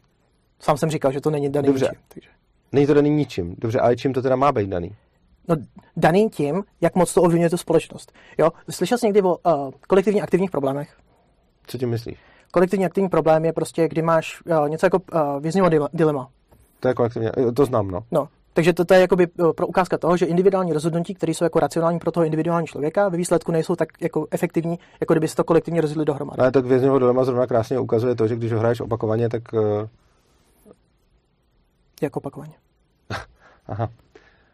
[0.60, 1.84] Sám jsem říkal, že to není daný Dobře.
[1.84, 2.00] ničím.
[2.08, 2.28] Takže.
[2.72, 3.54] Není to daný ničím.
[3.58, 4.96] Dobře, ale čím to teda má být daný?
[5.48, 5.56] No,
[5.96, 8.12] daný tím, jak moc to ovlivňuje tu společnost.
[8.38, 8.50] Jo?
[8.70, 10.96] Slyšel jsi někdy o uh, kolektivně aktivních problémech?
[11.66, 12.18] Co tím myslíš?
[12.54, 16.28] Kolektivní aktivní problém je prostě, kdy máš uh, něco jako uh, vězňovo dile- dilema.
[16.80, 18.00] To je kolektivně, jo, to znám, no.
[18.10, 19.26] No, takže to, to je jakoby
[19.56, 23.16] pro ukázka toho, že individuální rozhodnutí, které jsou jako racionální pro toho individuální člověka, ve
[23.16, 26.38] výsledku nejsou tak jako efektivní, jako kdyby se to kolektivně rozhodli dohromady.
[26.38, 29.42] Ale tak vězňovo dilema zrovna krásně ukazuje to, že když ho hraješ opakovaně, tak...
[29.52, 29.60] Uh,
[32.02, 32.54] Jako opakovaně.
[33.66, 33.88] aha.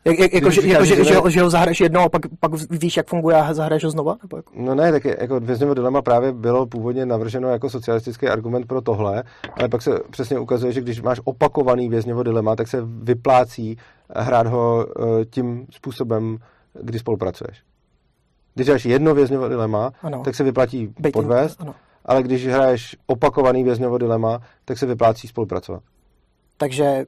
[0.05, 2.53] Jak, jak, jako, že, jako, že že, ho, že ho zahraješ jednou a pak, pak
[2.71, 4.17] víš, jak funguje a zahraješ ho znova?
[4.23, 4.53] Nebo jako?
[4.57, 9.23] No ne, tak jako vězňovo dilema právě bylo původně navrženo jako socialistický argument pro tohle,
[9.59, 13.77] ale pak se přesně ukazuje, že když máš opakovaný vězňovo dilema, tak se vyplácí
[14.17, 14.87] hrát ho
[15.21, 16.39] eh, tím způsobem,
[16.83, 17.63] kdy spolupracuješ.
[18.55, 20.23] Když hraješ jedno vězňovo dilema, Ano.
[20.25, 21.75] tak se vyplatí Bejt- podvést, Ano.
[22.05, 25.83] ale když hraješ opakovaný vězňovo dilema, tak se vyplácí spolupracovat.
[26.57, 27.05] Takže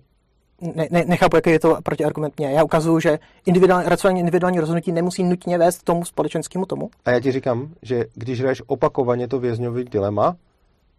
[0.63, 2.53] ne, ne, nechápu, jaký je to protiargument mě.
[2.53, 6.91] Já ukazuju, že individuální, racionální individuální rozhodnutí nemusí nutně vést k tomu společenskému tomu.
[7.05, 10.37] A já ti říkám, že když hraješ opakovaně to vězňový dilema,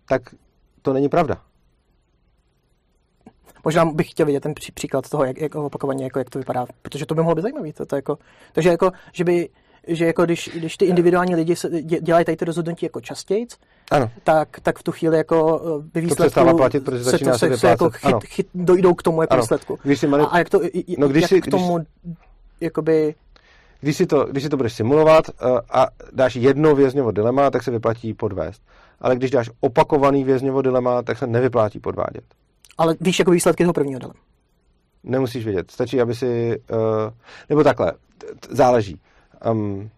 [0.08, 0.22] tak
[0.82, 1.42] to není pravda.
[3.66, 6.66] Možná bych chtěl vidět ten pří, příklad toho, jak, jak opakovaně, jako, jak to vypadá,
[6.82, 7.74] protože to by mohlo být zajímavé.
[7.74, 8.18] To, to jako,
[8.54, 9.50] takže jako, že by
[9.88, 11.56] že jako když, když ty individuální lidi
[12.02, 13.48] dělají tady ty rozhodnutí jako častěji,
[13.92, 14.12] Ano.
[14.24, 17.38] tak, tak v tu chvíli jako eh, ve výsledku přestává platit, protože se, to, se
[17.38, 17.90] se, se jako.
[18.04, 18.20] Ano.
[18.20, 19.42] chyt, chyt, dojdou k tomu jako Ano.
[19.42, 19.80] výsledku.
[19.84, 20.62] Když si A, mani- a jak to,
[20.98, 21.80] No, když jak si- k tomu
[22.62, 23.16] jakoby,
[23.82, 27.64] Když si, to, když si to budeš simulovat uh, a dáš jedno vězňovo dilema, tak
[27.64, 28.62] se vyplatí podvést.
[29.02, 32.24] Ale když dáš opakovaný vězňovo dilema, tak se nevyplatí podvádět.
[32.78, 34.20] ale víš jako výsledky toho prvního dilema.
[35.04, 35.72] Nemusíš vědět.
[35.72, 36.62] Stačí, aby si...
[36.72, 36.78] Uh,
[37.50, 37.94] nebo takhle.
[38.50, 39.00] Záleží.
[39.52, 39.90] Um,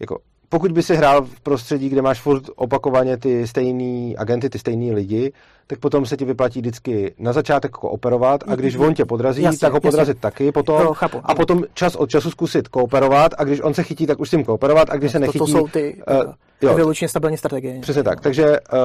[0.00, 0.18] jako,
[0.54, 4.92] pokud by si hrál v prostředí, kde máš furt opakovaně ty stejný agenty, ty stejný
[4.92, 5.32] lidi,
[5.66, 9.58] tak potom se ti vyplatí vždycky na začátek kooperovat a když on tě podrazí, Jasně,
[9.58, 9.90] tak ho jasně.
[9.90, 10.82] podrazit taky potom.
[10.82, 11.20] Jo, chápu.
[11.24, 14.30] a potom čas od času zkusit kooperovat a když on se chytí, tak už s
[14.30, 15.38] tím kooperovat a když se to, nechytí...
[15.38, 16.32] to jsou ty uh,
[16.62, 16.70] jo.
[16.70, 17.80] evolučně stabilní strategie.
[17.80, 18.20] Přesně tak.
[18.20, 18.78] Takže, uh,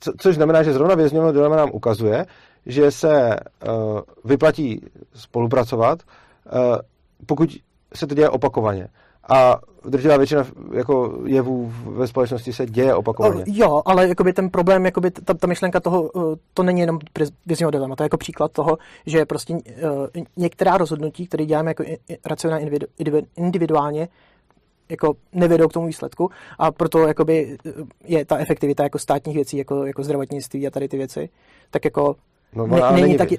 [0.00, 2.26] co, což znamená, že zrovna vězňové dilema nám ukazuje,
[2.66, 3.36] že se
[3.68, 4.80] uh, vyplatí
[5.14, 6.02] spolupracovat,
[6.52, 6.76] uh,
[7.26, 7.50] pokud
[7.94, 8.88] se to děje opakovaně.
[9.28, 13.42] A drtivá většina jako jevů ve společnosti se děje opakovaně.
[13.42, 16.98] O, jo, ale jakoby ten problém, jakoby ta, ta myšlenka toho, uh, to není jenom
[17.46, 19.60] vězňového dilema, to je jako příklad toho, že prostě uh,
[20.36, 21.84] některá rozhodnutí, které děláme jako
[22.26, 24.08] racionálně individu, individu- individuálně,
[24.88, 27.72] jako nevedou k tomu výsledku a proto jakoby uh,
[28.04, 31.28] je ta efektivita jako státních věcí, jako, jako zdravotnictví a tady ty věci,
[31.70, 32.16] tak jako
[32.54, 33.38] No, ne, není není taky,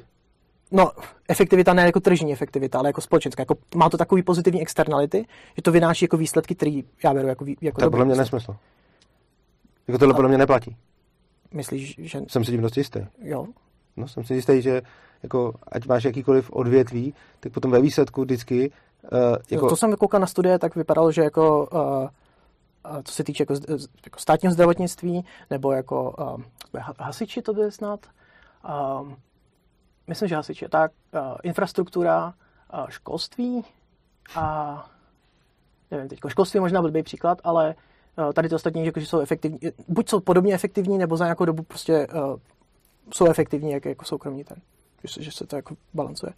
[0.71, 0.91] no,
[1.29, 3.41] efektivita ne jako tržní efektivita, ale jako společenská.
[3.41, 7.45] Jako, má to takový pozitivní externality, že to vynáší jako výsledky, který já beru jako,
[7.61, 8.55] jako To podle mě nesmysl.
[9.87, 10.75] Jako tohle podle mě neplatí.
[11.53, 12.99] Myslíš, že Jsem si tím dost jistý.
[13.21, 13.47] jo?
[13.97, 14.81] No, jsem si jistý, že
[15.23, 18.71] jako, ať máš jakýkoliv odvětví, tak potom ve výsledku vždycky
[19.11, 19.19] uh,
[19.51, 19.69] Jako...
[19.69, 21.79] To jsem koukal na studie, tak vypadalo, že jako, uh,
[22.91, 23.53] uh, co se týče jako,
[24.05, 26.15] jako státního zdravotnictví, nebo jako
[26.73, 28.05] uh, ha- hasiči to by snad,
[29.01, 29.15] um,
[30.09, 32.33] myslím, že hasiči, tak uh, infrastruktura,
[32.73, 33.63] uh, školství
[34.35, 34.85] a
[35.91, 37.75] nevím teď, školství možná byl příklad, ale
[38.17, 41.63] uh, tady ty ostatní, že jsou efektivní, buď jsou podobně efektivní, nebo za nějakou dobu
[41.63, 42.39] prostě uh,
[43.13, 44.57] jsou efektivní, jak jako soukromí ten,
[45.03, 46.33] že se, že se to jako balancuje.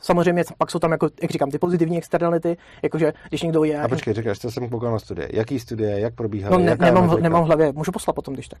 [0.00, 3.82] Samozřejmě pak jsou tam, jako, jak říkám, ty pozitivní externality, jakože když někdo je...
[3.82, 5.28] a počkej, říkáš, co jsem koukal na studie.
[5.32, 8.60] Jaký studie, jak probíhaly, no, ne, nemám, nemám v hlavě, můžu poslat potom, když tak.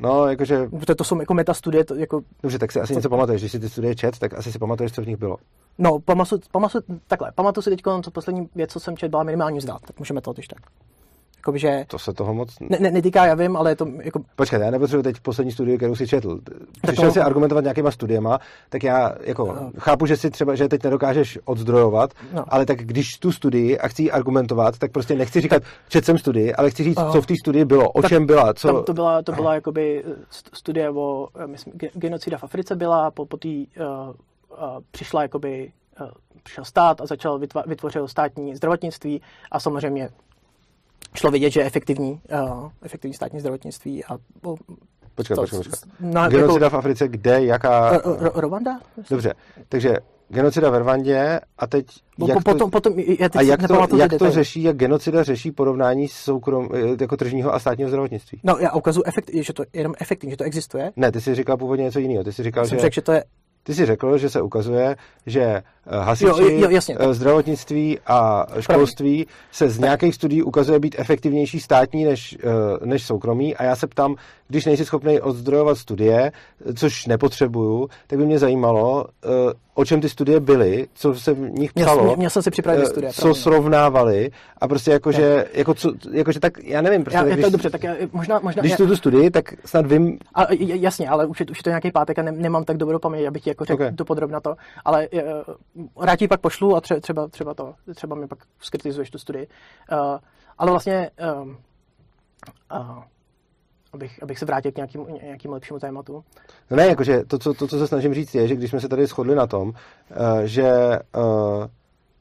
[0.00, 3.42] No, jakože, Protože to jsou jako metastudie, to jako, dobře, tak si asi něco pamatuješ.
[3.42, 5.36] Když si ty studie čet, tak asi si pamatuješ, co v nich bylo.
[5.78, 9.58] no, pamatuju, pamatuju, takhle, pamatuju si teď, co poslední věc, co jsem četl, byla minimální
[9.58, 10.60] vzda, tak můžeme to, když tak.
[11.46, 12.58] Jakoby, že To se toho moc...
[12.60, 15.76] ne, ne, netýká, já vím, ale je to jako, Počkej, já nepotřebuji teď poslední studii,
[15.76, 16.40] kterou si četl.
[16.82, 18.38] Přišel to- si argumentovat nějakýma studiema,
[18.68, 19.70] tak já jako No.
[19.78, 22.44] chápu, že si třeba, že teď nedokážeš odzdrojovat, No.
[22.48, 26.54] ale tak když tu studii a chci argumentovat, tak prostě nechci říkat, čet jsem studii,
[26.54, 27.12] ale chci říct, Aha.
[27.12, 28.68] co v té studii bylo, o Tak čem byla, co...
[28.68, 32.44] Tam to byla, to byla jakoby eh, st- studie o, eh, myslím, ge- genocida v
[32.44, 34.14] Africe byla, po, po tý, uh, uh,
[34.90, 36.06] přišla jakoby, uh,
[36.42, 40.08] přišel stát a začal vytvořil státní zdravotnictví a samozřejmě
[41.16, 44.16] šlo vidět, že je efektivní, uh, efektivní státní zdravotnictví a
[44.46, 44.56] uh,
[45.14, 45.90] Počkej, to- počkej, počkej.
[46.00, 47.92] Na, Genocida v Africe, kde, jaká...
[47.92, 48.80] jako, Ro- Ro- Rwanda?
[49.10, 49.34] Dobře,
[49.68, 49.96] takže
[50.28, 51.86] genocida ve Rwandě a teď
[52.18, 54.76] Bo, jak po, potom, to, potom, já teď a jak to, jak to řeší, jak
[54.76, 58.40] genocida řeší porovnání s soukrom, eh, jako tržního a státního zdravotnictví?
[58.44, 60.92] No, já ukazuju efekt, že to je jenom efektivní, že to existuje.
[60.96, 62.24] Ne, ty jsi říkal původně něco jiného.
[62.24, 63.24] Ty jsi říkal, jsem že, řekl, že to je
[63.66, 66.96] ty jsi řekl, že se ukazuje, že eh, hasiči, Jo, jo, jasně.
[66.98, 73.06] eh, zdravotnictví a školství se z nějakých studií ukazuje být efektivnější státní než, eh, než
[73.06, 74.14] soukromý a já se ptám,
[74.48, 76.32] když nejsi schopný odzdrojovat studie,
[76.76, 79.06] což nepotřebuju, tak by mě zajímalo,
[79.76, 82.82] o čem ty studie byly, co se v nich psalo, měl, měl jsem si připravit
[82.82, 83.12] eh, studie.
[83.12, 83.40] co pravda.
[83.40, 87.50] srovnávali a prostě jakože, jako co, jakože tak, já nevím, prostě, já, tak když, to
[87.50, 91.08] dobře, tak já, možná, možná když já, tu tu studii, tak snad vím, a, jasně,
[91.08, 93.42] ale už je, už je to nějaký pátek a ne, nemám tak dobrou paměť, abych
[93.42, 93.80] ti jako řekl Ok.
[93.80, 93.92] okay.
[93.92, 98.28] dopodrobna to, ale uh, rád ti pak pošlu a tře, třeba, třeba to, třeba mi
[98.28, 99.46] pak skritizuješ tu studii.
[99.92, 99.98] Uh,
[100.58, 101.10] ale vlastně,
[101.42, 101.56] um,
[102.72, 103.02] uh,
[103.96, 106.24] abych, abych se vrátil k nějakému, nějakému lepšímu tématu.
[106.70, 108.88] No ne, jakože to co, to, co se snažím říct, je, že když jsme se
[108.88, 109.72] tady shodli na tom,
[110.10, 111.00] eh, že eh,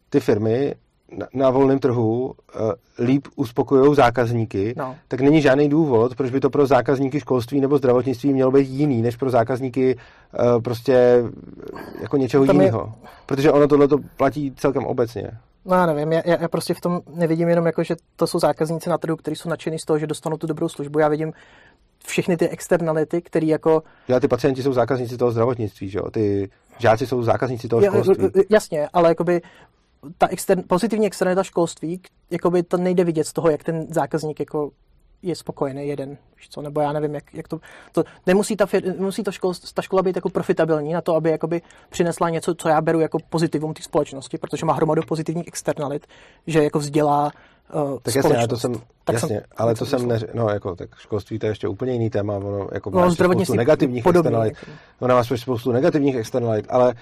[0.10, 0.76] ty firmy
[1.18, 4.96] na, na volném trhu eh, líp uspokojují zákazníky, No.
[5.08, 9.02] tak není žádný důvod, proč by to pro zákazníky školství nebo zdravotnictví mělo být jiný,
[9.02, 11.24] než pro zákazníky eh, prostě
[12.02, 12.94] jako něčeho Tam je- jiného.
[13.26, 15.32] Protože ono tohle to platí celkem obecně.
[15.68, 18.40] No já nevím, já, já já prostě v tom nevidím jenom jako, že to jsou
[18.40, 21.00] zákazníci na trhu, kteří jsou nadšení z toho, že dostanou tu dobrou službu.
[21.00, 21.34] Já vidím
[22.06, 26.12] všechny ty externality, které jako Já ty pacienti jsou zákazníci toho zdravotnictví, že jo?
[26.12, 28.30] Ty žáci jsou zákazníci toho školství.
[28.50, 29.42] Jasně, ale jakoby
[30.18, 32.02] ta extern, pozitivní externalita školství,
[32.32, 34.72] jakoby to nejde vidět z toho, jak ten zákazník jako
[35.22, 37.60] je spokojený jeden, víš co, nebo já nevím, jak, jak to,
[37.92, 41.30] to nemusí, ta, fir, nemusí ta, škol, ta škola být jako profitabilní na to, aby
[41.30, 46.08] jakoby přinesla něco, co já beru jako pozitivum té společnosti, protože má hromadu pozitivních externalit,
[46.48, 47.32] že jako vzdělá
[47.74, 48.74] uh, Tak jasně, ale to jsem,
[49.04, 51.94] Tak jasně, jsem- ale to jsem neři, no jako, tak školství to je ještě úplně
[51.94, 54.58] jiný téma, ono jako No, má spoustu negativních podobně, externalit,
[55.00, 56.94] ono má spoustu negativních externalit, ale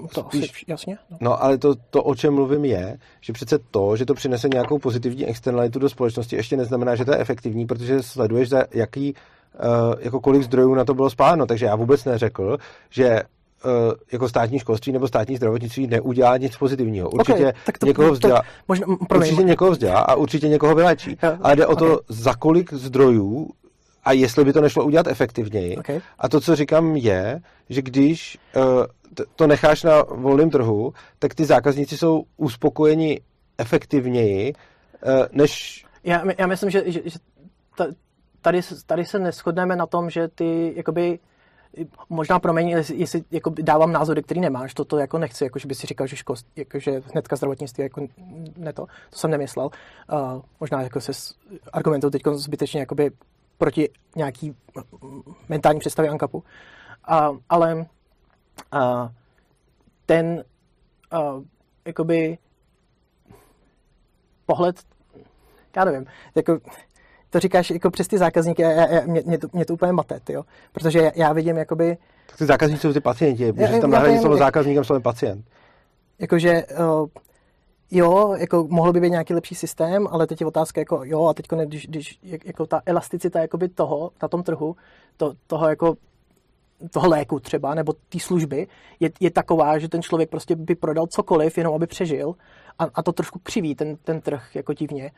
[0.00, 0.98] uh, To spíš, asi, jasně.
[1.10, 1.16] No.
[1.20, 4.78] no ale to, to, o čem mluvím je, že přece to, že to přinese nějakou
[4.78, 9.94] pozitivní externalitu do společnosti, ještě neznamená, že to je efektivní, protože sleduješ, za jaký, uh,
[10.00, 12.58] jako kolik zdrojů na to bylo spáno, takže já vůbec neřekl,
[12.90, 13.22] že
[14.12, 17.10] jako státní školství nebo státní zdravotnictví neudělá nic pozitivního.
[17.10, 20.74] Určitě Ok, tak to- někoho to- vzdělá, Možná, promiň, určitě někoho vzdělá a určitě někoho
[20.74, 21.18] vylečí.
[21.22, 22.04] Jo, Ale jde o to, ok.
[22.08, 23.50] za kolik zdrojů
[24.04, 25.76] a jestli by to nešlo udělat efektivněji.
[25.76, 25.88] Ok.
[26.18, 28.62] A to, co říkám, je, že když uh,
[29.36, 33.20] to necháš na volném trhu, tak ty zákazníci jsou uspokojeni
[33.58, 34.52] efektivněji,
[35.06, 35.84] uh, než...
[36.04, 37.18] Já, já myslím, že, že, že
[37.76, 37.86] ta-
[38.42, 41.18] tady, tady se neschodneme na tom, že ty jakoby
[42.08, 45.68] možná promiň, jestli, jestli jako dávám názory, který nemáš, to, to jako nechci, jako že
[45.68, 48.06] by si říkal, že školství, jako že hnedka zdravotnictví, jako
[48.56, 49.70] ne to, to jsem nemyslel.
[50.12, 51.12] Uh, možná jako se
[51.72, 53.10] argumentuju teď zbytečně jakoby
[53.58, 54.56] proti nějaký
[55.48, 56.38] mentální představě ANKAPu.
[57.10, 59.08] Uh, ale uh,
[60.06, 60.44] ten
[61.12, 61.42] uh,
[61.84, 62.38] jakoby
[64.46, 64.76] pohled,
[65.76, 66.58] já nevím, jako,
[67.34, 69.92] to říkáš jako přes ty zákazníky, a já, já, mě, mě, to, mě to úplně
[69.92, 70.42] mate, jo?
[70.72, 71.96] protože já, já vidím jakoby,
[72.26, 75.44] Tak ty zákazníci jsou ty pacienti, protože já- tam vím, slovo zákazníkem slovem pacient.
[76.18, 77.06] jakože uh,
[77.90, 81.34] jo, jako mohl by být nějaký lepší systém, ale teď je otázka, jako jo, a
[81.34, 84.76] teď když, když jak- jako ta elasticita jakoby toho na tom trhu,
[85.16, 85.94] to, toho jako
[86.90, 88.66] toho léku třeba, nebo té služby,
[89.00, 92.34] je, je taková, že ten člověk prostě by prodal cokoliv, jenom aby přežil
[92.78, 95.10] a, a to trošku křiví ten, ten trh jako divně.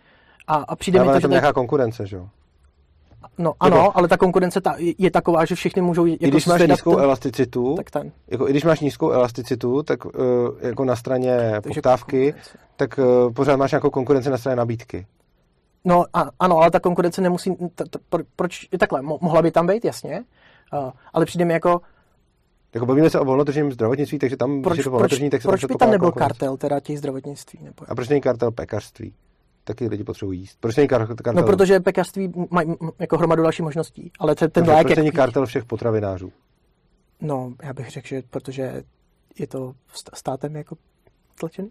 [0.47, 2.29] A, a přijde mi Ale to, že tam to je- nějaká konkurence, že jo?
[3.39, 6.63] No ano, ale ta konkurence ta, je, taková, že všichni můžou jako I když máš
[6.69, 8.13] nízkou ten, elasticitu, tak ten.
[8.29, 10.13] jako i když máš nízkou elasticitu, tak uh,
[10.61, 12.59] jako na straně Takže poptávky, konkurence.
[12.77, 15.07] tak uh, pořád máš nějakou konkurenci na straně nabídky.
[15.85, 19.51] No a, ano, ale ta konkurence nemusí, t, t, pro, proč, takhle, mo, mohla by
[19.51, 20.25] tam být, jasně,
[20.85, 21.81] uh, ale přijde mi jako,
[22.75, 25.49] Jako bavíme se o volnotržním zdravotnictví, takže tam, proč, je to proč, volnotržní, tak se
[25.49, 26.29] proč tam by tam nebyl konkurence.
[26.29, 27.59] kartel teda těch zdravotnictví?
[27.63, 29.15] Nebo, A proč není kartel pekařství?
[29.67, 30.57] Taky lidi potřebují jíst.
[30.61, 31.33] Proč není kar- kartel?
[31.35, 34.97] no protože pekařství mají m- jako hromadu dalších možností, ale ten, ten Dobře, lék proč
[34.97, 36.33] je není kartel všech potravinářů?
[37.21, 38.83] No, já bych řekl, že protože
[39.39, 40.77] je to st- státem jako
[41.41, 41.71] tlačený.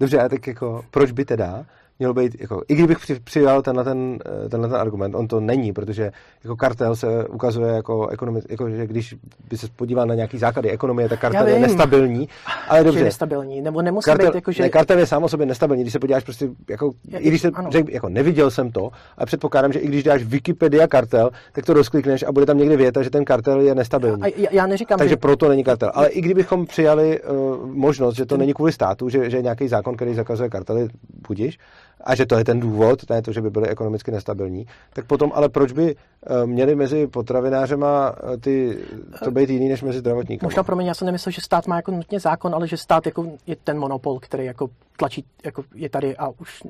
[0.00, 1.66] Dobře, a tak jako, proč by teda
[1.98, 5.40] mělo být, jako, i kdybych při, přijal tenhle ten, eh, tenhle ten argument, on to
[5.40, 6.10] není, protože
[6.44, 9.14] jako kartel se ukazuje jako, ekonomi, jako že když
[9.50, 12.28] by se podíval na nějaký základy ekonomie, tak kartel je nestabilní,
[12.68, 13.04] ale Že je dobře.
[13.04, 14.62] nestabilní, nebo nemusí Kartel, být jako, že...
[14.62, 17.40] ne, kartel je sám o sobě nestabilní, když se podíváš prostě, jako, Je- i když
[17.40, 17.70] se ano.
[17.70, 21.72] řek, jako neviděl jsem to, ale předpokládám, že i když dáš Wikipedia kartel, tak to
[21.72, 24.22] rozklikneš a bude tam někde věta, že ten kartel je nestabilní.
[24.22, 25.16] a já, já neříkám, Takže že...
[25.16, 25.90] proto není kartel.
[25.94, 29.68] Ale i kdybychom přijali uh, možnost, že to není kvůli státu, že, že je nějaký
[29.68, 30.88] zákon, který zakazuje kartely,
[31.28, 31.58] budíš,
[32.04, 35.32] a že to je ten důvod, ne to, že by byly ekonomicky nestabilní, tak potom
[35.34, 38.78] ale proč by eh, měli mezi potravinářema eh, ty,
[39.24, 40.46] to být jiný než mezi zdravotníky?
[40.46, 43.06] Možná pro mě, já jsem nemyslel, že stát má jako nutně zákon, ale že stát
[43.06, 46.62] jako je ten monopol, který jako tlačí, jako je tady a už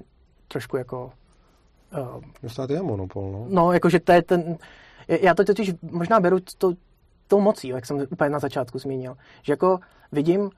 [0.48, 1.10] trošku jako...
[2.42, 3.46] Uh, stát je monopol, no.
[3.48, 4.56] No, jakože to je ten...
[5.08, 6.72] Já to totiž možná beru to,
[7.28, 9.16] tou mocí, jak jsem úplně na začátku zmínil.
[9.42, 9.78] Že jako
[10.12, 10.50] vidím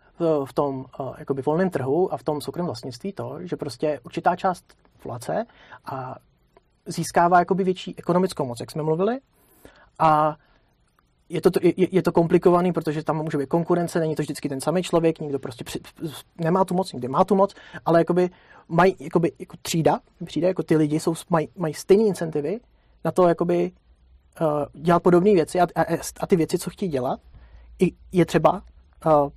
[0.44, 4.36] v, tom uh, jakoby volném trhu a v tom soukromém vlastnictví to, že prostě určitá
[4.36, 5.46] část populace
[5.84, 6.16] a
[6.86, 9.18] získává jakoby větší ekonomickou moc, jak jsme mluvili.
[9.98, 10.36] A
[11.28, 14.60] je to, je, je to komplikovaný, protože tam může být konkurence, není to vždycky ten
[14.60, 15.80] samý člověk, někdo prostě při,
[16.38, 18.30] nemá tu moc, někdo má tu moc, ale jakoby
[18.68, 22.60] mají jakoby, jako třída, třída, jako ty lidi jsou, mají, mají stejné incentivy
[23.04, 23.72] na to jakoby
[24.40, 25.82] uh, dělat podobné věci a, a,
[26.20, 27.20] a ty věci, co chtějí dělat,
[27.78, 28.62] i, je třeba
[29.06, 29.30] uh,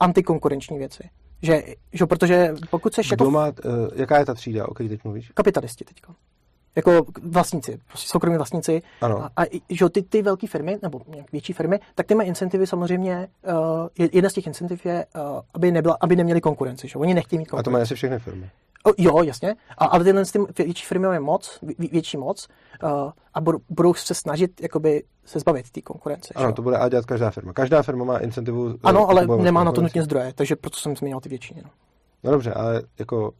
[0.00, 1.10] antikonkurenční věci.
[1.42, 1.62] Že,
[1.92, 3.30] že protože pokud se jako...
[3.30, 3.52] Má, uh,
[3.94, 5.30] jaká je ta třída, o které teď mluvíš?
[5.34, 6.14] Kapitalisti teďko.
[6.76, 8.82] Jako vlastníci, prostě soukromí vlastníci.
[9.00, 9.24] Ano.
[9.24, 12.66] A, a že ty, ty velké firmy, nebo nějak větší firmy, tak ty mají incentivy
[12.66, 16.88] samozřejmě, uh, jedna z těch incentiv je, uh, aby, nebyla, aby neměli konkurenci.
[16.88, 16.98] Že?
[16.98, 17.60] Oni nechtějí mít konkurenci.
[17.60, 18.50] A to mají asi všechny firmy.
[18.86, 19.54] O, jo, jasně.
[19.78, 22.48] A, ale tyhle ty větší firmy mají moc, vě, větší moc
[22.82, 22.90] uh,
[23.34, 26.34] a budou, budou se snažit jakoby, se zbavit té konkurence.
[26.34, 26.52] Ano, že?
[26.52, 27.52] to bude a dělat každá firma.
[27.52, 28.74] Každá firma má incentivu.
[28.82, 31.54] Ano, ale nemá na to nutně zdroje, takže proto jsem zmínil ty větší.
[31.64, 31.70] No.
[32.24, 33.32] no dobře, ale jako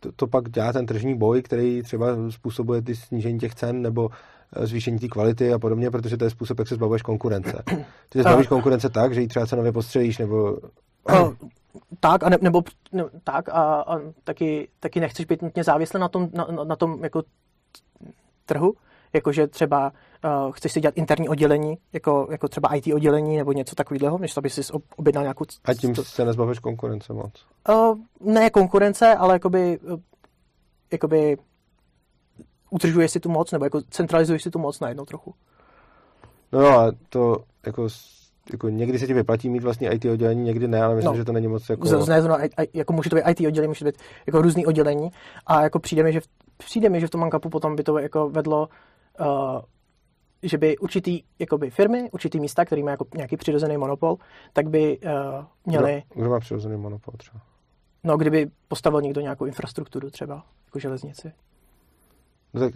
[0.00, 4.10] to, to pak dělá ten tržní boj, který třeba způsobuje ty snížení těch cen nebo
[4.56, 7.62] eh, zvýšení té kvality a podobně, protože to je způsob, jak se zbavuješ konkurence.
[8.08, 10.58] Ty se zbavíš konkurence tak, že ji třeba cenově postřelíš, nebo...
[12.00, 16.08] Tak, a ne, nebo ne, tak a, a taky, taky nechceš být nutně závislý na
[16.08, 17.22] tom, na, na tom jako
[18.46, 18.74] trhu,
[19.12, 19.92] jakože třeba
[20.24, 24.36] uh, chceš si dělat interní oddělení, jako, jako třeba IT oddělení nebo něco takového, než
[24.36, 24.60] aby si
[24.96, 25.44] objednal nějakou...
[25.64, 27.46] A tím se nezbavíš konkurence moc?
[27.68, 30.00] Uh, ne konkurence, ale jakoby, uh,
[30.92, 31.36] jakoby
[32.70, 35.34] utržuješ si tu moc, nebo jako centralizuješ si tu moc najednou trochu.
[36.52, 37.88] No a to jako
[38.52, 41.24] jako někdy se ti vyplatí mít vlastně IT oddělení, někdy ne, ale myslím, no, že
[41.24, 41.86] to není moc jako...
[41.86, 42.38] Z, ne, no,
[42.74, 45.10] jako může to být IT oddělení, může to být jako různý oddělení
[45.46, 46.26] a jako přijde mi, že v,
[46.56, 48.68] přijde mi, že v tom mankapu potom by to jako vedlo
[49.20, 49.60] uh,
[50.42, 54.16] že by určitý jakoby, firmy, určitý místa, který má jako nějaký přirozený monopol,
[54.52, 56.02] tak by uh, měli...
[56.08, 57.40] Kdo, kdo má přirozený monopol třeba?
[58.04, 61.32] No, kdyby postavil někdo nějakou infrastrukturu třeba, jako železnici.
[62.54, 62.74] No tak,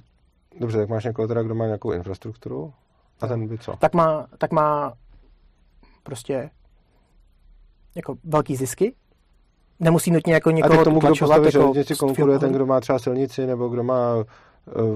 [0.61, 2.73] dobře, tak máš někoho teda, kdo má nějakou infrastrukturu
[3.20, 3.77] a ten by co?
[3.78, 4.93] Tak má, tak má
[6.09, 6.51] prostě
[7.94, 8.94] jako velký zisky,
[9.80, 12.80] nemusí nutně jako někoho A tak tomu, kdo postaví jako železnici, konkuruje ten, kdo má
[12.80, 14.24] třeba silnici, nebo kdo má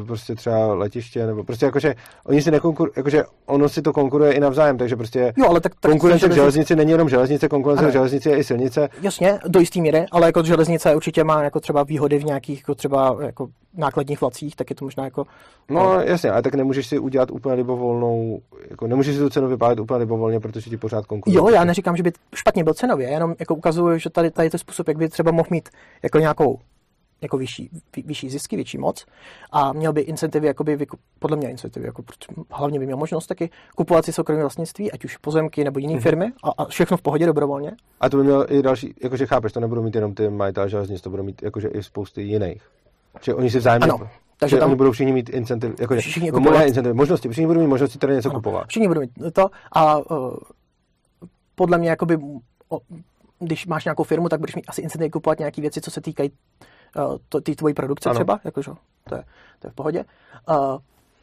[0.06, 1.94] prostě třeba letiště, nebo prostě jakože
[2.26, 5.72] oni si nekonkurují, jakože ono si to konkuruje i navzájem, takže prostě jo, ale tak,
[5.80, 8.88] tak konkurence v železnici není jenom železnice, konkurence v železnici je i silnice.
[9.02, 12.74] Jasně, do jistý míry, ale jako železnice určitě má jako třeba výhody v nějakých jako
[12.74, 15.24] třeba jako nákladních vlacích, tak je to možná jako...
[15.68, 18.40] No jasně, ale tak nemůžeš si udělat úplně libovolnou,
[18.70, 21.38] jako nemůžeš si tu cenu vypálit úplně libovolně, protože ti pořád konkuruje.
[21.38, 24.50] Jo, já neříkám, že by špatně byl cenově, jenom jako ukazuju, že tady, tady je
[24.50, 25.68] to způsob, jak by třeba mohl mít
[26.02, 26.58] jako nějakou
[27.22, 27.70] jako vyšší,
[28.04, 29.06] vyšší zisky, větší moc
[29.52, 30.86] a měl by incentivy, jakoby,
[31.18, 32.02] podle mě incentivy, jako,
[32.50, 36.00] hlavně by měl možnost taky kupovat si soukromé vlastnictví, ať už pozemky nebo jiné mm-hmm.
[36.00, 37.72] firmy a, a, všechno v pohodě dobrovolně.
[38.00, 41.00] A to by měl i další, jakože chápeš, to nebudou mít jenom ty majitelé železnic,
[41.00, 42.62] to budou mít jakože i spousty jiných.
[43.22, 44.08] Že oni si vzájemně ano.
[44.38, 47.60] Takže tam, oni budou všichni mít incentiv, jako všichni jako kupovat, incentiv, možnosti, všichni budou
[47.60, 48.66] mít možnosti tady něco ano, kupovat.
[48.68, 50.36] Všichni budou mít to a uh,
[51.54, 52.18] podle mě jakoby,
[52.68, 52.78] o,
[53.38, 56.30] když máš nějakou firmu, tak budeš mít asi incentiv kupovat nějaké věci, co se týkají
[57.28, 58.18] to, ty tvojí produkce ano.
[58.18, 58.70] třeba, jakože
[59.08, 59.24] to je,
[59.58, 60.04] to je v pohodě.
[60.50, 60.78] Uh,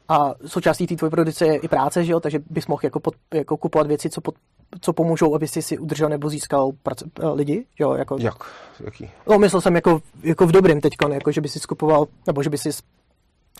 [0.09, 2.19] a součástí té tvojí produkce je i práce, že jo?
[2.19, 4.35] takže bys mohl jako, pod, jako kupovat věci, co, pod,
[4.81, 7.65] co pomůžou, aby si si udržel nebo získal prac, uh, lidi.
[7.79, 7.93] Jo?
[7.93, 8.35] Jako, Jak?
[8.83, 9.11] Jaký?
[9.27, 12.49] No, myslel jsem jako, jako v dobrém teď, jako, že by si skupoval, nebo že
[12.49, 12.69] by si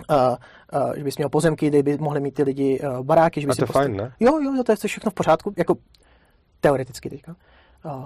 [0.09, 0.35] Uh,
[0.81, 3.41] uh, že bys měl pozemky, kde by mohli mít ty lidi uh, baráky.
[3.41, 3.83] Že by a to je postav...
[3.83, 4.13] fajn, ne?
[4.19, 5.75] Jo, jo, to je všechno v pořádku, jako
[6.61, 7.35] teoreticky teďka.
[7.85, 8.05] Uh,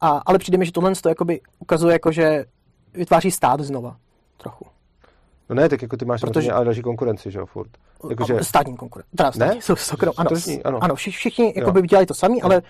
[0.00, 2.44] a, ale přijde mi, že tohle to jakoby ukazuje, jako, že
[2.94, 3.96] vytváří stát znova
[4.36, 4.66] trochu.
[5.48, 6.52] No ne, tak jako ty máš Protože...
[6.52, 7.70] ale další konkurenci, že jo, furt.
[8.10, 8.44] Jako, že...
[8.44, 9.16] Státní konkurenci.
[9.16, 9.62] Teda státní, ne?
[9.76, 10.84] Jsou, ano, Tržní, ano.
[10.84, 12.62] ano, všichni jako by dělali to samý, ale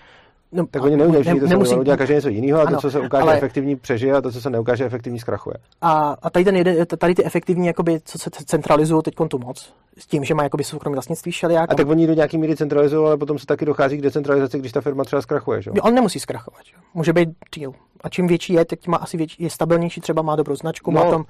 [0.53, 2.91] No, tak oni neudělají ne, to nemusí, udělat každý něco jiného a ano, to, co
[2.91, 5.55] se ukáže ale, efektivní, přežije a to, co se neukáže efektivní, zkrachuje.
[5.81, 9.73] A, a tady, ten jeden, tady ty efektivní, jakoby, co se centralizují teď tu moc,
[9.99, 11.73] s tím, že má jakoby soukromé vlastnictví všelijak.
[11.73, 14.73] A tak oni do nějaký míry centralizují, ale potom se taky dochází k decentralizaci, když
[14.73, 15.63] ta firma třeba zkrachuje.
[15.63, 15.71] Že?
[15.75, 16.61] Jo, on nemusí zkrachovat.
[16.65, 16.77] Že?
[16.95, 17.73] Může být deal.
[18.01, 21.05] A čím větší je, tak má asi větší, je stabilnější, třeba má dobrou značku, no,
[21.05, 21.25] má tam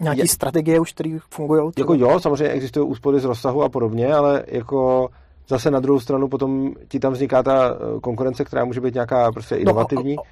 [0.00, 1.70] nějaké strategie už, které fungují.
[1.78, 5.08] Jako jo, samozřejmě existují úspory z rozsahu a podobně, ale jako
[5.48, 9.32] Zase na druhou stranu potom ti tam vzniká ta eh, konkurence, která může být nějaká
[9.32, 10.16] prostě inovativní.
[10.16, 10.22] No,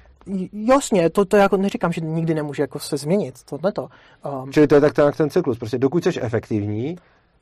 [0.53, 3.87] jasně, to, to jako neříkám, že nikdy nemůže jako se změnit, tohle to.
[4.43, 6.95] Um, Čili to je tak ten, ten cyklus, prostě dokud jsi efektivní,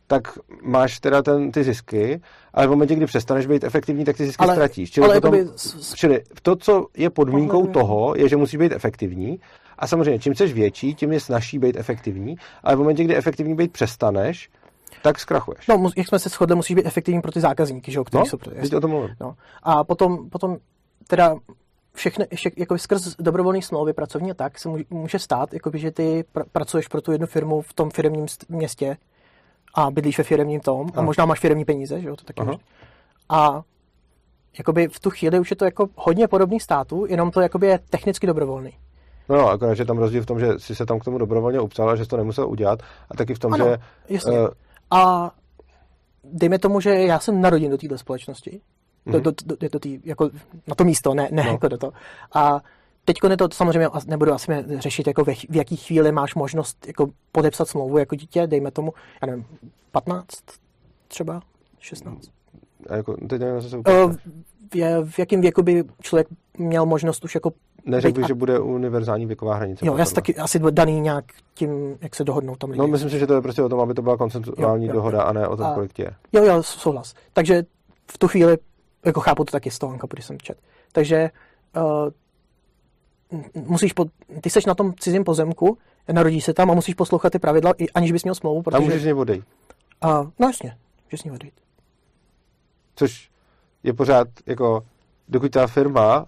[0.08, 2.22] tak máš teda ten, ty zisky,
[2.54, 4.92] ale v momentě, kdy přestaneš být efektivní, tak ty zisky ale, ztratíš.
[4.92, 5.94] Čili, ale potom, s...
[5.94, 9.40] čili to, co je podmínkou toho, je, že musíš být efektivní.
[9.78, 13.56] A samozřejmě, čím jsi větší, tím je snažší být efektivní, ale v momentě, kdy efektivní
[13.56, 14.50] být přestaneš,
[15.02, 15.68] tak zkrachuješ.
[15.68, 18.26] No, jak jsme se shodli, musíš být efektivní pro ty zákazníky, že jo, kteří no,
[18.26, 18.38] jsou...
[18.38, 19.16] Teď o tom mluvím.
[19.22, 19.36] No.
[19.64, 20.58] A potom, potom
[21.08, 21.36] teda
[21.94, 26.44] všechny, vše, jako skrz dobrovolné smlouvy pracovní tak se může stát, jako že ty pr-
[26.52, 28.98] pracuješ pro tu jednu firmu v tom firmním městě
[29.74, 32.42] a bydlíš ve firmním tom a, a možná máš firmní peníze, že jo, to taky
[32.42, 32.54] Aha.
[33.30, 33.62] A
[34.58, 37.80] jakoby v tu chvíli už je to jako hodně podobný státu, jenom to jakoby je
[37.90, 38.74] technicky dobrovolný.
[39.30, 41.60] No, no, akorát, že tam rozdíl v tom, že jsi se tam k tomu dobrovolně
[41.60, 42.80] upsal a že jsi to nemusel udělat
[43.12, 43.78] a taky v tom, ano, že...
[44.10, 44.40] jasně.
[44.40, 44.48] Uh,
[44.92, 45.32] a
[46.24, 48.62] dejme tomu, že já jsem narodil do této společnosti,
[49.08, 49.12] mm-hmm.
[49.12, 50.30] do, do, do, do tý, jako
[50.68, 51.52] na to místo, ne, ne no.
[51.52, 51.92] jako do to.
[52.34, 52.62] A
[53.06, 57.10] teď je to samozřejmě nebudu asi řešit, jako ve, v jaký chvíli máš možnost jako
[57.32, 59.46] podepsat smlouvu jako dítě, dejme tomu, já nevím,
[59.92, 60.28] 15
[61.08, 61.42] třeba,
[61.80, 62.30] 16.
[62.90, 63.84] A jako, teď nevím, se uh,
[64.74, 67.52] v, v jakém věku by člověk měl možnost už jako
[67.86, 68.28] Neřekl bych, a...
[68.28, 69.86] že bude univerzální věková hranice.
[69.86, 72.80] Jo, já taky asi daný nějak tím, jak se dohodnou tam lidi.
[72.80, 74.96] No, myslím si, že to je prostě o tom, aby to byla koncentuální jo, jo,
[74.96, 75.24] dohoda jo.
[75.24, 75.74] a ne o tom, a...
[75.74, 76.12] kolik tě je.
[76.34, 77.14] Jo, jo, souhlas.
[77.34, 77.64] Takže
[78.12, 78.58] v tu chvíli,
[79.06, 80.58] jako chápu to taky z toho, když jsem čet.
[80.92, 81.30] Takže
[81.76, 82.10] uh,
[83.68, 84.06] musíš, po,
[84.42, 85.78] ty seš na tom cizím pozemku,
[86.12, 88.62] narodí se tam a musíš poslouchat ty pravidla, aniž bys měl smlouvu.
[88.62, 88.78] Protože...
[88.78, 89.44] A můžeš z něj odejít.
[90.06, 91.54] Uh, no jasně, můžeš z něj odejít.
[92.96, 93.30] Což
[93.84, 94.86] je pořád, jako,
[95.28, 96.26] dokud ta firma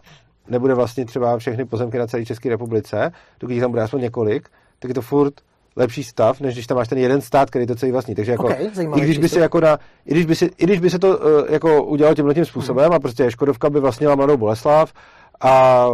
[0.50, 4.50] nebude vlastně třeba všechny pozemky na celé České republice, dokud jich tam bude aspoň několik,
[4.80, 5.34] tak je to furt
[5.76, 8.16] lepší stav, než když tam máš ten jeden stát, který to celý vlastní.
[8.16, 10.80] Takže jako, okay, i když by se jako na, i když by se, i když
[10.80, 12.94] by se to uh, jako udělalo tímhle tím způsobem hmm.
[12.94, 14.94] a prostě Škodovka by vlastnila Mladou Boleslav
[15.42, 15.86] a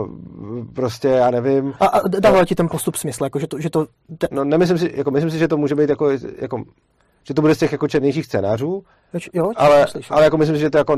[0.74, 1.74] prostě já nevím.
[1.80, 3.88] A, a dává ti ten postup smysl, jako že to, že to...
[4.32, 6.10] No nemyslím si, jako myslím si, že to může být jako,
[6.42, 6.64] jako
[7.28, 8.84] že to bude z těch jako černějších scénářů,
[9.34, 10.98] jo, ale, ale jako myslím si, že to jako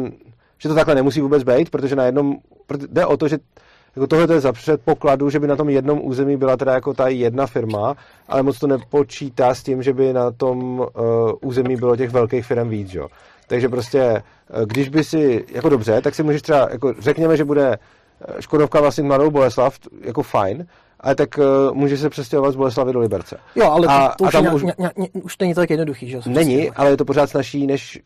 [0.60, 2.36] že to takhle nemusí vůbec být, protože na jednom,
[2.90, 3.38] jde o to, že
[3.96, 7.08] jako tohle je za předpokladu, že by na tom jednom území byla teda jako ta
[7.08, 7.96] jedna firma,
[8.28, 10.88] ale moc to nepočítá s tím, že by na tom uh,
[11.42, 13.08] území bylo těch velkých firm víc, jo.
[13.48, 14.24] Takže prostě,
[14.58, 17.78] uh, když by si, jako dobře, tak si můžeš třeba, jako řekněme, že bude
[18.40, 20.66] Škodovka vlastně Mladou Boleslav, jako fajn,
[21.00, 23.38] ale tak uh, může se přestěhovat z Boleslavy do Liberce.
[23.56, 25.54] Jo, ale a, to, to a už, tam už, ně, ně, ně, už to není
[25.54, 26.20] tak jednoduchý, že?
[26.26, 28.02] Není, ale je to pořád snažší, než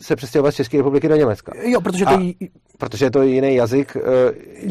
[0.00, 1.52] se přestěhovat z České republiky do Německa.
[1.62, 2.34] Jo, protože to, a,
[2.78, 4.02] protože je to jiný jazyk, uh,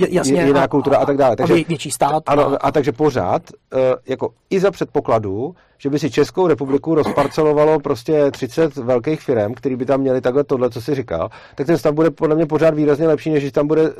[0.09, 1.35] Jasně, jiná a, kultura a, a tak dále.
[1.35, 2.23] Takže, a větší stát.
[2.25, 3.41] Ano, a, a takže pořád,
[3.73, 9.53] uh, jako i za předpokladu, že by si Českou republiku rozparcelovalo prostě 30 velkých firm,
[9.53, 12.45] který by tam měli takhle tohle, co si říkal, tak ten stav bude podle mě
[12.45, 13.95] pořád výrazně lepší, než když tam bude uh,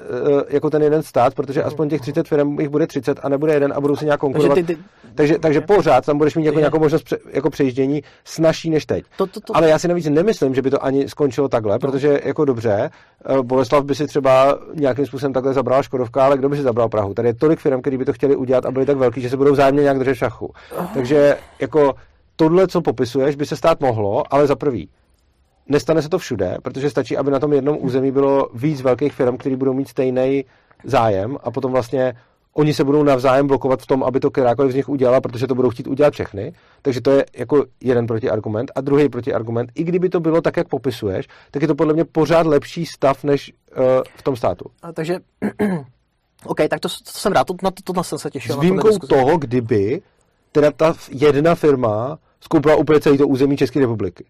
[0.50, 3.74] jako ten jeden stát, protože aspoň těch 30 firm jich bude 30 a nebude jeden
[3.76, 4.56] a budou si nějak konkurovat.
[4.56, 4.84] Takže, ty, ty...
[5.16, 9.06] takže, takže pořád tam budeš mít jako nějakou možnost pře, jako přejíždění snažší než teď.
[9.18, 9.58] To, to, to...
[9.58, 11.80] Ale já si navíc nemyslím, že by to ani skončilo takhle, no.
[11.80, 12.90] protože jako dobře,
[13.30, 16.90] uh, Boleslav by si třeba nějakým způsobem takhle zabral Škodovka, ale kdo by si zabral
[16.90, 17.14] Prahu?
[17.14, 19.38] Tady je tolik firm, který by to chtěli udělat a byli tak velký, že se
[19.38, 20.54] budou vzájemně nějak držet šachu.
[20.94, 21.69] Takže jako
[22.36, 24.90] tohle, co popisuješ, by se stát mohlo, ale za prvý,
[25.68, 29.38] nestane se to všude, protože stačí, aby na tom jednom území bylo víc velkých firm,
[29.38, 30.46] které budou mít stejný
[30.84, 32.14] zájem a potom vlastně
[32.54, 35.56] oni se budou navzájem blokovat v tom, aby to kterákoliv z nich udělala, protože to
[35.56, 36.54] budou chtít udělat všechny.
[36.82, 38.72] Takže to je jako jeden protiargument.
[38.76, 42.06] A druhý protiargument, i kdyby to bylo tak, jak popisuješ, tak je to podle mě
[42.06, 43.84] pořád lepší stav než uh,
[44.16, 44.66] v tom státu.
[44.82, 45.20] A takže,
[46.46, 48.56] OK, tak to, to jsem rád, to, na to, to jsem se těšil.
[48.56, 50.02] S výjimkou toho, kdyby
[50.52, 54.26] teda ta jedna firma skoupila úplně celý to území České republiky.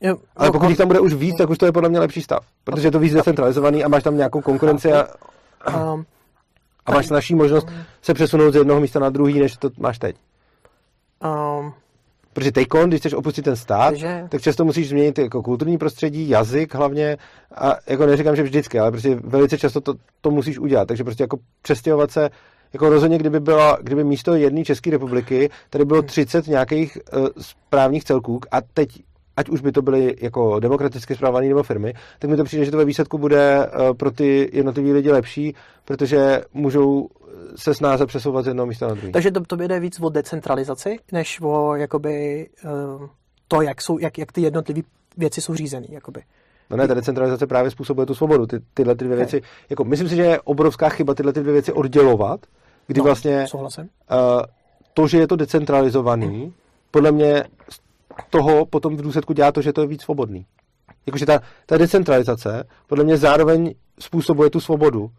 [0.00, 1.98] Jo, Ale no, pokud jich tam bude už víc, tak už to je podle mě
[1.98, 2.46] lepší stav.
[2.64, 5.06] Protože je to víc decentralizovaný a máš tam nějakou konkurenci a,
[6.86, 7.68] a máš naší možnost
[8.02, 10.16] se přesunout z jednoho místa na druhý, než to máš teď.
[11.24, 11.74] Um,
[12.32, 14.26] Protože teď, když chceš opustit ten stát, takže...
[14.28, 17.16] tak často musíš změnit jako kulturní prostředí, jazyk hlavně.
[17.54, 20.88] A jako neříkám, že vždycky, ale prostě velice často to, to musíš udělat.
[20.88, 22.30] Takže prostě jako přestěhovat se
[22.74, 28.04] jako rozhodně, kdyby, byla, kdyby místo jedné České republiky tady bylo 30 nějakých uh, správních
[28.04, 28.88] celků a teď
[29.36, 32.70] ať už by to byly jako demokraticky zprávované nebo firmy, tak mi to přijde, že
[32.70, 37.08] to ve výsledku bude uh, pro ty jednotlivé lidi lepší, protože můžou
[37.56, 39.12] se snáze přesouvat z jednoho místa na druhé.
[39.12, 42.46] Takže to, to jde víc o decentralizaci, než o jakoby,
[43.48, 44.80] to, jak, jsou, jak, jak ty jednotlivé
[45.16, 45.86] věci jsou řízeny.
[45.90, 46.22] Jakoby.
[46.70, 48.46] No ne, ta decentralizace právě způsobuje tu svobodu.
[48.46, 51.52] Ty, tyhle ty dvě věci, jako, myslím si, že je obrovská chyba tyhle ty dvě
[51.52, 52.40] věci oddělovat,
[52.86, 53.82] kdy no, vlastně souhlasím.
[53.82, 54.18] Uh,
[54.94, 56.52] to, že je to decentralizovaný,
[56.90, 57.80] podle mě z
[58.30, 60.46] toho potom v důsledku dělá to, že to je víc svobodný.
[61.06, 65.10] Jakože ta, ta decentralizace podle mě zároveň způsobuje tu svobodu,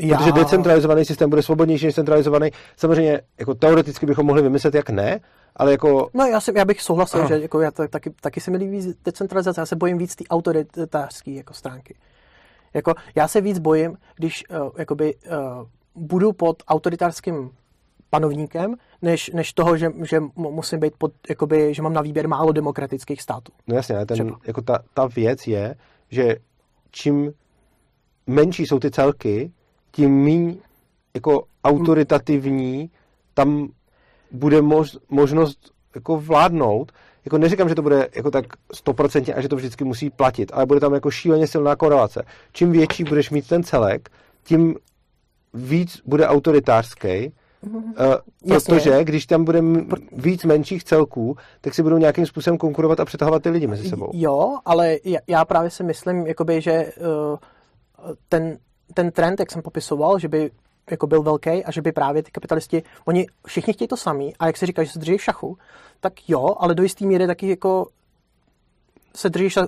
[0.00, 2.50] Já- Protože decentralizovaný systém bude svobodnější než centralizovaný.
[2.76, 5.20] Samozřejmě, jako teoreticky bychom mohli vymyslet, jak ne,
[5.56, 7.28] ale jako No já, si, já bych souhlasil, Aha.
[7.28, 10.24] že jako já to, taky, taky se mi líbí decentralizace, já se bojím víc té
[10.30, 11.94] autoritářské jako stránky.
[12.74, 15.66] Jako, já se víc bojím, když uh, jakoby, uh,
[15.98, 17.50] budu pod autoritářským
[18.10, 22.28] panovníkem, než, než toho, že, že mu- musím být pod, jakoby, že mám na výběr
[22.28, 23.52] málo demokratických států.
[23.66, 24.38] No jasně, ale ten, Třeba.
[24.46, 25.74] jako ta, ta věc je,
[26.10, 26.36] že
[26.90, 27.32] čím
[28.26, 29.52] menší jsou ty celky,
[29.92, 30.54] tím méně
[31.14, 32.90] jako autoritativní
[33.34, 33.68] tam
[34.30, 36.92] bude mož, možnost jako vládnout.
[37.24, 38.44] Jako neříkám, že to bude jako tak
[38.74, 42.22] stoprocentně a že to vždycky musí platit, ale bude tam jako šíleně silná korelace.
[42.52, 44.10] Čím větší budeš mít ten celek,
[44.44, 44.76] tím
[45.54, 47.72] víc bude autoritářský, Uh,
[48.44, 48.74] Jasně.
[48.74, 49.62] protože když tam bude
[50.12, 54.10] víc menších celků, tak si budou nějakým způsobem konkurovat a přetahovat ty lidi mezi sebou.
[54.14, 54.96] Jo, ale
[55.26, 57.36] já, právě si myslím, jakoby, že uh,
[58.28, 58.58] ten,
[58.94, 60.50] ten trend, jak jsem popisoval, že by
[60.90, 64.46] jako byl velký a že by právě ty kapitalisti, oni všichni chtějí to samý a
[64.46, 65.58] jak se říká, že se drží v šachu,
[66.00, 67.86] tak jo, ale do jistý míry taky jako
[69.16, 69.66] se drží, ša,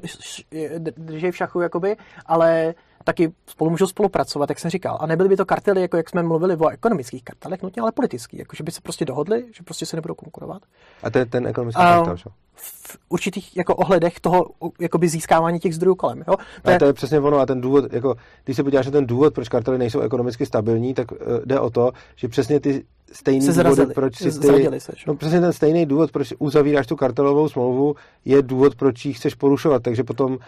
[0.97, 1.97] drží v šachu, jakoby,
[2.27, 2.74] ale
[3.05, 4.98] taky spolu můžou spolupracovat, jak jsem říkal.
[5.01, 8.39] A nebyly by to kartely, jako jak jsme mluvili o ekonomických kartelech, nutně, ale politický,
[8.39, 10.62] jako že by se prostě dohodli, že prostě se nebudou konkurovat
[11.02, 12.24] A to je ten ekonomický A- kartel, že?
[12.62, 14.44] v určitých jako ohledech toho
[14.81, 16.24] jakoby získávání těch zdrojů kolem.
[16.28, 16.35] Jo?
[16.64, 18.14] A to je přesně ono a ten důvod, jako,
[18.44, 21.70] když se podíváš na ten důvod, proč kartely nejsou ekonomicky stabilní, tak uh, jde o
[21.70, 25.52] to, že přesně ty stejný Se důvody, zrazili, proč si ty, se, no přesně ten
[25.52, 27.94] stejný důvod, proč uzavíráš tu kartelovou smlouvu,
[28.24, 30.39] je důvod, proč ji chceš porušovat, takže potom, uh,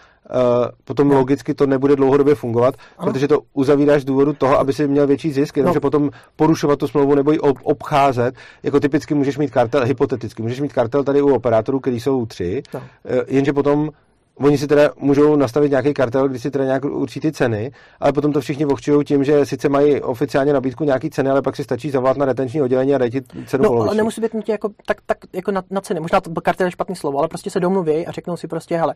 [0.85, 1.15] potom No.
[1.15, 3.13] logicky to nebude dlouhodobě fungovat, Ano.
[3.13, 5.81] protože to uzavíráš z důvodu toho, aby si měl větší zisk, jenomže No.
[5.81, 10.61] potom porušovat tu smlouvu nebo ji ob- obcházet, jako typicky můžeš mít kartel, hypoteticky, můžeš
[10.61, 12.81] mít kartel tady u operátorů, který jsou tři, No.
[13.29, 13.91] Jenže potom
[14.35, 18.13] Oni si teda můžou nastavit nějaký kartel, kdy si teda nějak určí ty ceny, ale
[18.13, 21.65] potom to všichni vohčují tím, že sice mají oficiálně nabídku nějaký ceny, ale pak si
[21.65, 24.69] stačí zavolat na retenční oddělení a dají ti cenu No, ale nemusí být nutně jako,
[24.87, 26.01] tak, tak jako na, na ceny.
[26.01, 28.95] Možná to kartel je špatný slovo, ale prostě se domluví a řeknou si prostě, hele,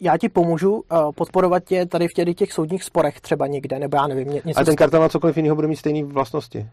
[0.00, 0.82] já ti pomůžu uh,
[1.14, 4.60] podporovat tě tady v těch, těch soudních sporech třeba někde, nebo já nevím, ně, něco.
[4.60, 6.66] A ten kartel na cokoliv jiného bude mít stejné vlastnosti.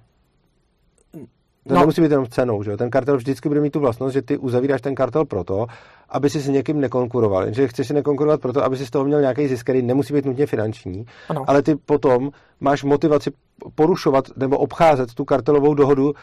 [1.68, 1.80] To No.
[1.80, 2.77] nemusí být jenom cenou, že jo?
[2.77, 5.68] Ten kartel vždycky bude mít tu vlastnost, že ty uzavíráš ten kartel proto,
[6.10, 7.44] aby si s někým nekonkuroval.
[7.44, 10.26] Jenže chceš si nekonkurovat proto, aby si z toho měl nějaký zisk, který nemusí být
[10.26, 11.44] nutně finanční, Ano.
[11.48, 12.30] ale ty potom
[12.60, 13.31] máš motivaci
[13.76, 16.14] porušovat nebo obcházet tu kartelovou dohodu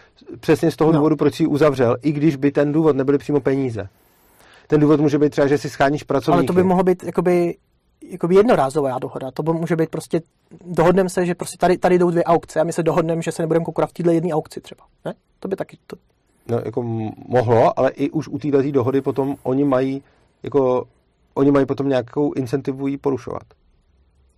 [0.40, 0.98] přesně z toho No.
[0.98, 3.88] důvodu, proč ji uzavřel, i když by ten důvod nebyly přímo peníze.
[4.66, 6.38] Ten důvod může být třeba, že si scháníš pracovníky.
[6.38, 7.54] ale to by mohlo být jakoby,
[8.10, 9.30] jakoby jednorázová dohoda.
[9.30, 10.20] To by může být prostě,
[10.66, 13.42] dohodneme se, že prostě tady, tady jdou dvě aukce a my se dohodneme, že se
[13.42, 14.84] nebudeme konkurovat v této jedné aukci třeba.
[15.04, 15.14] Ne?
[15.40, 15.96] To by taky, to,
[16.48, 16.82] No, jako
[17.28, 20.02] mohlo, ale i už u této dohody potom oni mají
[20.42, 20.84] jako
[21.34, 23.42] oni mají potom nějakou incentivu ji porušovat.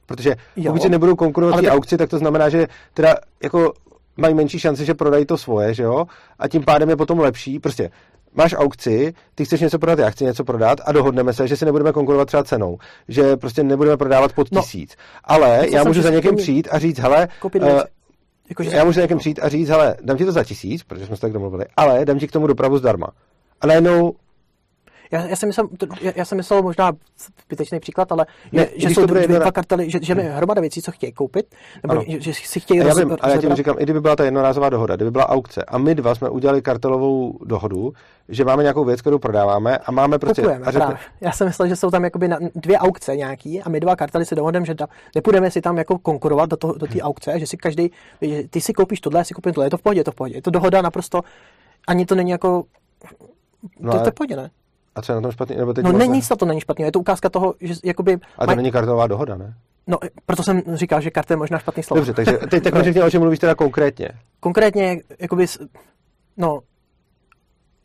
[0.07, 0.37] Protože
[0.67, 3.73] pokud si nebudou konkurovat tak- aukci, tak to znamená, že teda jako
[4.17, 6.05] mají menší šanci, že prodají to svoje, že jo?
[6.39, 7.59] A tím pádem je potom lepší.
[7.59, 7.91] Prostě
[8.35, 11.65] máš aukci, ty chceš něco prodat, já chci něco prodat a dohodneme se, že si
[11.65, 12.79] nebudeme konkurovat třeba cenou,
[13.09, 14.61] že prostě nebudeme prodávat pod No.
[14.63, 14.97] tisíc.
[15.25, 17.29] Ale Myslel já můžu za někým přijít a říct, hele.
[18.49, 21.07] Jakože já můžu za někým přijít a říct, hele, dám ti to za tisíc, protože
[21.07, 23.07] jsme se tak domluvili, ale dám ti k tomu dopravu zdarma.
[23.61, 24.13] A najednou
[25.13, 26.93] Já, já, jsem myslel, to- já, já jsem myslel možná
[27.45, 30.15] zbytečný příklad, ale Ne, že, že to jsou bude dvě, jedno- dva kartely, že, že
[30.15, 32.05] mi hromada věcí, co chtějí koupit, nebo Ano.
[32.09, 34.17] že, že si chtějí A já roz, vím, ale já tím říkám, i kdyby byla
[34.17, 37.93] ta jednorázová dohoda, kdyby byla aukce a my dva jsme udělali kartelovou dohodu,
[38.29, 40.43] že máme nějakou věc, kterou prodáváme a máme prostě...
[40.43, 40.99] Kupujeme, a řekne, právě.
[41.21, 44.27] Já jsem myslel, že jsou tam jakoby na, dvě aukce nějaký a my dva kartely
[44.27, 47.47] si dohodneme, že da, nepůjdeme si tam jako konkurovat do, toho, do té aukce, že
[47.47, 47.91] si každý,
[48.23, 50.13] že ty si koupíš tohle, já si koupím tohle, je to v pohodě, je to
[50.13, 50.35] v pohodě.
[50.35, 51.21] Je to dohoda naprosto,
[51.89, 52.65] ani to není jako,
[53.81, 54.51] no, to, a, to je v pohodě, ne?
[54.95, 55.57] A co je na tom špatný?
[55.57, 57.75] Nebo teď No vlastně- ne, nic na to není špatně, je to ukázka toho, že
[57.85, 59.55] jakoby, A to maj- není kartelová dohoda, ne?
[59.87, 61.99] no proto jsem říkal, že kartel je možná špatný slovo.
[62.05, 64.09] Dobře, takže teď tak řekni, o čem mluvíš teda konkrétně.
[64.41, 65.47] konkrétně, jakoby,
[66.37, 66.61] no,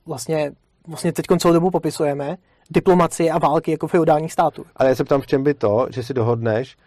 [0.06, 0.52] vlastně,
[0.88, 2.38] vlastně teď celou dobu popisujeme
[2.70, 4.66] diplomacie a války jako feudálních států.
[4.76, 6.78] Ale já se ptám, v čem by to, že si dohodneš,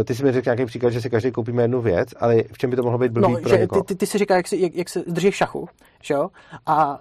[0.00, 2.58] eh, ty si mi řekl nějaký příklad, že si každý koupíme jednu věc, ale v
[2.58, 3.82] čem by to mohlo být blbý No, pro že někoho?
[3.82, 5.68] ty, ty, ty si říká, jak, si, jak, jak se drží v šachu,
[6.02, 6.28] že jo?
[6.66, 7.00] A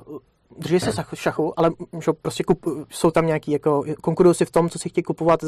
[0.57, 1.71] drží se v šachu, ale
[2.05, 5.43] že prostě kup, jsou tam nějaký, jako, konkurují si v tom, co si chtějí kupovat
[5.43, 5.47] z,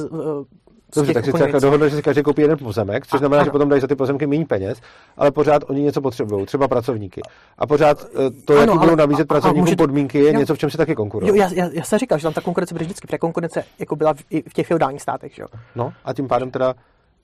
[0.93, 1.61] z Dobře, těch tak si okolních takhle věcí.
[1.65, 3.51] dohodne, že si každý koupí jeden pozemek, což A- znamená, že ano.
[3.51, 4.81] potom dají za ty pozemky méně peněz,
[5.17, 7.21] ale pořád oni něco potřebují, třeba pracovníky.
[7.57, 10.39] A pořád eh, to, Ano, jaký ale- budou nabízet pracovníkům může podmínky, je jo.
[10.39, 11.29] něco, v čem si taky konkurují.
[11.29, 13.95] Jo, já, já, já, jsem říkal, že tam ta konkurence bude vždycky, protože konkurence jako
[13.95, 15.47] byla v, i v těch feudálních státech, že jo?
[15.75, 16.73] No a tím pádem teda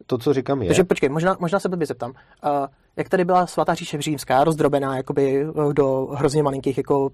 [0.06, 2.12] to, co říkám, je, Takže počkej, možná, možná se blbě zeptám.
[2.12, 2.50] Uh,
[2.98, 7.10] jak tady byla svatá říše římská, rozdrobená jakoby eh, do hrozně malinkých jako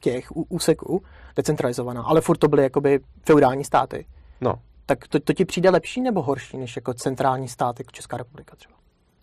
[0.00, 1.02] těch úseků,
[1.36, 4.06] decentralizovaná, ale furt to byly jakoby feudální státy.
[4.40, 4.54] no,
[4.86, 8.56] Tak to, to ti přijde lepší nebo horší, než jako centrální stát, jako Česká republika
[8.56, 8.74] třeba?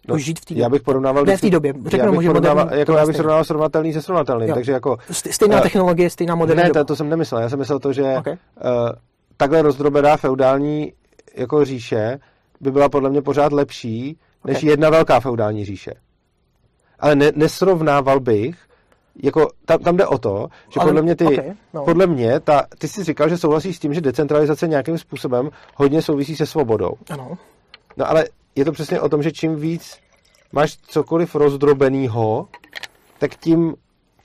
[0.07, 1.25] No, žít v té Já bych porovnával...
[1.25, 4.49] Ne v té době, řeknu já bych, porovnával, jako já bych srovnával srovnatelný se srovnatelným,
[4.49, 4.55] jo.
[4.55, 4.97] takže jako...
[5.11, 8.15] Stejná uh, technologie, stejná moderní Ne, to, to jsem nemyslel, já jsem myslel to, že
[8.17, 8.33] okay.
[8.33, 8.89] uh,
[9.37, 10.93] takhle rozdrobená feudální
[11.35, 12.19] jako říše
[12.61, 14.69] by byla podle mě pořád lepší, než okay.
[14.69, 15.93] jedna velká feudální říše.
[16.99, 18.66] Ale ne, nesrovnával bych
[19.23, 21.85] jako tam, tam jde o to, že Ale, podle mě ty, okay, no.
[21.85, 26.01] podle mě, ta, ty jsi říkal, že souhlasíš s tím, že decentralizace nějakým způsobem hodně
[26.01, 26.91] souvisí se svobodou.
[27.09, 27.37] Ano.
[27.97, 28.25] No ale
[28.55, 29.97] je to přesně o tom, že čím víc
[30.51, 32.47] máš cokoliv rozdrobenýho,
[33.19, 33.75] tak tím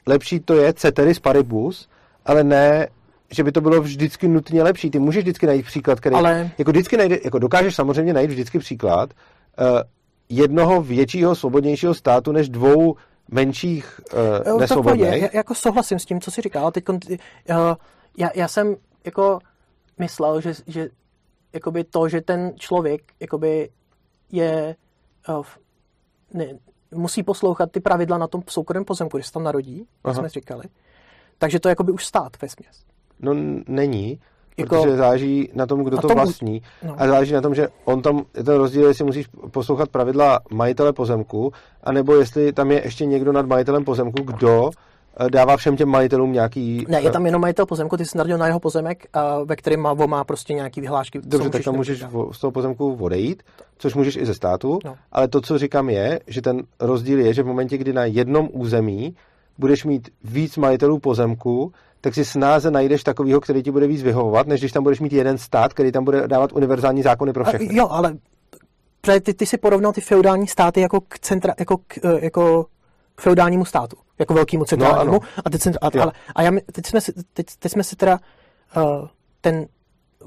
[0.06, 1.88] lepší to je ceteris paribus,
[2.26, 2.88] ale ne,
[3.30, 4.90] že by to bylo vždycky nutně lepší.
[4.90, 6.16] Ty můžeš vždycky najít příklad, který...
[6.16, 6.50] Ale...
[6.58, 9.10] Jako vždycky najde, jako dokážeš samozřejmě najít vždycky příklad
[9.60, 9.66] uh,
[10.28, 12.96] jednoho většího, svobodnějšího státu než dvou
[13.30, 14.00] menších
[14.46, 15.22] uh, nesvobodných.
[15.22, 16.70] Já, jako souhlasím s tím, co jsi říkal.
[16.70, 16.96] Teď, uh,
[18.18, 19.38] já, já jsem jako
[19.98, 20.88] myslel, že, že
[21.52, 23.70] jakoby to, že ten člověk jakoby
[24.32, 24.76] je
[25.28, 25.44] uh,
[26.34, 26.58] ne,
[26.94, 30.64] musí poslouchat ty pravidla na tom soukromém pozemku, když se tam narodí, jak jsme říkali.
[31.38, 32.84] Takže to je jakoby už stát ve směs.
[33.20, 33.34] No
[33.68, 34.20] není,
[34.56, 36.62] jako, protože záleží na tom, kdo to tom, vlastní.
[36.82, 36.94] No.
[36.98, 40.92] A záleží na tom, že on tam, je ten rozdíl, jestli musíš poslouchat pravidla majitele
[40.92, 41.52] pozemku,
[41.84, 44.70] anebo jestli tam je ještě někdo nad majitelem pozemku, kdo
[45.20, 46.86] eh, dává všem těm majitelům nějaký...
[46.88, 49.06] Ne, je tam jenom majitel pozemku, ty jsi narodil na jeho pozemek,
[49.44, 51.20] ve kterém má, má prostě nějaký vyhlášky.
[51.24, 53.42] Dobře, tak tam můžeš z toho pozemku odejít,
[53.78, 54.96] což můžeš i ze státu, no.
[55.12, 58.48] ale to, co říkám je, že ten rozdíl je, že v momentě, kdy na jednom
[58.52, 59.16] území
[59.58, 61.72] budeš mít víc majitelů pozemku,
[62.04, 65.12] tak si snáze najdeš takového, který ti bude víc vyhovovat, než když tam budeš mít
[65.12, 67.68] jeden stát, který tam bude dávat univerzální zákony pro všechny.
[67.68, 68.14] A, jo, ale
[69.22, 72.66] ty, ty si porovnal ty feudální státy jako k, centra, jako k, eh, jako
[73.14, 75.12] k feudálnímu státu, jako velkému centrálnímu.
[75.12, 77.96] No, a, teď, jsem, a, ale, a já, teď, jsme si, teď, teď jsme si
[77.96, 78.18] teda
[78.76, 79.08] uh,
[79.40, 79.66] ten,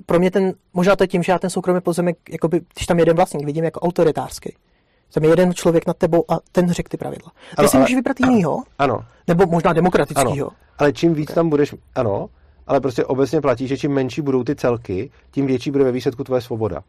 [0.05, 2.99] pro mě ten, možná to je tím, že já ten soukromý pozemek, jakoby, když tam
[2.99, 4.55] jeden vlastník, vidím jako autoritářský.
[5.13, 7.31] Tam je jeden člověk nad tebou a ten řekl ty pravidla.
[7.49, 9.05] Ty ano, si ale, můžeš vybrat jinýho, ano.
[9.27, 10.51] nebo možná demokratického.
[10.77, 11.35] Ale čím víc okay.
[11.35, 12.29] tam budeš, ano,
[12.67, 16.23] ale prostě obecně platí, že čím menší budou ty celky, tím větší bude ve výsledku
[16.23, 16.83] tvoje svoboda.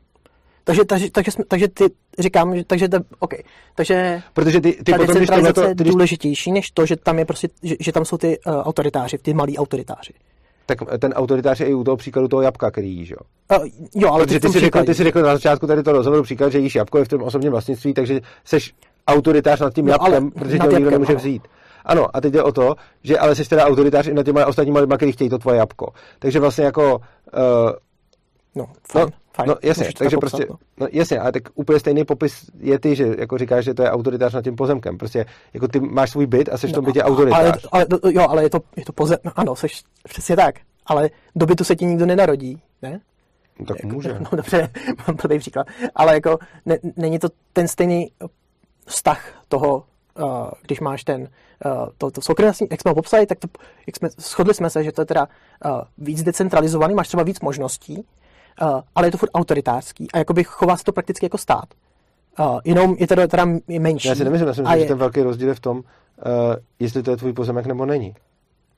[0.64, 1.84] Takže, takže, takže, takže ty
[2.18, 3.34] říkám, že, takže to, OK.
[3.74, 7.24] Takže Protože ty, ty ta potom, když tohleto, je důležitější, než to, že tam je
[7.24, 10.12] prostě, že, že tam jsou ty uh, autoritáři, ty malí autoritáři.
[10.66, 13.16] Tak ten autoritář je i u toho příkladu toho jabka, který jíš, jo?
[13.60, 16.22] Uh, jo, ale Protože ty si, řekl, ty si řekl na začátku tady to rozhodl
[16.22, 18.58] příklad, že jíš jabko je v tom osobním vlastnictví, takže jsi
[19.08, 21.42] autoritář nad tím no, jabkem, protože tě nikdo nemůže vzít.
[21.84, 24.80] Ano, a teď jde o to, že ale jsi teda autoritář i nad těma ostatníma
[24.80, 25.92] lidma, kteří chtějí to tvoje jabko.
[26.18, 26.94] Takže vlastně jako...
[26.94, 27.72] Uh,
[28.54, 29.06] no, fajn.
[29.06, 30.58] No, Fajn, no jasně, takže popsat, prostě, no.
[30.80, 30.86] no.
[30.92, 34.34] jasně, ale tak úplně stejný popis je ty, že jako říkáš, že to je autoritář
[34.34, 34.98] nad tím pozemkem.
[34.98, 37.66] Prostě jako ty máš svůj byt a jsi no, v tom bytě autoritář.
[37.72, 39.66] Ale, ale, jo, ale je to, je to pozem, no, ano, jsi
[40.08, 40.54] přesně tak,
[40.86, 43.00] ale do bytu se ti nikdo nenarodí, ne?
[43.58, 44.18] No, tak jako, může.
[44.20, 44.70] No dobře,
[45.06, 45.66] mám blbý příklad.
[45.94, 48.10] Ale jako ne, není to ten stejný
[48.86, 49.84] vztah toho,
[50.18, 53.48] uh, když máš ten, uh, to, to soukromé, jak jsme ho popsali, tak to,
[53.86, 55.28] jak jsme, shodli jsme se, že to je teda
[55.64, 58.04] uh, víc decentralizovaný, máš třeba víc možností,
[58.62, 61.64] uh, ale je to furt autoritářský a jakoby chová se to prakticky jako stát.
[62.38, 63.44] Uh, jenom je to teda,
[63.78, 64.08] menší.
[64.08, 65.82] Já si nemyslím, já si myslím, že ten velký rozdíl je v tom, uh,
[66.78, 68.14] jestli to je tvůj pozemek nebo není.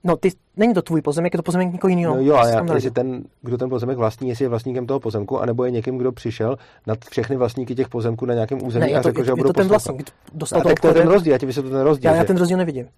[0.05, 2.15] No, ty, není to tvůj pozemek, je to pozemek někoho jiného.
[2.15, 5.41] No jo, ale já, jestli ten, kdo ten pozemek vlastní, jestli je vlastníkem toho pozemku,
[5.41, 6.57] anebo je někým, kdo přišel
[6.87, 9.49] nad všechny vlastníky těch pozemků na nějakém území ne, a řekl, je, že ho budou
[9.49, 12.11] to ten vlastník, dostal no, tak to je ten rozdíl, já ti vysvětlu ten rozdíl.
[12.11, 12.89] Já, já ten rozdíl nevidím.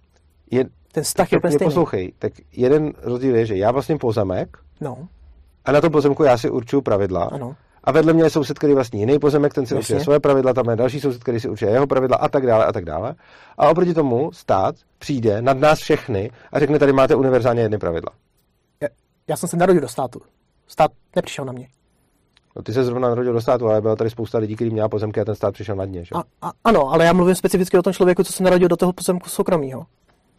[0.51, 1.69] Je, ten vztah je úplně stejný.
[1.69, 5.07] Poslouchej, tak jeden rozdíl je, že já vlastním pozemek no.
[5.65, 7.23] A na tom pozemku já si určuju pravidla.
[7.23, 7.55] Ano.
[7.83, 10.69] A vedle mě je soused, který vlastní jiný pozemek, ten si určuje svoje pravidla, tam
[10.69, 13.15] je další soused, který si určuje jeho pravidla a tak dále a tak dále.
[13.57, 18.11] A oproti tomu stát přijde nad nás všechny a řekne, tady máte univerzálně jedny pravidla.
[18.81, 18.87] Já,
[19.27, 20.21] já jsem se narodil do státu.
[20.67, 21.67] Stát nepřišel na mě.
[22.55, 25.21] No ty se zrovna narodil do státu, ale byla tady spousta lidí, kteří měla pozemky
[25.21, 26.05] a ten stát přišel nad ně.
[26.05, 26.15] Že?
[26.15, 28.93] A, a, ano, ale já mluvím specificky o tom člověku, co se narodil do toho
[28.93, 29.85] pozemku soukromého.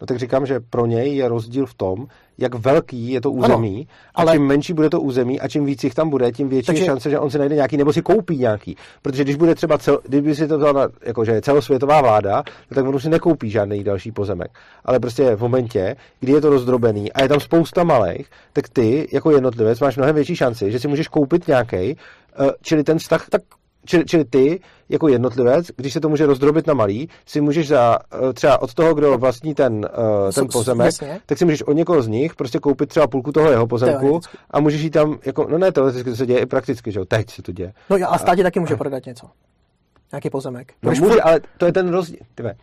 [0.01, 2.07] No tak říkám, že pro něj je rozdíl v tom,
[2.37, 4.31] jak velký je to území ano, ale...
[4.31, 6.83] a čím menší bude to území a čím víc jich tam bude, tím větší Takže...
[6.83, 8.77] je šance, že on si najde nějaký nebo si koupí nějaký.
[9.01, 12.75] Protože když bude třeba, cel, kdyby si to vzal, jako, že je celosvětová vláda, no
[12.75, 14.51] tak on si nekoupí žádný další pozemek.
[14.85, 19.07] Ale prostě v momentě, kdy je to rozdrobený a je tam spousta malých, tak ty
[19.11, 21.95] jako jednotlivec máš mnohem větší šanci, že si můžeš koupit nějaký, eh,
[22.61, 23.41] čili ten vztah tak
[23.85, 27.97] Čili, čili ty, jako jednotlivec, když se to může rozdrobit na malý, si můžeš za,
[28.29, 31.19] eh, třeba od toho, kdo vlastní ten, uh, ten pozemek, Jasně.
[31.25, 34.19] tak si můžeš od někoho z nich prostě koupit třeba půlku toho jeho pozemku
[34.51, 37.05] a můžeš jít tam, jako, no ne, teoreticky to se děje i prakticky, že jo,
[37.05, 37.73] teď se to děje.
[37.89, 39.27] No a státě taky může prodat něco.
[40.11, 40.73] Nějaký pozemek.
[40.83, 42.19] No může, ale to je ten rozdíl.
[42.35, 42.55] Tyve.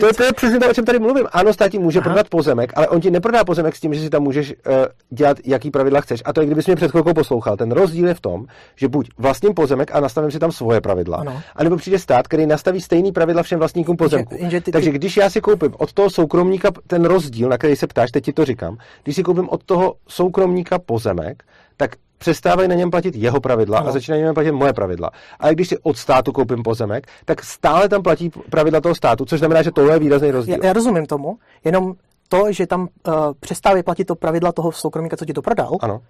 [0.00, 1.26] To je, to je přesně to, o čem tady mluvím.
[1.32, 2.08] Ano, stát ti může Aha.
[2.08, 4.74] prodat pozemek, ale on ti neprodá pozemek s tím, že si tam můžeš uh,
[5.10, 6.22] dělat, jaký pravidla chceš.
[6.24, 7.56] A to je, kdybys mě před chvilkou poslouchal.
[7.56, 8.46] Ten rozdíl je v tom,
[8.76, 11.42] že buď vlastním pozemek a nastavím si tam svoje pravidla, ano.
[11.56, 14.34] anebo přijde stát, který nastaví stejný pravidla všem vlastníkům pozemku.
[14.34, 17.76] Jenže, jenže ty, Takže když já si koupím od toho soukromníka ten rozdíl, na který
[17.76, 21.42] se ptáš, teď ti to říkám, když si koupím od toho soukromníka pozemek,
[21.76, 23.88] tak přestávají na něm platit jeho pravidla ano.
[23.88, 25.10] a začínají na něm platit moje pravidla.
[25.40, 29.38] A když si od státu koupím pozemek, tak stále tam platí pravidla toho státu, což
[29.38, 30.58] znamená, že tohle je výrazný rozdíl.
[30.62, 31.94] Já, já rozumím tomu, jenom
[32.28, 36.00] to, že tam uh, přestávají platit to pravidla toho soukromníka, co ti to prodal, ano.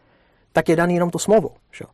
[0.52, 1.50] tak je daný jenom tu smlouvu.
[1.72, 1.84] Že?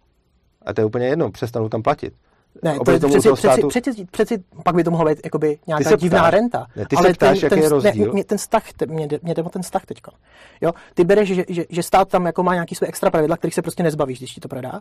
[0.67, 2.15] A to je úplně jedno, přestanou tam platit.
[2.63, 6.21] Ne, to je přeci, přeci, přeci, přeci, pak by to mohla být jakoby nějaká divná
[6.21, 6.33] ptáš.
[6.33, 6.67] renta.
[6.77, 8.13] Ne, ty ale se ptáš, ten, jaký ten, je rozdíl.
[8.13, 10.13] Ne, ten vztah, mě, mě jde o ten vztah teďka.
[10.61, 10.73] Jo?
[10.95, 13.63] Ty bereš, že, že, že, stát tam jako má nějaký své extra pravidla, kterých se
[13.63, 14.81] prostě nezbavíš, když ti to prodá.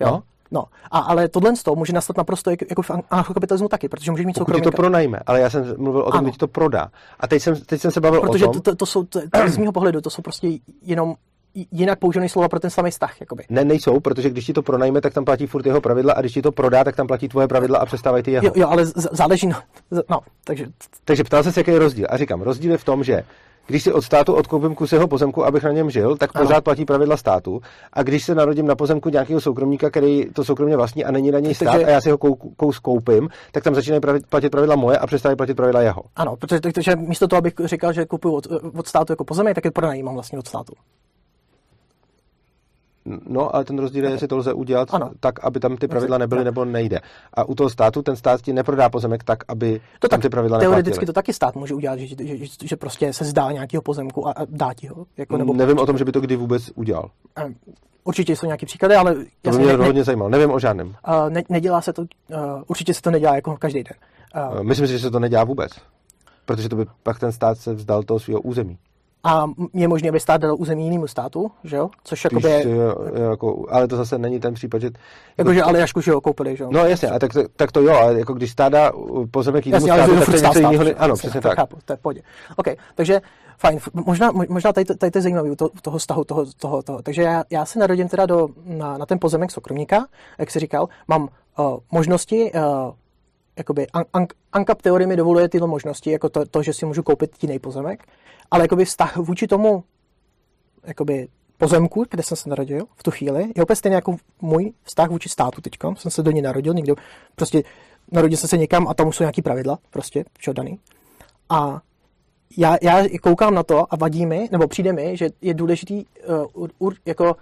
[0.00, 0.10] Jo?
[0.10, 0.22] No.
[0.50, 4.10] No, a, ale tohle z toho může nastat naprosto jako, jako v anarchokapitalismu taky, protože
[4.10, 4.38] můžeš mít.
[4.38, 6.88] Pokud to pronajme, ale já jsem mluvil o tom, ti to prodá.
[7.20, 8.52] A teď jsem, teď jsem se bavil protože o tom...
[8.52, 10.48] Protože to, to, to, jsou, to, to, z mého pohledu, to jsou prostě
[10.82, 11.14] jenom
[11.54, 13.20] jinak použený slova pro ten samý vztah.
[13.20, 13.44] Jakoby.
[13.48, 16.32] Ne, nejsou, protože když ti to pronajme, tak tam platí furt jeho pravidla a když
[16.32, 18.46] ti to prodá, tak tam platí tvoje pravidla a přestávají ty jeho.
[18.46, 19.62] Jo, jo ale z- záleží na...
[20.10, 20.66] No, takže...
[21.04, 22.06] takže ptal se, jaký je rozdíl.
[22.10, 23.22] A říkám, rozdíl je v tom, že
[23.66, 26.62] když si od státu odkoupím kus jeho pozemku, abych na něm žil, tak pořád ano.
[26.62, 27.60] platí pravidla státu.
[27.92, 31.38] A když se narodím na pozemku nějakého soukromníka, který to soukromně vlastní a není na
[31.38, 31.86] něj stát, takže...
[31.86, 32.18] a já si ho
[32.56, 36.02] kous koupím, tak tam začínají platit pravidla moje a přestávají platit pravidla jeho.
[36.16, 38.46] Ano, protože, protože místo toho, abych říkal, že kupuju od,
[38.76, 40.72] od státu jako pozemek, tak je pronajímám vlastně od státu.
[43.28, 45.10] No, ale ten rozdíl je, jestli to lze udělat ano.
[45.20, 47.00] tak, aby tam ty pravidla nebyly, nebo nejde.
[47.34, 50.28] A u toho státu ten stát ti neprodá pozemek tak, aby to tam tak, ty
[50.28, 50.58] pravidla.
[50.58, 54.28] Teoreticky to taky stát může udělat, že, že, že, že prostě se zdá nějakého pozemku
[54.28, 55.06] a, a dá ti ho.
[55.16, 57.10] Jako, nebo Nevím o tom, že by to kdy vůbec udělal.
[58.04, 59.14] Určitě jsou nějaké příklady, ale...
[59.42, 60.30] To by mě ne, hodně zajímalo.
[60.30, 60.88] Nevím o žádném.
[60.88, 60.94] Uh,
[61.30, 63.96] ne, nedělá se to, uh, určitě se to nedělá jako každý den.
[64.52, 65.72] Uh, Myslím si, že se to nedělá vůbec.
[66.44, 68.78] Protože to by pak ten stát se vzdal toho svého území
[69.24, 71.90] a je možné, aby stát dal území jinému státu, že jo?
[72.04, 72.64] Což jako je...
[73.30, 74.90] Jako, ale to zase není ten případ, že...
[75.38, 76.70] Jakože ale Jašku, že jo, koupili, že jo?
[76.72, 78.92] No jasně, a tak, tak to jo, ale jako když stát dá
[79.30, 80.84] pozemek jinému jasně, státu, tak to je něco jiného.
[80.98, 81.56] Ano, přesně tak.
[81.56, 82.22] Chápu, to je pohodě.
[82.56, 83.20] OK, takže
[83.58, 87.02] fajn, možná, možná tady, tady to je zajímavé, to, toho vztahu, toho, toho, toho.
[87.02, 90.06] Takže já, já se narodím teda do, na, na ten pozemek soukromníka,
[90.38, 91.28] jak jsi říkal, mám
[91.58, 92.60] uh, možnosti uh,
[93.58, 93.86] jakoby
[94.52, 98.06] ANCAP teorie mi dovoluje tyhle možnosti, jako to, to, že si můžu koupit jiný pozemek,
[98.50, 99.84] ale jakoby vztah vůči tomu
[100.86, 101.28] jakoby
[101.58, 105.28] pozemku, kde jsem se narodil v tu chvíli, je úplně stejný jako můj vztah vůči
[105.28, 105.72] státu teď.
[105.94, 106.94] Jsem se do ní narodil, někdo
[107.34, 107.62] prostě
[108.12, 110.78] narodil jsem se někam a tam jsou nějaký pravidla, prostě, čo daný.
[111.48, 111.80] A
[112.56, 116.04] já, já koukám na to a vadí mi, nebo přijde mi, že je důležitý,
[116.54, 117.36] uh, uh, jako,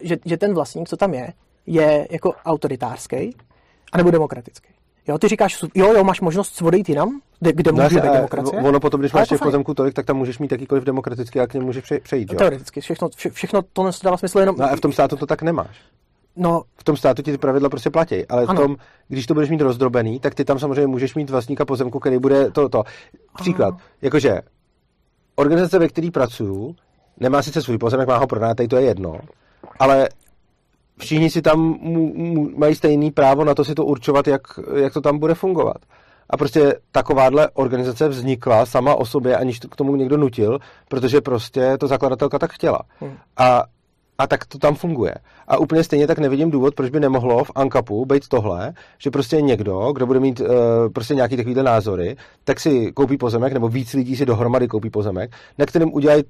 [0.00, 1.32] že, že ten vlastník, co tam je,
[1.66, 3.36] je jako autoritářský,
[3.92, 4.68] anebo demokratický.
[5.08, 8.62] Jo, ty říkáš, jo, jo, máš možnost odejít jinam, kde, kde no, může být demokracie.
[8.62, 11.54] Ono potom, když máš těch pozemků tolik, tak tam můžeš mít jakýkoliv demokratický a k
[11.54, 12.32] němu můžeš přejít.
[12.32, 12.38] Jo?
[12.38, 14.56] Teoreticky, všechno, vše, všechno to dává smysl jenom.
[14.58, 15.76] No a v tom státu to tak nemáš.
[16.36, 18.76] No, v tom státu ti ty pravidla prostě platí, ale v tom,
[19.08, 22.50] když to budeš mít rozdrobený, tak ty tam samozřejmě můžeš mít vlastníka pozemku, který bude
[22.50, 22.82] to, to.
[23.36, 23.80] Příklad, Aha.
[24.02, 24.40] jakože
[25.34, 26.76] organizace, ve které pracuju,
[27.20, 29.18] nemá sice svůj pozemek, má ho pronátej, to je jedno,
[29.78, 30.08] ale
[31.00, 34.42] všichni si tam mu, mu, mají stejný právo na to si to určovat, jak,
[34.76, 35.76] jak to tam bude fungovat.
[36.30, 40.58] A prostě takováhle organizace vznikla sama o sobě, aniž k tomu někdo nutil,
[40.88, 42.80] protože prostě to zakladatelka tak chtěla.
[43.00, 43.12] Hmm.
[43.36, 43.64] A,
[44.18, 45.14] a tak to tam funguje.
[45.48, 49.40] A úplně stejně tak nevidím důvod, proč by nemohlo v ANKAPu být tohle, že prostě
[49.40, 50.46] někdo, kdo bude mít uh,
[50.94, 55.30] prostě nějaký takovýhle názory, tak si koupí pozemek, nebo víc lidí si dohromady koupí pozemek,
[55.58, 56.22] na kterém udělají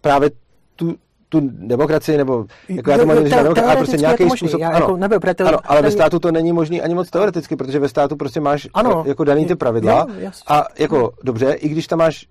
[0.00, 0.30] právě
[0.76, 0.94] tu,
[1.32, 4.60] tu demokracii, nebo jako já to mám demokracii, ale prostě nějaký jako způsob.
[4.60, 7.56] Já, ano, jako nebyl, protože ano, ale ve státu to není možný ani moc teoreticky,
[7.56, 11.68] protože ve státu prostě máš ano, jako daný ty pravidla jo, a jako dobře, i
[11.68, 12.26] když tam máš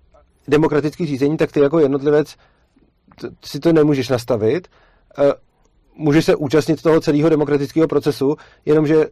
[0.48, 2.34] demokratický řízení, tak ty jako jednotlivec
[3.44, 4.68] si to nemůžeš nastavit.
[5.18, 5.32] Eh,
[5.94, 9.06] můžeš se účastnit toho celého demokratického procesu, jenomže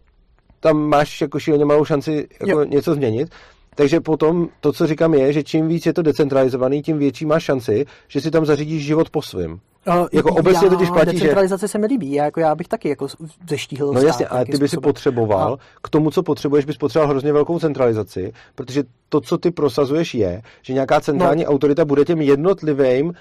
[0.60, 3.30] tam máš jako šíleně malou šanci jako něco změnit.
[3.74, 7.40] Takže potom to, co říkám, je, že čím víc je to decentralizovaný, tím větší má
[7.40, 9.60] šanci, že si tam zařídíš život po svým.
[9.88, 11.68] Uh, jako obecně já, totiž platí, decentralizace že...
[11.68, 13.06] se mi líbí, já, jako já bych taky jako
[13.48, 15.78] zeštíhl No jasně, ale ty by si potřeboval, a...
[15.82, 20.42] k tomu, co potřebuješ, bys potřeboval hrozně velkou centralizaci, protože to, co ty prosazuješ, je,
[20.62, 21.50] že nějaká centrální no.
[21.50, 23.14] autorita bude těm jednotlivým uh,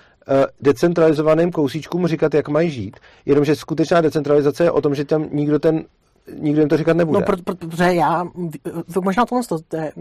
[0.61, 2.97] decentralizovaným kousíčkům říkat, jak mají žít.
[3.25, 5.83] Jenomže skutečná decentralizace je o tom, že tam nikdo ten
[6.33, 7.19] nikdo jim to říkat nebude.
[7.19, 8.25] No, protože já,
[9.03, 9.91] možná tohle, to, to je,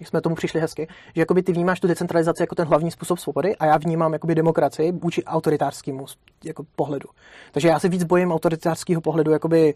[0.00, 3.18] jak jsme tomu přišli hezky, že jakoby ty vnímáš tu decentralizaci jako ten hlavní způsob
[3.18, 6.06] svobody a já vnímám jakoby demokracii vůči autoritářskému
[6.44, 7.08] jako pohledu.
[7.52, 9.74] Takže já se víc bojím autoritářského pohledu jakoby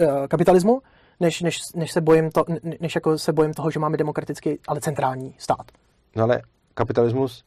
[0.00, 0.82] uh, kapitalismu,
[1.20, 2.44] než, než, než, se bojím to,
[2.80, 5.72] než jako se bojím toho, že máme demokratický, ale centrální stát.
[6.16, 6.42] No ale
[6.74, 7.44] kapitalismus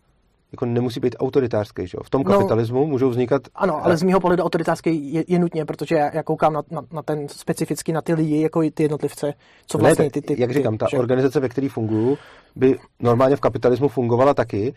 [0.55, 1.87] jako nemusí být autoritářský.
[1.87, 1.97] Že?
[2.03, 2.31] V tom no.
[2.31, 3.41] kapitalismu no, můžou vznikat...
[3.55, 6.81] Ano, ale z mého pohledu autoritářský je, je nutně, protože já, já koukám na, na,
[6.93, 9.33] na ten specificky na ty lidi, jako ty jednotlivce,
[9.67, 10.41] co vlastně ne, ty, ty...
[10.41, 10.97] Jak říkám, ta že...
[10.97, 12.17] organizace, ve které fungují,
[12.55, 14.73] by normálně v kapitalismu fungovala taky,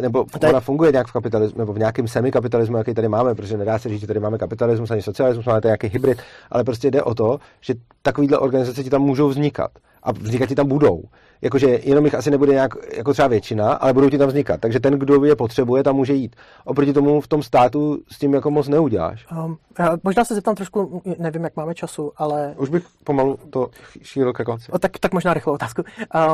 [0.00, 0.48] nebo je...
[0.48, 3.88] ona funguje nějak v kapitalismu, nebo v nějakém semikapitalismu, jaký tady máme, protože nedá se
[3.88, 6.18] říct, že tady máme kapitalismus ani socialismus, máme tady nějaký hybrid,
[6.50, 9.70] ale prostě jde o to, že takovýhle organizace ti tam můžou vznikat
[10.02, 11.02] a vznikat ti tam budou.
[11.42, 14.60] Jakože jenom jich asi nebude nějak jako třeba většina, ale budou ti tam vznikat.
[14.60, 16.36] Takže ten, kdo je potřebuje, tam může jít.
[16.64, 19.26] Oproti tomu v tom státu s tím jako moc neuděláš.
[19.44, 22.54] Um, já možná se zeptám trošku, nevím, jak máme času, ale...
[22.58, 23.68] Už bych pomalu to
[24.02, 24.72] šířil ke konci.
[24.72, 25.82] O, tak, tak možná rychlou otázku.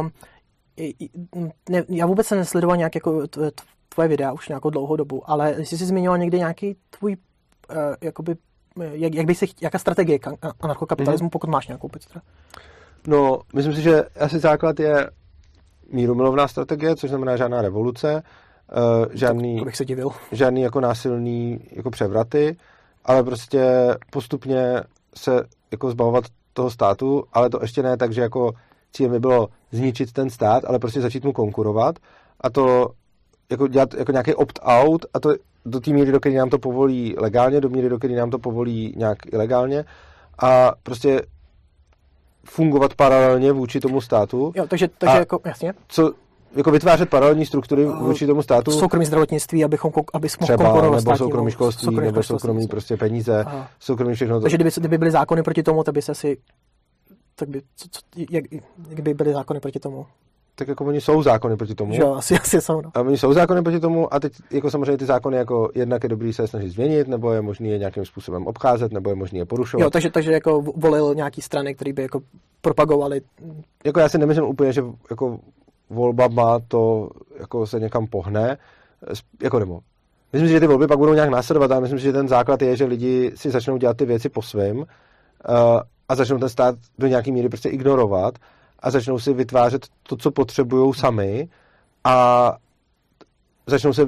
[0.00, 0.10] Um,
[1.68, 3.22] ne, já vůbec jsem nesledoval nějak jako
[3.88, 7.16] tvoje videa už nějakou dlouhou dobu, ale jsi si zmiňoval někdy nějaký tvůj,
[7.70, 8.36] uh, jakoby,
[8.80, 10.18] jak, jak by si, jaká strategie
[10.60, 11.30] anarchokapitalismu, mm-hmm.
[11.30, 12.20] pokud máš nějakou Petra?
[13.06, 15.10] No, myslím si, že asi základ je
[15.92, 18.22] mírumilovná strategie, což znamená žádná revoluce,
[18.76, 20.10] uh, žádný, bych se divil.
[20.32, 22.56] žádný jako násilný jako převraty,
[23.04, 24.82] ale prostě postupně
[25.14, 28.52] se jako zbavovat toho státu, ale to ještě ne tak, že jako
[28.92, 31.98] cílem by bylo zničit ten stát, ale prostě začít mu konkurovat
[32.40, 32.88] a to
[33.50, 35.34] jako dělat jako nějaký opt-out a to
[35.66, 38.38] do té míry, do které nám to povolí legálně, do míry, do které nám to
[38.38, 39.84] povolí nějak ilegálně
[40.38, 41.22] a prostě
[42.48, 44.52] fungovat paralelně vůči tomu státu.
[44.56, 45.74] Jo, takže, takže a jako, jasně.
[45.88, 46.12] Co,
[46.56, 48.70] jako vytvářet paralelní struktury uh, vůči tomu státu.
[48.70, 53.68] Soukromí zdravotnictví, abychom, aby jsme Třeba, nebo soukromí školství, soukromí nebo soukromí prostě peníze, Aha.
[53.80, 54.36] soukromí všechno.
[54.36, 54.40] To.
[54.42, 56.36] Takže kdyby, kdyby byly zákony proti tomu, tak by se asi
[57.38, 58.00] tak by, co, co,
[58.30, 58.44] jak,
[58.88, 60.06] jak by byly zákony proti tomu?
[60.58, 61.94] Tak jako oni jsou zákony proti tomu.
[61.94, 62.80] Jo, asi, asi jsou.
[62.80, 62.90] No.
[62.94, 66.08] A oni jsou zákony proti tomu a teď jako samozřejmě ty zákony jako jednak je
[66.08, 69.44] dobrý se snažit změnit, nebo je možný je nějakým způsobem obcházet, nebo je možný je
[69.44, 69.84] porušovat.
[69.84, 72.20] Jo, takže, takže jako volil nějaký strany, které by jako
[72.60, 73.20] propagovali.
[73.84, 75.38] Jako já si nemyslím úplně, že jako
[75.90, 78.58] volba má to, jako se někam pohne,
[79.42, 79.80] jako nebo
[80.32, 82.62] Myslím si, že ty volby pak budou nějak následovat a myslím si, že ten základ
[82.62, 84.84] je, že lidi si začnou dělat ty věci po svém uh,
[86.08, 88.38] a začnou ten stát do nějaké míry prostě ignorovat
[88.78, 91.48] a začnou si vytvářet to, co potřebují sami
[92.04, 92.56] a
[93.66, 94.06] začnou se,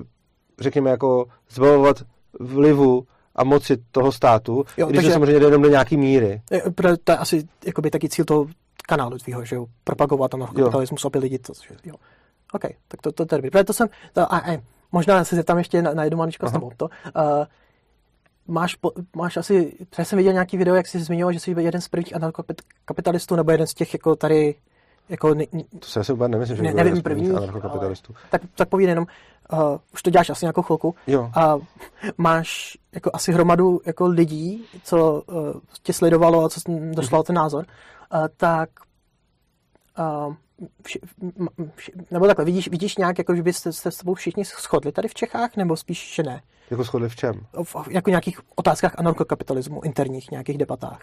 [0.60, 2.02] řekněme, jako zbavovat
[2.40, 6.42] vlivu a moci toho státu, jo, když takže, to samozřejmě jde jenom do nějaký míry.
[7.05, 8.47] To je asi jakoby taky cíl toho
[8.86, 11.94] kanálu tvýho, že jo, propagovat ten kapitalismus, opět lidi, to, že, jo.
[12.52, 15.82] OK, tak to, to, to, to, to jsem, to, a, a, možná se zeptám ještě
[15.82, 16.90] na, na jednu maličkost, to, uh,
[18.51, 18.77] máš,
[19.16, 22.14] máš asi, já jsem viděl nějaký video, jak jsi zmiňoval, že jsi jeden z prvních
[22.85, 24.55] kapitalistů, nebo jeden z těch jako tady
[25.10, 25.44] jako ne,
[25.78, 28.14] to se asi vůbec nemyslím, že ne, nevím první, kapitalistů.
[28.31, 29.06] Tak, tak povídej jenom,
[29.52, 30.94] uh, už to děláš asi nějakou chvilku.
[31.06, 31.31] Jo.
[31.35, 31.59] A
[32.18, 35.52] máš jako asi hromadu jako lidí, co uh,
[35.82, 36.60] tě sledovalo a co
[36.94, 37.66] doslal ten názor,
[38.14, 38.70] uh, tak
[39.98, 40.35] uh,
[40.82, 41.01] vši,
[41.74, 45.09] vši, nebo takhle, vidíš, vidíš nějak, jako, že byste se s tebou všichni shodli tady
[45.09, 46.43] v Čechách, nebo spíš, že ne?
[46.70, 47.34] Jako shodli v čem?
[47.62, 51.01] V, jako nějakých otázkách anarchokapitalismu, interních nějakých debatách.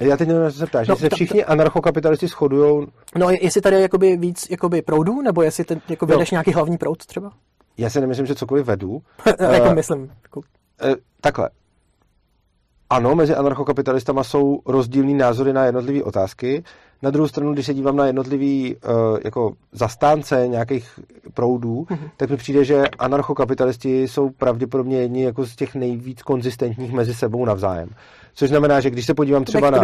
[0.00, 2.86] Já teď nevím, se ptáš, no, jestli se všichni anarchokapitalisti shodují.
[3.16, 6.34] No, jestli tady je jakoby víc jakoby proudů, nebo jestli ten, jako vedeš no.
[6.34, 7.32] nějaký hlavní proud třeba?
[7.78, 9.02] Já si nemyslím, že cokoliv vedu.
[9.52, 10.12] jako uh, myslím.
[10.22, 10.40] Jako...
[10.40, 11.50] Uh, takhle.
[12.90, 16.64] Ano, mezi anarchokapitalistama jsou rozdílné názory na jednotlivé otázky.
[17.02, 21.00] Na druhou stranu, když se dívám na jednotlivý uh, jako zastánce nějakých
[21.34, 22.10] proudů, mm-hmm.
[22.16, 27.44] tak mi přijde, že anarchokapitalisti jsou pravděpodobně jedni jako z těch nejvíc konzistentních mezi sebou
[27.44, 27.88] navzájem.
[28.34, 29.78] Což znamená, že když se podívám třeba na...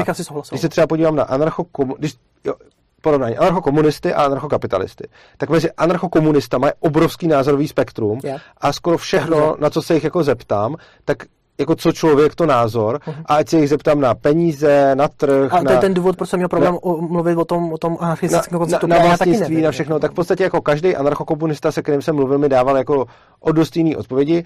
[0.51, 1.95] Když se třeba podívám na anarchokom...
[1.99, 2.15] Když,
[2.45, 2.55] jo,
[3.01, 5.09] porovnání anarchokomunisty a anarchokapitalisty.
[5.37, 8.41] Tak mezi anarchokomunistama je obrovský názorový spektrum yeah.
[8.59, 11.19] a skoro všechno, na co se jich jako zeptám, tak
[11.59, 13.23] jako co člověk, to názor, uh-huh.
[13.27, 15.55] a ať se jich zeptám na peníze, na trh.
[15.55, 17.79] A to je ten důvod, proč jsem měl problém na, o, mluvit o tom, o
[17.79, 18.87] tom anarchistickém konceptu.
[18.87, 19.99] Na, na vlastnictví, na všechno.
[19.99, 23.07] Tak v podstatě jako každý anarchokomunista, se kterým jsem mluvil, mi dával jako
[23.41, 24.45] o dost jiný odpovědi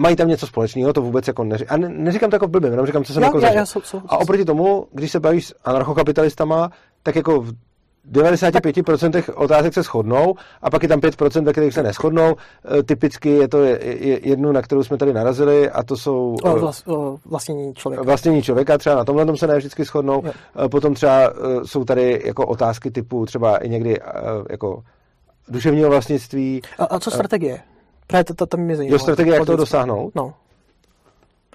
[0.00, 1.74] mají tam něco společného, to vůbec jako neříkám.
[1.74, 3.80] A ne, neříkám to jako blbě, jenom říkám, co jsem já, jako já, já, jsou,
[3.80, 6.70] jsou, A oproti tomu, když se bavíš s anarchokapitalistama,
[7.02, 7.44] tak jako
[8.12, 12.36] 95% otázek se shodnou a pak je tam 5%, ve kterých se neschodnou.
[12.78, 13.58] E, typicky je to
[14.22, 16.36] jednu, na kterou jsme tady narazili a to jsou...
[16.42, 18.02] O, e, vlas, o vlastnění člověka.
[18.02, 20.22] Vlastnění člověka, třeba na tomhle tom se ne vždycky shodnou.
[20.24, 20.32] Jo.
[20.64, 21.32] E, potom třeba
[21.64, 24.00] jsou tady jako otázky typu třeba i někdy
[24.50, 24.82] jako
[25.48, 26.62] duševního vlastnictví.
[26.78, 27.60] A, a co strategie?
[28.06, 28.92] Právě to, to, to mě zajímá.
[28.92, 30.14] Jo, strategie, jak to dosáhnout?
[30.14, 30.34] No.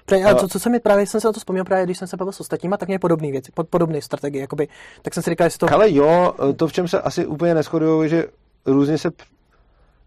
[0.06, 2.08] Právě, a co, co se mi právě, jsem se na to vzpomněl právě, když jsem
[2.08, 4.68] se bavil s ostatníma, tak mě podobné věci, pod, podobné strategie, jakoby,
[5.02, 5.74] tak jsem si říkal, jestli to...
[5.74, 8.26] Ale jo, to, v čem se asi úplně neschodují, že
[8.66, 9.10] různě se,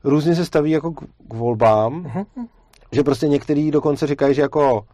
[0.03, 2.47] různě se staví jako k, k volbám, uh-huh.
[2.91, 4.85] že prostě některý dokonce říkají, že jako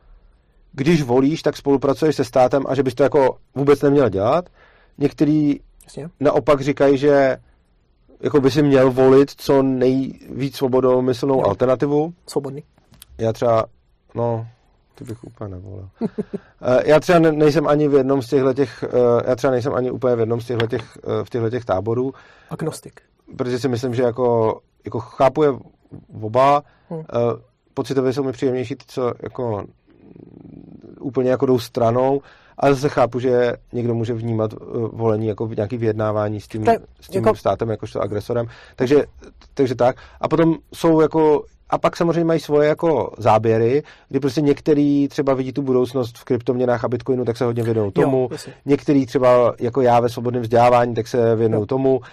[0.71, 4.49] když volíš, tak spolupracuješ se státem a že bys to jako vůbec neměl dělat.
[4.97, 6.09] některý Jasně.
[6.19, 7.37] naopak říkají, že
[8.19, 11.43] jako by si měl volit co nejvíc svobodomyslnou Jo.
[11.47, 12.13] alternativu.
[12.27, 12.63] Svobodný.
[13.17, 13.65] Já třeba,
[14.15, 14.47] no,
[14.95, 15.89] ty bych úplně nevolil.
[16.65, 18.83] Eh, já třeba ne- nejsem ani v jednom z těchto těch,
[19.27, 22.13] já třeba nejsem ani úplně v jednom z těchto těch, v těchto těch táborů,
[22.49, 23.01] Agnostik.
[23.37, 25.49] protože si myslím, že jako, jako chápu je
[26.21, 27.03] oba, Hmm.
[27.73, 29.63] pocitově jsou mi příjemnější ty, co jako
[30.99, 32.21] úplně jako jdou stranou,
[32.57, 34.57] ale zase chápu, že někdo může vnímat eh,
[34.91, 38.45] volení jako nějaký vyjednávání s tím, To je s tím jako- státem jakožto agresorem.
[38.75, 39.03] Takže,
[39.53, 39.95] takže tak.
[40.21, 45.33] A potom jsou jako a pak samozřejmě mají svoje jako záběry, kdy prostě některý třeba
[45.33, 48.27] vidí tu budoucnost v kryptoměnách a bitcoinu, tak se hodně věnují tomu.
[48.31, 51.65] Jo, některý třeba jako já ve svobodném vzdělávání, tak se věnují Jo.
[51.65, 51.97] tomu.
[51.97, 52.03] Uh,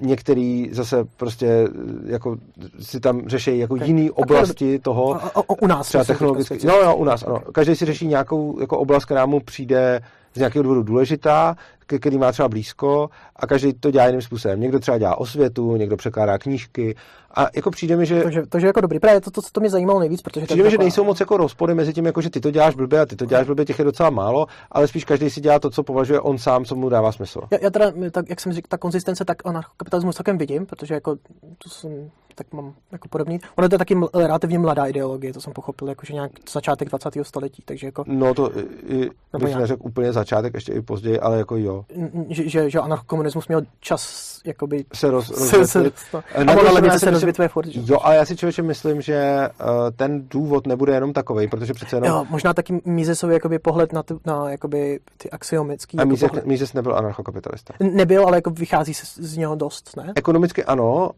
[0.00, 1.68] některý zase prostě eh,
[2.12, 2.36] jako
[2.80, 3.80] si tam řeší jako Ok.
[3.86, 5.14] jiný oblasti toho.
[5.14, 5.88] A, a, a, u nás.
[5.88, 6.66] Třeba technologicky.
[6.66, 7.40] No jo, u nás, ano.
[7.52, 10.00] Každý si řeší nějakou jako oblast, která mu přijde
[10.34, 11.56] z nějakého důvodu důležitá,
[11.86, 14.60] ke který má třeba blízko a každý to dělá jiným způsobem.
[14.60, 16.94] Někdo třeba dělá osvětu, někdo překládá knížky
[17.36, 19.00] a jako přijde mi, že Takže, takže jako dobrý.
[19.00, 20.46] Právě to, to, to mě zajímalo nejvíc, protože...
[20.46, 22.74] to Přijde mi, že nejsou moc jako rozpory mezi tím, jako že ty to děláš
[22.74, 25.58] blbě a ty to děláš blbě, těch je docela málo, ale spíš každý si dělá
[25.58, 27.40] to, co považuje on sám, co mu dává smysl.
[27.50, 31.16] Já, já teda, tak, jak jsem říkal, ta konzistence, tak anarchokapitalismus celkem vidím, protože jako,
[31.58, 33.40] to jsem, tak mám jako podobný.
[33.56, 37.14] Ono to je taky ml, relativně mladá ideologie, to jsem pochopil, jakože nějak začátek 20.
[37.22, 38.50] století, takže jako, No to
[38.88, 41.73] i, bych neřekl úplně začátek, ještě i později, ale jako jo.
[41.96, 45.94] N- že, že, anarchokomunismus měl čas, jakoby, Se roz, se, se, rozvětvit.
[46.14, 46.22] no.
[46.34, 47.80] A na ona levice se myslím- rozvětvuje furt, že?
[47.84, 51.96] Jo, ale já si člověče myslím, že uh, ten důvod nebude jenom takový, protože přece
[51.96, 52.08] jenom...
[52.10, 56.28] Jo, možná taky Misesový jakoby pohled na, tu, na jakoby ty axiomický a jako Mises,
[56.30, 56.46] pohled.
[56.46, 57.74] Mises nebyl anarchokapitalista.
[57.80, 60.12] Nebyl, ale jako vychází se z něho dost, ne?
[60.16, 61.10] Ekonomicky ano,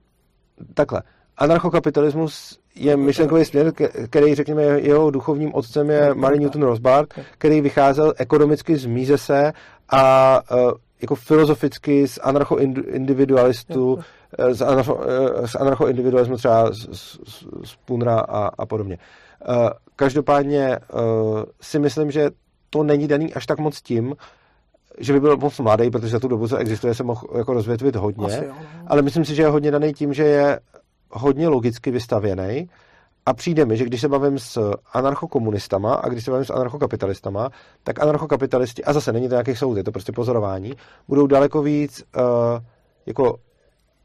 [0.75, 1.03] takhle.
[1.39, 3.73] Anarchokapitalismus je myšlenkový směr,
[4.11, 7.09] který, řekněme, jeho duchovním otcem je Mary Newton Rothbard,
[7.39, 9.53] který vycházel ekonomicky z Misese
[9.89, 10.73] a uh,
[11.03, 13.99] jako filozoficky z anarcho-individualistů,
[14.39, 15.01] eh, z, anarcho,
[15.43, 17.19] eh, z anarcho-individualismu třeba z, z,
[17.65, 18.99] z, Punra a, a podobně.
[19.97, 20.79] Každopádně
[21.61, 22.31] si myslím, že
[22.71, 24.15] to není daný až tak moc tím,
[24.99, 27.97] že by byl moc mladý, protože za tu dobu, co existuje, se mohl jako rozvětvit
[27.97, 28.27] hodně.
[28.27, 28.57] Asi jo, no.
[28.87, 30.61] Ale myslím si, že je hodně daný tím, že je
[31.11, 32.69] hodně logicky vystavěný.
[33.27, 37.51] A přijde mi, že když se bavím s anarchokomunistama a když se bavím s anarchokapitalistama,
[37.85, 40.73] tak anarchokapitalisti, a zase není to nějaký soud, je to prostě pozorování,
[41.09, 42.23] budou daleko víc uh,
[43.07, 43.37] jako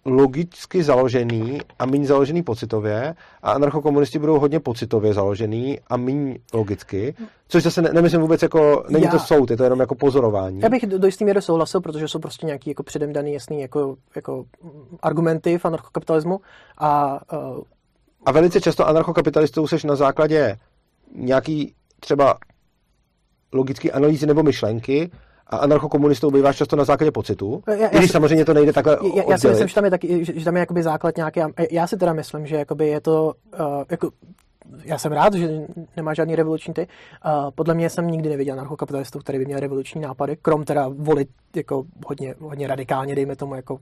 [0.06, 7.16] logicky založený a méně založený pocitově a anarchokomunisti budou hodně pocitově založený a méně logicky,
[7.48, 10.60] což zase ne, nemyslím vůbec jako, není Já- to soud, je to jenom jako pozorování.
[10.60, 13.62] Já bych do do jistý míry souhlasil, protože jsou prostě nějaký jako předem daný jasný
[13.62, 14.46] jako, jako
[15.02, 16.40] argumenty v anarchokapitalismu
[16.78, 17.64] a uh,
[18.26, 20.58] A velice často anarchokapitalistou seš na základě
[21.16, 22.38] nějaký třeba
[23.54, 25.12] logické analýzy nebo myšlenky
[25.48, 27.64] a anarchokomunistou býváš často na základě pocitu.
[27.68, 29.86] Já- já I když si- samozřejmě to nejde takhle já, já si myslím, že tam
[29.86, 31.40] je taky, že, že tam je jakoby základ nějaký,
[31.72, 34.10] já si teda myslím, že jakoby je to, uh, jako,
[34.84, 35.62] já jsem rád, že
[35.98, 36.88] nemá žádný revoluční ty.
[37.26, 41.30] Uh, podle mě jsem nikdy neviděl anarchokapitalistu, který by měl revoluční nápady, krom teda volit
[41.56, 43.78] jako hodně, hodně radikálně, dejme tomu jako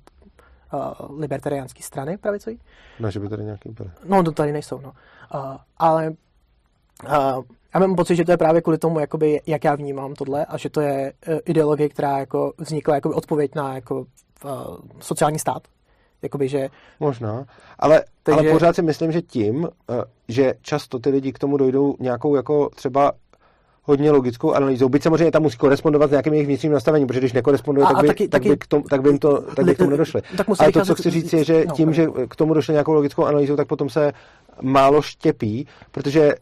[0.74, 2.60] uh, libertariánský strany pravicový.
[3.00, 3.92] Ne, že by tady nějaký byl.
[4.06, 4.92] No, to tady nejsou, no.
[5.34, 7.44] Uh, ale uh,
[7.74, 10.58] já mám pocit, že to je právě kvůli tomu, jakoby, jak já vnímám tohle a
[10.58, 14.06] že to je uh, ideologie, která jako vznikla jako odpověď na jako,
[14.46, 15.64] uh, sociální stát.
[16.22, 16.70] Jakoby, že
[17.00, 17.46] Možná.
[17.80, 21.58] Ale, Takže- ale pořád si myslím, že tím, eh, že často ty lidi k tomu
[21.58, 23.12] dojdou nějakou jako třeba
[23.90, 24.90] hodně logickou analýzou.
[24.90, 28.02] Byť samozřejmě tam musí korespondovat s nějakým jejich vnitřním nastavením, protože když nekoresponduje, A- tak
[28.02, 29.90] by, taky- tak by, taky- k tomu, tak by, jim to, tak by k tomu
[29.90, 30.22] nedošli.
[30.38, 32.72] Tak musí Ale to, co chci říct, je, že no, tím, že k tomu došli
[32.74, 34.12] nějakou logickou analýzou, tak potom se
[34.62, 36.36] málo štěpí, protože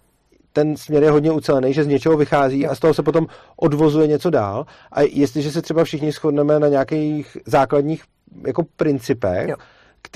[0.53, 4.07] ten směr je hodně ucelený, že z něčeho vychází a z toho se potom odvozuje
[4.07, 4.65] něco dál.
[4.91, 8.03] A jestliže se třeba všichni shodneme na nějakých základních
[8.47, 9.55] jako principech, Jo.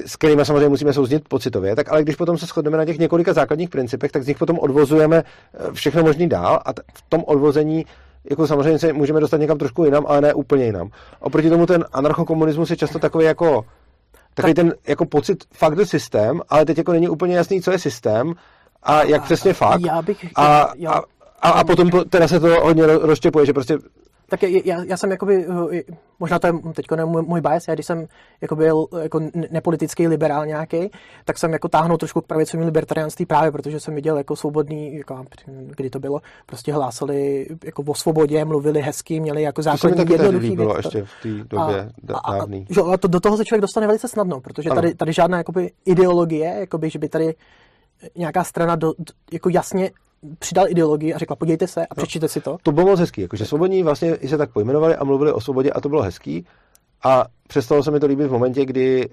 [0.06, 3.34] S kterými samozřejmě musíme souznit pocitově, tak ale když potom se shodneme na těch několika
[3.34, 7.24] základních principech, tak z nich potom odvozujeme eh, všechno možný dál a t- v tom
[7.28, 7.86] odvození
[8.30, 10.90] jako samozřejmě se můžeme dostat někam trošku jinam, ale ne úplně jinam.
[11.20, 13.66] Oproti tomu ten anarchokomunismus je často takový jako
[14.34, 17.80] takový ten jako pocit fakt the systém, ale teď jako není úplně jasný, co je
[17.80, 18.34] systém
[18.84, 19.82] a jak přesně fakt.
[19.86, 20.26] Já bych...
[20.36, 21.02] A, já, a,
[21.42, 23.78] a, a potom po- teda se to hodně ro- rozštěpuje, že prostě
[24.32, 25.82] Tak já, já, jsem jakoby, eh,
[26.20, 28.08] možná to je teď můj, můj bias, já když jsem
[28.42, 30.92] jako byl jako ne- nepolitický liberál nějaký,
[31.26, 35.26] tak jsem jako táhnul trošku k pravicovým libertariánství právě, protože jsem viděl jako svobodný, jako,
[35.48, 40.14] kdy to bylo, prostě hlásali jako o svobodě, mluvili hezky, měli jako to základní tehdy
[40.14, 40.74] jednoduchý věci.
[40.78, 42.68] ještě v té době a, a, dávný.
[42.70, 44.82] že, a to, do toho se člověk dostane velice snadno, protože Ano.
[44.82, 47.36] tady, tady žádná jakoby, ideologie, jakoby, že by tady
[48.18, 48.94] nějaká strana do,
[49.32, 49.92] jako jasně
[50.40, 52.58] přidal ideologii a řekla, podívejte se a přečtěte si to.
[52.64, 55.72] To bylo moc hezký, jakože svobodní vlastně i se tak pojmenovali a mluvili o svobodě
[55.72, 56.46] a to bylo hezký.
[57.04, 59.10] A přestalo se mi to líbit v momentě, kdy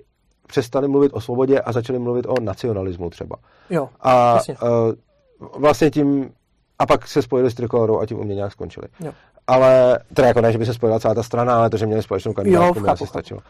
[0.46, 3.36] přestali mluvit o svobodě a začali mluvit o nacionalismu třeba.
[3.70, 4.56] Jo, A jasně.
[4.62, 6.30] uh, vlastně tím,
[6.78, 8.86] a pak se spojili s Trikolorou a tím u mě nějak skončili.
[9.00, 9.12] Jo.
[9.46, 12.02] Ale, teda jako ne, že by se spojila celá ta strana, ale to, že měli
[12.02, 13.40] společnou kandidátku, mi asi chápu.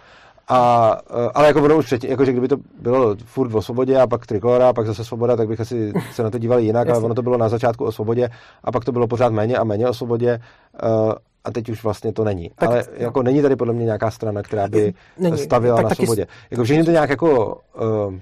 [0.48, 4.00] A, uh, ale jako ono už předtím, jako že kdyby to bylo furt o svobodě
[4.00, 6.88] a pak Trikolora a pak zase svoboda, tak bych asi se na to díval jinak,
[6.88, 8.28] ale ono to bylo na začátku o svobodě
[8.64, 10.40] a pak to bylo pořád méně a méně o svobodě.
[10.82, 11.12] Uh,
[11.44, 12.50] a teď už vlastně to není.
[12.56, 15.38] Tak- ale jako není tady podle mě nějaká strana, která by Není.
[15.38, 16.26] stavila Tak na svobodě.
[16.50, 18.14] Jako všichni to nějak jako uh,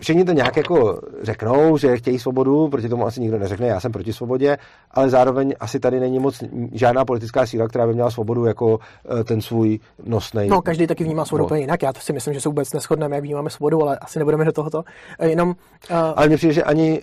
[0.00, 3.92] Všichni to nějak jako řeknou, že chtějí svobodu, proti tomu asi nikdo neřekne, já jsem
[3.92, 4.58] proti svobodě,
[4.90, 8.78] ale zároveň asi tady není moc žádná politická síla, která by měla svobodu jako
[9.20, 10.48] eh, ten svůj nosnej.
[10.48, 11.46] No, každý taky vnímá svobodu bod.
[11.46, 11.82] úplně jinak.
[11.82, 14.52] Já to si myslím, že se vůbec neschodneme, jak vnímáme svobodu, ale asi nebudeme do
[14.52, 14.82] tohoto.
[15.18, 17.02] Eh, Jenom, uh, Ale mně přijde, že ani,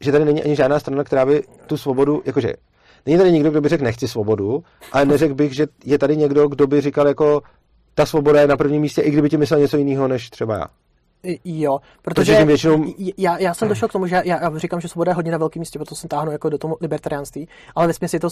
[0.00, 2.52] že tady není ani žádná strana, která by tu svobodu, jakože
[3.06, 4.62] není tady nikdo, kdo by řekl nechci svobodu,
[4.92, 7.42] ale neřekl bych, že je tady někdo, kdo by říkal jako
[7.94, 10.66] ta svoboda je na prvním místě, i kdyby ti myslel něco jiného než třeba já.
[11.44, 14.88] Jo, Protože protože většinou- já, já jsem došel k tomu, že já, já říkám, že
[14.88, 17.92] svoboda je hodně na velkém místě, proto jsem táhnu jako do toho libertariánství, ale ve
[18.12, 18.28] je to,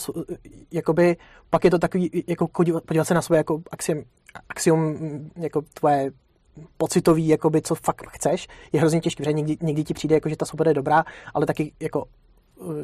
[0.73, 1.16] jakoby,
[1.51, 4.02] pak je to takový, jako podívat, se na své jako axiom,
[4.48, 6.10] axiom mm, jako tvoje
[6.77, 10.36] pocitový, jakoby, co fakt chceš, je hrozně těžké, protože někdy, někdy ti přijde, jako, že
[10.36, 11.05] ta svoboda je dobrá,
[11.35, 12.05] ale taky jako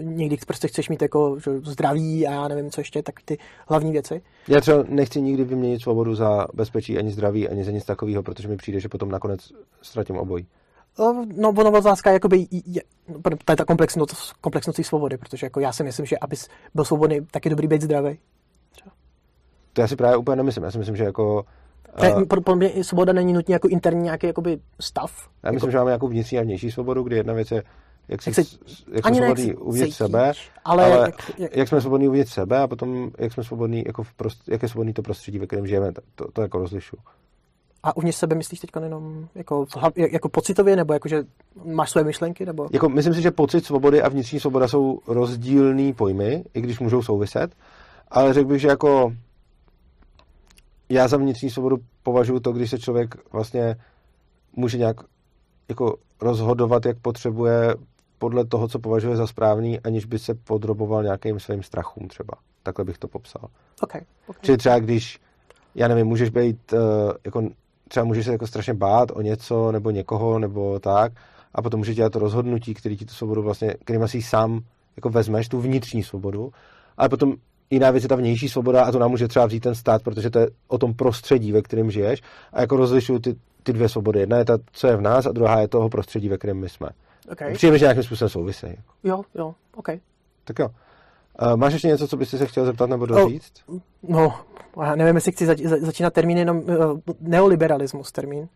[0.03, 3.39] někdy prostě chceš mít jako že zdraví a já nevím, co ještě, tak ty
[3.69, 4.23] hlavní věci.
[4.49, 8.49] Já třeba nechci nikdy vyměnit svobodu za bezpečí, ani zdraví, ani za nic takového, protože
[8.49, 9.53] mi přijde, že potom nakonec
[9.83, 10.47] ztratím obojí.
[10.99, 12.83] No, No, ono otázka je, jakoby, je,
[13.45, 17.21] to je ta komplexnost, komplexnost svobody, protože jako já si myslím, že abys byl svobodný,
[17.31, 18.19] tak je dobrý být zdravý.
[19.73, 20.65] To já si právě úplně nemyslím.
[20.65, 21.45] Já si myslím, že jako...
[22.03, 25.29] Eh, pro, pro mě svoboda není nutně jako interní nějaký jakoby stav.
[25.43, 27.63] Já myslím, že máme nějakou vnitřní a vnější svobodu, kdy jedna věc je,
[28.09, 28.43] jak, si, Jak se-
[28.93, 30.33] jak jsme jak svobodní uvnitř cítíš, sebe,
[30.65, 34.03] ale ale jak- jak- jak jsme svobodní uvnitř sebe a potom jak jsme svobodní, jako
[34.03, 36.97] v prost, jak je svobodný to prostředí, ve kterém žijeme, to, to jako rozlišu.
[37.83, 39.67] A uvnitř sebe myslíš teď jenom jako,
[39.97, 41.25] jako pocitově, nebo jako, že
[41.65, 42.69] máš své myšlenky, nebo...
[42.73, 47.03] Jako, myslím si, že pocit svobody a vnitřní svoboda jsou rozdílný pojmy, i když můžou
[47.03, 47.55] souviset,
[48.09, 49.13] ale řekl bych, že jako
[50.89, 53.77] já za vnitřní svobodu považuji to, když se člověk vlastně
[54.57, 54.97] může nějak
[55.69, 57.75] jako rozhodovat, jak potřebuje
[58.19, 62.35] podle toho, co považuje za správný, aniž by se podroboval nějakým svým strachům třeba.
[62.63, 63.49] Takhle bych to popsal.
[63.83, 64.41] Okay, okay.
[64.43, 65.21] Čili třeba když,
[65.75, 66.79] já nevím, můžeš být, uh,
[67.25, 67.49] jako,
[67.89, 71.13] třeba můžeš se jako strašně bát o něco nebo někoho nebo tak
[71.55, 74.61] a potom můžeš dělat to rozhodnutí, který ti tu svobodu vlastně, kterým asi sám
[74.97, 76.53] jako vezmeš, tu vnitřní svobodu,
[76.97, 77.35] ale potom
[77.71, 80.31] jiná věc je ta vnější svoboda a to nám může třeba vzít ten stát, protože
[80.31, 82.23] to je o tom prostředí, ve kterém žiješ
[82.53, 84.21] a jako rozlišuju ty, ty dvě svobody.
[84.21, 86.69] Jedna je ta, co je v nás a druhá je toho prostředí, ve kterém my
[86.69, 86.89] jsme.
[87.33, 87.55] Okay.
[87.55, 88.75] Přijeme, že nějakým způsobem souvisejí.
[89.05, 89.89] Jo, jo, OK.
[90.45, 90.69] Tak jo.
[91.43, 93.53] Uh, máš ještě něco, co byste se chtěl zeptat nebo doříct?
[94.03, 94.41] No,
[94.83, 98.49] já nevím, jestli chci zač- za- začínat termín jenom uh, neoliberalismus termín.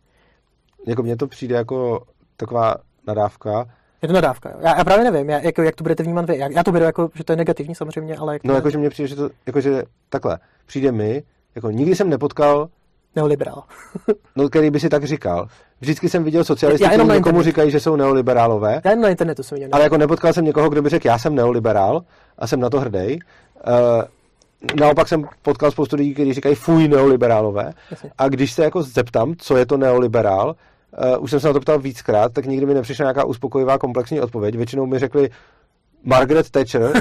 [0.86, 2.76] Jako mně to přijde jako taková
[3.06, 3.66] nadávka,
[4.02, 4.56] Je to nadávka, jo.
[4.60, 6.38] Já, já právě nevím, já, jako, jak to budete vnímat vy.
[6.38, 8.90] Já, já to beru jako, že to je negativní samozřejmě, ale jak No, jakože mně
[8.90, 11.22] přijde, že to, jakože takhle, přijde mi,
[11.54, 12.68] jako nikdy jsem nepotkal,
[13.16, 13.62] neoliberál.
[14.36, 15.48] no, který by si tak říkal.
[15.80, 19.08] Vždycky jsem viděl socialisty, Já kteří jenom někomu říkají, že jsou neoliberálové, Já jen na
[19.08, 19.68] internetu jsem viděl.
[19.72, 22.02] ale jako nepotkal jsem někoho, kdo by řekl, já jsem neoliberál
[22.38, 23.18] a jsem na to hrdý.
[23.68, 24.02] Uh,
[24.80, 27.72] naopak jsem potkal spoustu lidí, kteří říkají, fuj, neoliberálové.
[27.90, 28.10] Jasně.
[28.18, 30.54] A když se jako zeptám, co je to neoliberál,
[31.16, 34.20] uh, už jsem se na to ptal víckrát, tak nikdy mi nepřišla nějaká uspokojivá komplexní
[34.20, 34.54] odpověď.
[34.54, 35.30] Většinou mi řekli
[36.04, 36.82] Margaret Thatcher.
[36.82, 36.90] uh,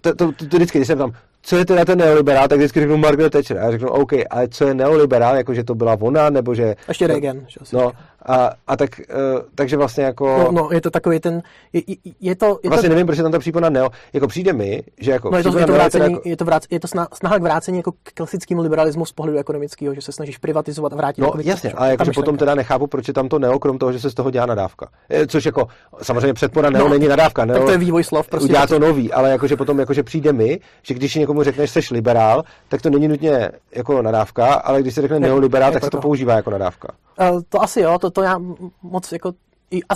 [0.00, 1.12] to, to, to, to, vždycky, když jsem tam,
[1.44, 3.58] co je teda ten neoliberál, tak vždycky řeknu Margaret Thatcher.
[3.58, 6.74] A já řeknu, OK, ale co je neoliberál, jako že to byla ona, nebo že...
[6.88, 7.36] Ještě Reagan.
[7.72, 7.98] No, říká.
[8.26, 8.90] A, a tak,
[9.34, 10.38] uh, takže vlastně jako...
[10.38, 11.42] no, no, je to takový ten,
[11.72, 13.88] je, je, je to, je vlastně to, nevím, proč je tam ta přípona neo.
[14.12, 15.30] Jako přijde mi, že jako...
[15.30, 17.42] No je to, je to, vrácení, jako- je to, vrác, je to sna- snaha k
[17.42, 21.20] vrácení jako k klasickému liberalismu z pohledu ekonomického, že se snažíš privatizovat a vrátit.
[21.20, 22.24] No jakoby jasně, ale jakože myšlenka.
[22.24, 24.46] potom teda nechápu, proč je tam to neo, krom toho, že se z toho dělá
[24.46, 24.88] nadávka.
[25.10, 25.66] Eh, Což jako,
[26.02, 27.44] samozřejmě předpora neo No, není nadávka.
[27.44, 30.32] Neo, tak to je vývoj slov, prostě udělá to- nový, ale jakože potom jakože přijde
[30.32, 34.94] mi, že když někomu řekneš, seš liberál, tak to není nutně jako nadávka, ale když
[34.94, 36.00] se řekne Ne, neoliberál, jako tak se to.
[36.00, 36.88] používá jako nadávka.
[37.20, 38.40] Uh, to asi jo, to, to já
[38.82, 39.32] moc jako,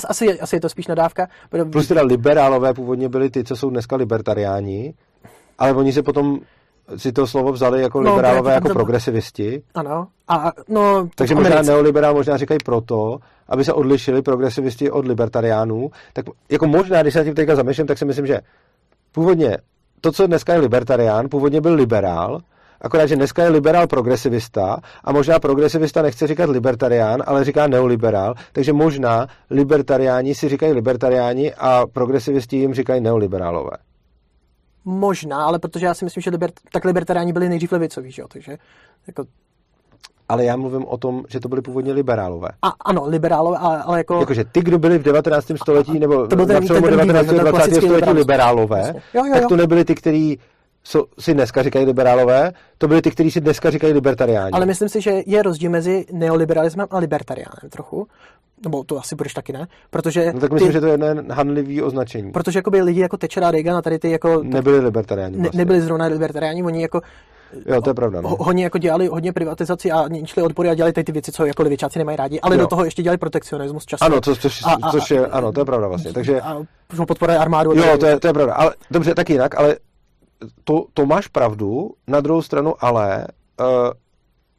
[0.08, 1.28] asi, je- asi je to spíš nadávka.
[1.72, 4.94] Plus teda liberálové původně byli ty, co jsou dneska libertariáni,
[5.58, 6.38] ale oni si potom
[6.96, 9.62] si to slovo vzali jako No, liberálové jako to- progresivisti.
[9.74, 10.06] Ano.
[10.28, 11.70] A, no, Takže možná Americe.
[11.72, 13.18] neoliberál možná říkají proto,
[13.48, 15.90] aby se odlišili progresivisti od libertariánů.
[16.12, 18.40] Tak jako možná, když se tím teďka zamýšlím, tak si myslím, že
[19.12, 19.56] původně
[20.00, 22.40] to, co dneska je libertarián, původně byl liberál
[22.80, 28.34] akorát, že dneska je liberál progresivista a možná progresivista nechce říkat libertarián, ale říká neoliberál,
[28.52, 33.76] takže možná libertariáni si říkají libertariáni a progresivisti jim říkají neoliberálové.
[34.84, 38.28] Možná, ale protože já si myslím, že liber, tak libertariáni byli nejdřív levicoví, že jo?
[38.28, 38.56] takže
[39.06, 39.24] jako
[40.28, 42.48] ale já mluvím o tom, že to byli původně liberálové.
[42.62, 44.20] A, ano, liberálové, ale, ale jako...
[44.20, 45.52] Jakože ty, kdo byli v 19.
[45.56, 47.28] století, nebo to byl ten, na přelomu 19.
[47.28, 47.74] a 20.
[47.74, 49.34] století liberálové, jo, jo, jo.
[49.34, 50.38] tak to nebyli ty, kteří
[50.88, 54.52] co si dneska říkají liberálové, to byli ty, kteří si dneska říkají libertariáni.
[54.52, 58.06] Ale myslím si, že je rozdíl mezi neoliberalismem a libertariánem trochu.
[58.64, 60.32] Nebo to asi budeš taky ne, protože...
[60.32, 62.32] No tak myslím, ty, že to je jedno hanlivý označení.
[62.32, 64.42] Protože jakoby lidi jako Thatcher a Reagan a tady ty jako...
[64.42, 65.56] Nebyli libertariáni vlastně.
[65.56, 67.00] ne, Nebyli zrovna libertariáni, oni jako
[67.66, 68.20] Jo, to je pravda.
[68.20, 68.36] No.
[68.38, 71.62] Hodně jako dělali hodně privatizaci a šli odpory a dělali ty, ty věci, co jako
[71.62, 72.60] levičáci nemají rádi, ale jo.
[72.60, 74.04] do toho ještě dělali protekcionismus často.
[74.04, 76.12] Ano, to, což, a, a, což je, ano, to je pravda vlastně.
[76.12, 76.56] Takže, a
[77.06, 77.72] podporuje armádu.
[77.72, 78.54] Jo, to je, to je pravda.
[78.54, 79.76] Ale, dobře, tak jinak, ale
[80.64, 83.26] to, to máš pravdu, na druhou stranu ale
[83.60, 83.66] uh,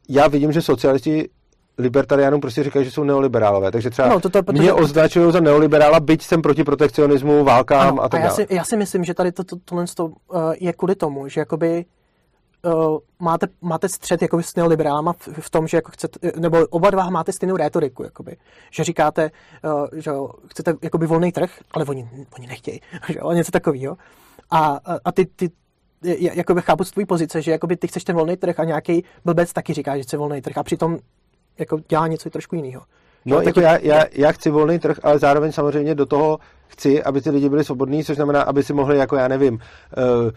[0.09, 1.29] já vidím, že socialisti
[1.77, 3.71] libertariánům prostě říkají, že jsou neoliberálové.
[3.71, 4.61] Takže třeba no, to, to, protože...
[4.61, 8.47] mě označují za neoliberála, byť jsem proti protekcionismu, válkám ano, a tak a já si,
[8.49, 10.13] já si myslím, že tady to, to, tohle to, uh,
[10.59, 11.85] je kvůli tomu, že jakoby
[12.65, 16.89] uh, máte, máte střed jako s neoliberálama v, v, tom, že jako chcete, nebo oba
[16.89, 18.37] dva máte stejnou rétoriku, jakoby,
[18.71, 19.31] že říkáte,
[19.63, 20.11] uh, že
[20.47, 23.97] chcete jakoby volný trh, ale oni, oni nechtějí, že něco takového.
[24.51, 25.49] A, a ty, ty,
[26.19, 29.53] jakoby chápu z tvojí pozice, že jakoby ty chceš ten volný trh a nějaký blbec
[29.53, 30.97] taky říká, že chce volný trh a přitom
[31.59, 32.81] jako dělá něco trošku jiného.
[33.25, 37.03] No, no jako já, já, já chci volný trh, ale zároveň samozřejmě do toho chci,
[37.03, 40.31] aby ty lidi byli svobodní, což znamená, aby si mohli, jako já nevím, uh,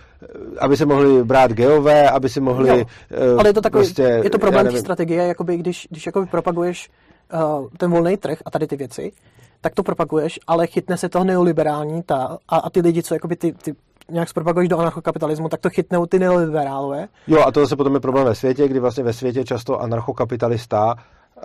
[0.59, 2.69] aby si mohli brát geové, aby si mohli...
[2.69, 6.07] Jo, uh, ale je to takový, prostě, je to problém té strategie, jakoby, když, když
[6.07, 6.91] jakoby propaguješ
[7.35, 9.13] uh, ten volný trh a tady ty věci,
[9.61, 13.37] tak to propaguješ, ale chytne se toho neoliberální ta, a, a ty lidi, co jakoby
[13.37, 13.75] ty, ty
[14.11, 17.09] nějak zpropaguješ do anarchokapitalismu, tak to chytnou ty neoliberálové.
[17.27, 20.95] Jo, a to zase potom je problém ve světě, kdy vlastně ve světě často anarchokapitalista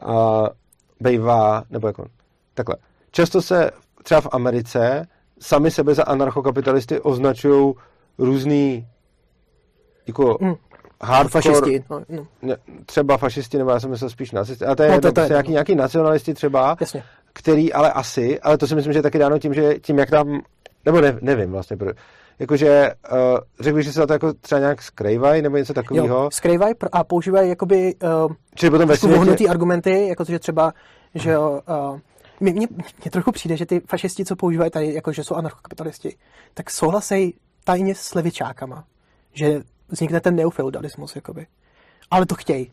[0.05, 0.47] uh,
[0.99, 2.05] bejvá, nebo jako
[2.53, 2.75] takhle.
[3.11, 3.71] Často se
[4.03, 5.07] třeba v Americe
[5.39, 7.73] sami sebe za anarchokapitalisty označují
[8.17, 8.87] různý
[10.07, 10.55] jako mm.
[11.01, 12.27] hardcore, fašisti, no, no.
[12.41, 15.21] Ne, třeba fašisti, nebo já jsem myslel spíš nacisti, ale to je, no, to, to
[15.21, 17.03] je nějaký, nějaký nacionalisti třeba, Jasně.
[17.33, 20.09] který ale asi, ale to si myslím, že je taky dáno tím, že tím, jak
[20.09, 20.41] tam,
[20.87, 21.77] nebo ne, nevím vlastně,
[22.39, 23.17] jakože uh,
[23.59, 26.29] řekl bych, že se to jako třeba nějak skrývají nebo něco takového.
[26.31, 27.95] Skrývají a používají jakoby
[28.25, 29.47] uh, Čili potom ve světě...
[29.49, 30.73] argumenty, jako to, že třeba,
[31.15, 31.55] že uh,
[32.39, 36.17] mně, mně, mně trochu přijde, že ty fašisti, co používají tady, jako že jsou anarchokapitalisti,
[36.53, 38.83] tak souhlasí tajně s levičákama,
[39.33, 41.47] že vznikne ten neofeudalismus, jakoby.
[42.11, 42.71] Ale to chtějí.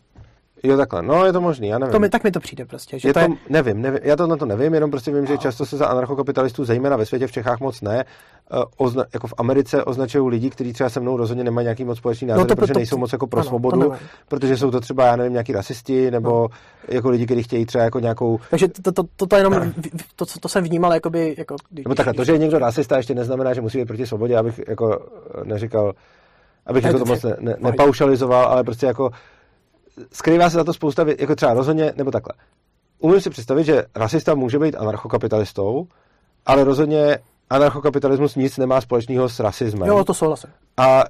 [0.64, 1.02] Jo, takhle.
[1.02, 1.92] No, je to možný, já nevím.
[1.92, 2.98] To mi, tak mi to přijde prostě.
[2.98, 3.28] Že je to, je...
[3.48, 5.26] Nevím, nevím, já to na to nevím, jenom prostě vím, no.
[5.26, 8.04] že často se za anarchokapitalistů, zejména ve světě, v Čechách moc ne,
[8.52, 11.98] uh, ozna, jako v Americe označují lidi, kteří třeba se mnou rozhodně nemají nějaký moc
[11.98, 13.92] společný názor, no protože to, nejsou moc jako pro ano, svobodu,
[14.28, 16.48] protože jsou to třeba, já nevím, nějaký rasisti, nebo no.
[16.88, 18.40] jako lidi, kteří chtějí třeba jako nějakou...
[18.50, 19.72] Takže to, to, to, to jenom,
[20.16, 21.34] to, to jsem vnímal jakoby...
[21.38, 24.06] Jako, když, nebo takhle, to, že je někdo rasista, ještě neznamená, že musí být proti
[24.06, 24.98] svobodě, abych jako
[25.44, 25.92] neříkal,
[26.66, 29.10] abych jako to moc ne, ne, nepaušalizoval, ale prostě jako
[30.12, 32.34] skrývá se za to spousta věcí, jako třeba rozhodně, nebo takhle.
[32.98, 35.86] Umím si představit, že rasista může být anarchokapitalistou,
[36.46, 37.18] ale rozhodně
[37.50, 39.88] anarchokapitalismus nic nemá společného s rasismem.
[39.88, 40.50] Jo, to souhlasím.
[40.76, 41.04] A,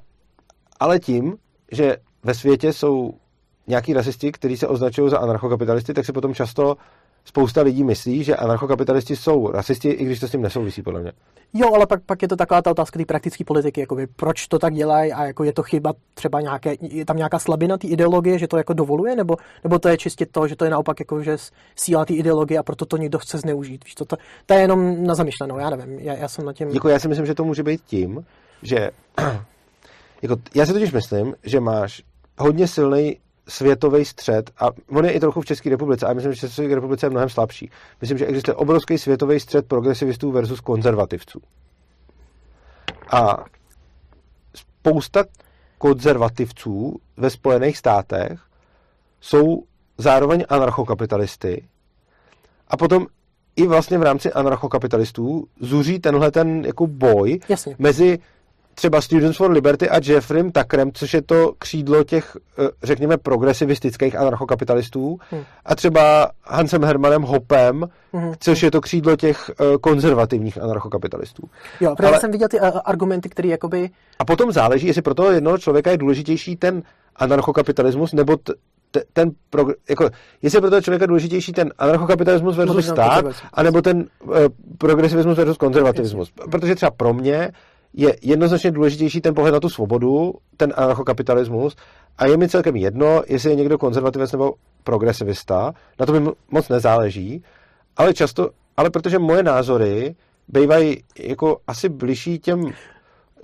[0.81, 1.37] ale tím,
[1.73, 3.15] že ve světě jsou
[3.67, 6.77] nějaký rasisti, kteří se označují za anarchokapitalisty, tak se potom často
[7.25, 11.13] spousta lidí myslí, že anarchokapitalisti jsou rasisti, i když to s tím nesouvisí, podle mě.
[11.57, 14.59] Jo, ale pak, pak je to taková ta otázka té praktické politiky, jakoby, proč to
[14.59, 18.39] tak dělají a jako je to chyba třeba nějaké, je tam nějaká slabina té ideologie,
[18.39, 21.23] že to jako dovoluje, nebo, nebo to je čistě to, že to je naopak jako,
[21.23, 21.37] že
[21.77, 23.85] síla té ideologie a proto to někdo chce zneužít.
[23.85, 26.69] Víš, to, to, to, je jenom na zamyšlenou, já nevím, já, já jsem na tím...
[26.69, 28.25] Jako já si myslím, že to může být tím,
[28.63, 28.91] že
[30.23, 32.03] jako, já si totiž myslím, že máš
[32.39, 33.17] hodně silný
[33.49, 36.75] světový střed, a on je i trochu v České republice, a myslím, že v České
[36.75, 37.71] republice je mnohem slabší.
[38.01, 41.41] Myslím, že existuje obrovský světový střed progresivistů versus konzervativců.
[43.11, 43.45] A
[44.55, 45.25] spousta
[45.79, 48.41] konzervativců ve Spojených státech
[49.21, 49.65] jsou
[49.99, 51.69] zároveň anarchokapitalisty
[52.69, 53.07] a potom
[53.57, 57.77] i vlastně v rámci anarchokapitalistů zuří tenhle ten jako boj Jasně.
[57.79, 58.19] mezi
[58.75, 64.17] třeba Students for Liberty a Jeffrem Tuckerem, což je to křídlo těch, eh, řekněme, progresivistických
[64.17, 65.43] anarchokapitalistů, hmm.
[65.65, 68.33] a třeba Hansem Hermanem Hopem, hmm.
[68.41, 71.43] což je to křídlo těch eh, konzervativních anarchokapitalistů.
[71.81, 72.21] Jo, protože Ale...
[72.21, 73.91] jsem viděl ty uh, argumenty, které jakoby...
[74.19, 76.83] A potom záleží, jestli pro toho jednoho člověka je důležitější ten
[77.17, 78.53] anarchokapitalismus, nebo t-
[79.13, 80.11] ten, pro, jako,
[80.43, 84.37] jestli je pro toho člověka důležitější ten anarchokapitalismus versus stát, anebo ten uh,
[84.79, 86.33] progresivismus versus konzervativismus.
[86.51, 87.53] Protože třeba pro mě
[87.95, 91.77] je jednoznačně důležitější ten pohled na tu svobodu, ten anarchokapitalismus.
[92.19, 94.55] A je mi celkem jedno, jestli je někdo konzervativec nebo
[94.85, 97.43] progresivista, na to mi moc nezáleží,
[97.97, 100.15] ale často, ale protože moje názory
[100.49, 102.73] bývají jako asi bližší těm,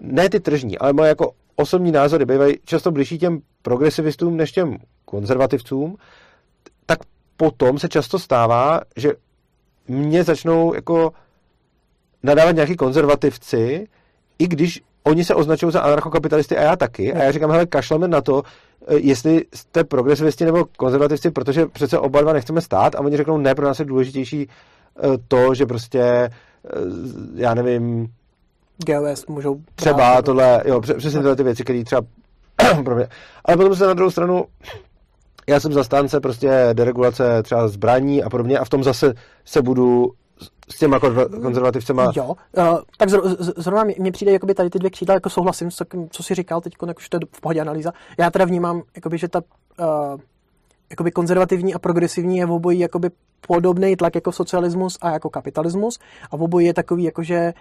[0.01, 4.79] ne ty tržní, ale moje jako osobní názory bývají často bližší těm progresivistům než těm
[5.05, 5.97] konzervativcům,
[6.87, 6.99] tak
[7.37, 9.13] potom se často stává, že
[9.89, 11.13] mě začnou jako
[12.23, 13.89] nadávat nějaký konzervativci,
[14.41, 17.13] i když oni se označují za anarchokapitalisty a já taky.
[17.13, 18.43] A já říkám, hele, kašleme na to,
[18.89, 23.39] eh, jestli jste progresivisti nebo konzervativci, protože přece oba dva nechceme stát a oni řeknou,
[23.39, 26.31] ne, pro nás je důležitější eh, to, že prostě, eh,
[27.35, 28.09] já nevím,
[28.87, 29.61] GOS můžou...
[29.75, 32.03] Třeba brát, tohle, jo, přesně tyhle ty věci, které třeba
[32.85, 33.09] pro mě.
[33.45, 34.45] Ale potom se na druhou stranu,
[35.49, 39.15] já jsem zastánce prostě deregulace třeba zbraní a podobně a v tom zase
[39.45, 40.13] se budu
[40.73, 41.01] s těma
[41.43, 42.13] konzervativcema.
[42.17, 43.09] Jo, uh, tak
[43.57, 46.61] zrovna mně přijde jakoby tady ty dvě křídla, jako souhlasím s tím, co jsi říkal
[46.61, 47.93] teď, jak už to je v pohodě analýza.
[48.19, 49.43] Já teda vnímám, jakoby, že ta
[49.81, 50.21] uh,
[50.91, 53.11] jakoby konzervativní a progresivní je v obojí jakoby
[53.47, 55.99] podobný tlak jako socialismus a jako kapitalismus
[56.31, 57.53] a v obojí je takový jakože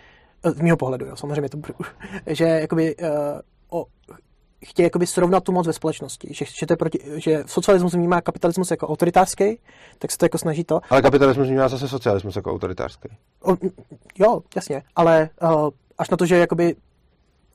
[0.44, 1.58] z mého pohledu, jo, samozřejmě to,
[2.28, 3.10] že jakoby, uh,
[3.70, 3.86] o,
[4.66, 8.22] chtějí jakoby srovnat tu moc ve společnosti, že, že, to je proti, že socialismus vnímá
[8.22, 9.60] kapitalismus jako autoritářský,
[10.00, 10.80] tak se to jako snaží to.
[10.90, 13.10] Ale kapitalismus vnímá zase socialismus jako autoritářský.
[13.44, 13.58] O,
[14.20, 16.76] jo, jasně, ale uh, až na to, že jakoby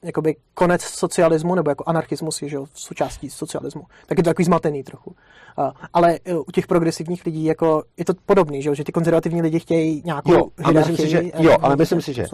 [0.05, 3.83] jakoby konec socialismu, nebo jako anarchismus je že jo, součástí socialismu.
[4.07, 5.11] Tak je to takový zmatený trochu.
[5.11, 8.93] Uh, ale uh, u těch progresivních lidí jako, je to podobný, že, jo, že ty
[8.93, 12.27] konzervativní lidi chtějí nějakou jo, a myslím si, že, jo, ale myslím si, že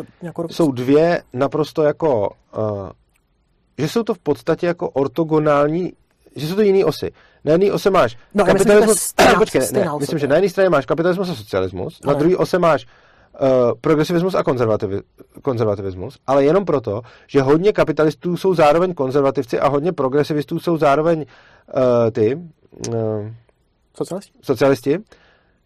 [0.51, 2.89] jsou dvě naprosto jako, uh,
[3.81, 5.93] že jsou to v podstatě jako ortogonální
[6.37, 7.13] že jsou to jiné osy.
[7.45, 9.15] Na jedné ose máš no, kapitalismus...
[9.19, 12.15] Myslím, počkej, ne, myslím, že na jedné straně máš kapitalismus a socialismus, ale...
[12.15, 13.49] na druhé ose máš uh,
[13.81, 15.03] progresivismus a konzervativi-
[15.43, 21.19] konzervativismus, ale jenom proto, že hodně kapitalistů jsou zároveň konzervativci a hodně progresivistů jsou zároveň
[21.75, 21.83] uh,
[22.13, 22.35] ty
[22.89, 22.95] uh,
[23.95, 24.33] socialisti?
[24.43, 24.99] socialisti,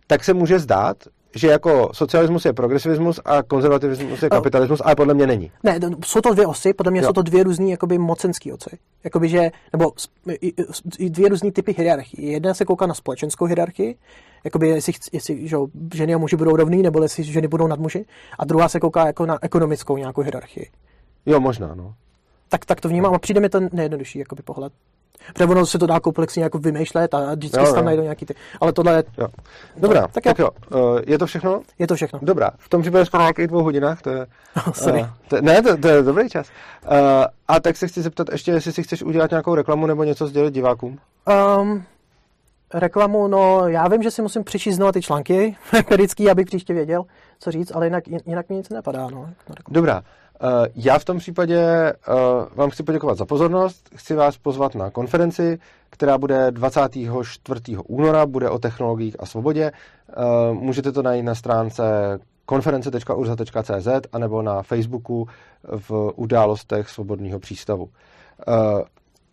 [0.07, 0.97] tak se může zdát,
[1.35, 5.51] že jako socialismus je progresivismus a konzervativismus je kapitalismus, ale podle mě není.
[5.63, 7.07] Ne, jsou to dvě osy, podle mě jo.
[7.07, 8.79] jsou to dvě různé jakoby mocenské osy.
[9.05, 9.93] Jakoby, že, nebo
[11.09, 12.33] dvě různé typy hierarchie.
[12.33, 13.97] Jedna se kouká na společenskou hierarchii,
[14.45, 15.57] jakoby jestli, jestli že
[15.95, 18.05] ženy a muži budou rovný, nebo jestli ženy budou nad muži.
[18.39, 20.71] A druhá se kouká jako na ekonomickou nějakou hierarchii.
[21.27, 21.95] Jo, možná, no.
[22.49, 24.73] Tak, tak to vnímám a přijde mi to nejjednodušší jakoby pohled.
[25.33, 28.35] Protože ono se to dá komplexně jako vymýšlet a vždycky jo, tam najdou nějaký ty.
[28.61, 29.05] Ale tohle je...
[29.19, 29.29] Jo.
[29.77, 30.51] Dobrá, no, tak, tak jo.
[30.75, 31.63] Uh, je to všechno?
[31.79, 32.19] Je to všechno.
[32.23, 34.27] Dobrá, v tom případě jsme na nějakých dvou hodinách, to je...
[34.67, 35.01] Oh, sorry.
[35.01, 36.49] Uh, to, ne, to, to, je dobrý čas.
[36.85, 36.93] Uh,
[37.49, 40.55] a tak se chci zeptat ještě, jestli si chceš udělat nějakou reklamu nebo něco sdělit
[40.55, 40.99] divákům?
[41.61, 41.85] Um,
[42.75, 47.05] reklamu, no já vím, že si musím přičíst znovu ty články periodický, abych příště věděl,
[47.39, 49.09] co říct, ale jinak, jinak mi nic nepadá.
[49.11, 49.31] No,
[49.69, 50.03] Dobrá.
[50.45, 52.15] Uh, já v tom případě uh,
[52.55, 53.91] vám chci poděkovat za pozornost.
[53.97, 55.59] Chci vás pozvat na konferenci,
[55.91, 57.61] která bude 24.
[57.87, 59.73] února, bude o technologiích a svobodě.
[60.17, 61.83] Uh, můžete to najít na stránce
[62.47, 65.29] konference.urza.cz anebo na Facebooku
[65.79, 67.89] v událostech Svobodného přístavu.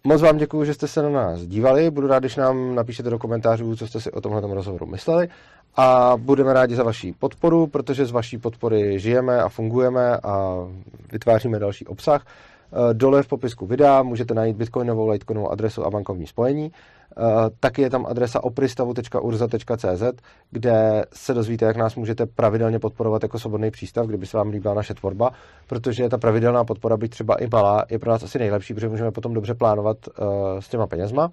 [0.03, 1.91] Moc vám děkuji, že jste se na nás dívali.
[1.91, 5.29] Budu rád, když nám napíšete do komentářů, co jste si o tomhle rozhovoru mysleli.
[5.75, 10.55] A budeme rádi za vaši podporu, protože z vaší podpory žijeme a fungujeme a
[11.11, 12.25] vytváříme další obsah.
[12.73, 16.71] Eh, dole v popisku videa můžete najít bitcoinovou, litecoinovou adresu a bankovní spojení.
[17.17, 17.21] Eh,
[17.59, 20.03] taky je tam adresa opristavu.urza.cz,
[20.51, 24.73] kde se dozvíte, jak nás můžete pravidelně podporovat jako svobodný přístav, kdyby se vám líbila
[24.73, 25.31] naše tvorba,
[25.67, 29.11] protože ta pravidelná podpora, byť třeba i malá, je pro nás asi nejlepší, protože můžeme
[29.11, 30.25] potom dobře plánovat uh,
[30.59, 31.31] s těma penězma.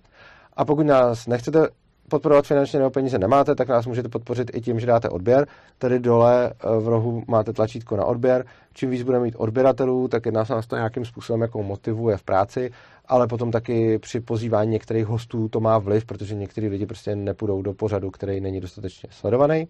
[0.56, 1.68] A pokud nás nechcete
[2.08, 5.46] podporovat finančně nebo peníze nemáte, tak nás můžete podpořit i tím, že dáte odběr.
[5.78, 8.44] Tady dole eh, v rohu máte tlačítko na odběr.
[8.72, 12.22] Čím víc budeme mít odběratelů, tak jedna se nás to nějakým způsobem jako motivuje v
[12.22, 12.70] práci,
[13.06, 17.62] ale potom taky při pozývání některých hostů to má vliv, protože někteří lidi prostě nepůjdou
[17.62, 19.68] do pořadu, který není dostatečně sledovaný.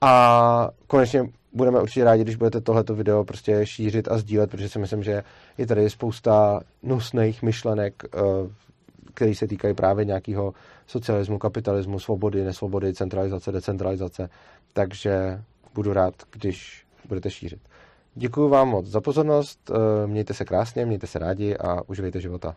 [0.00, 4.78] A konečně budeme určitě rádi, když budete tohleto video prostě šířit a sdílet, protože si
[4.78, 5.22] myslím, že
[5.58, 8.18] je tady spousta nusných myšlenek, eh,
[9.14, 10.54] které se týkají právě nějakého
[10.92, 14.28] socialismu, kapitalismu, svobody, nesvobody, centralizace, decentralizace.
[14.72, 15.42] Takže
[15.74, 17.60] budu rád, když budete šířit.
[18.14, 22.56] Děkuji vám moc za pozornost, eh, mějte se krásně, mějte se rádi a uživejte života.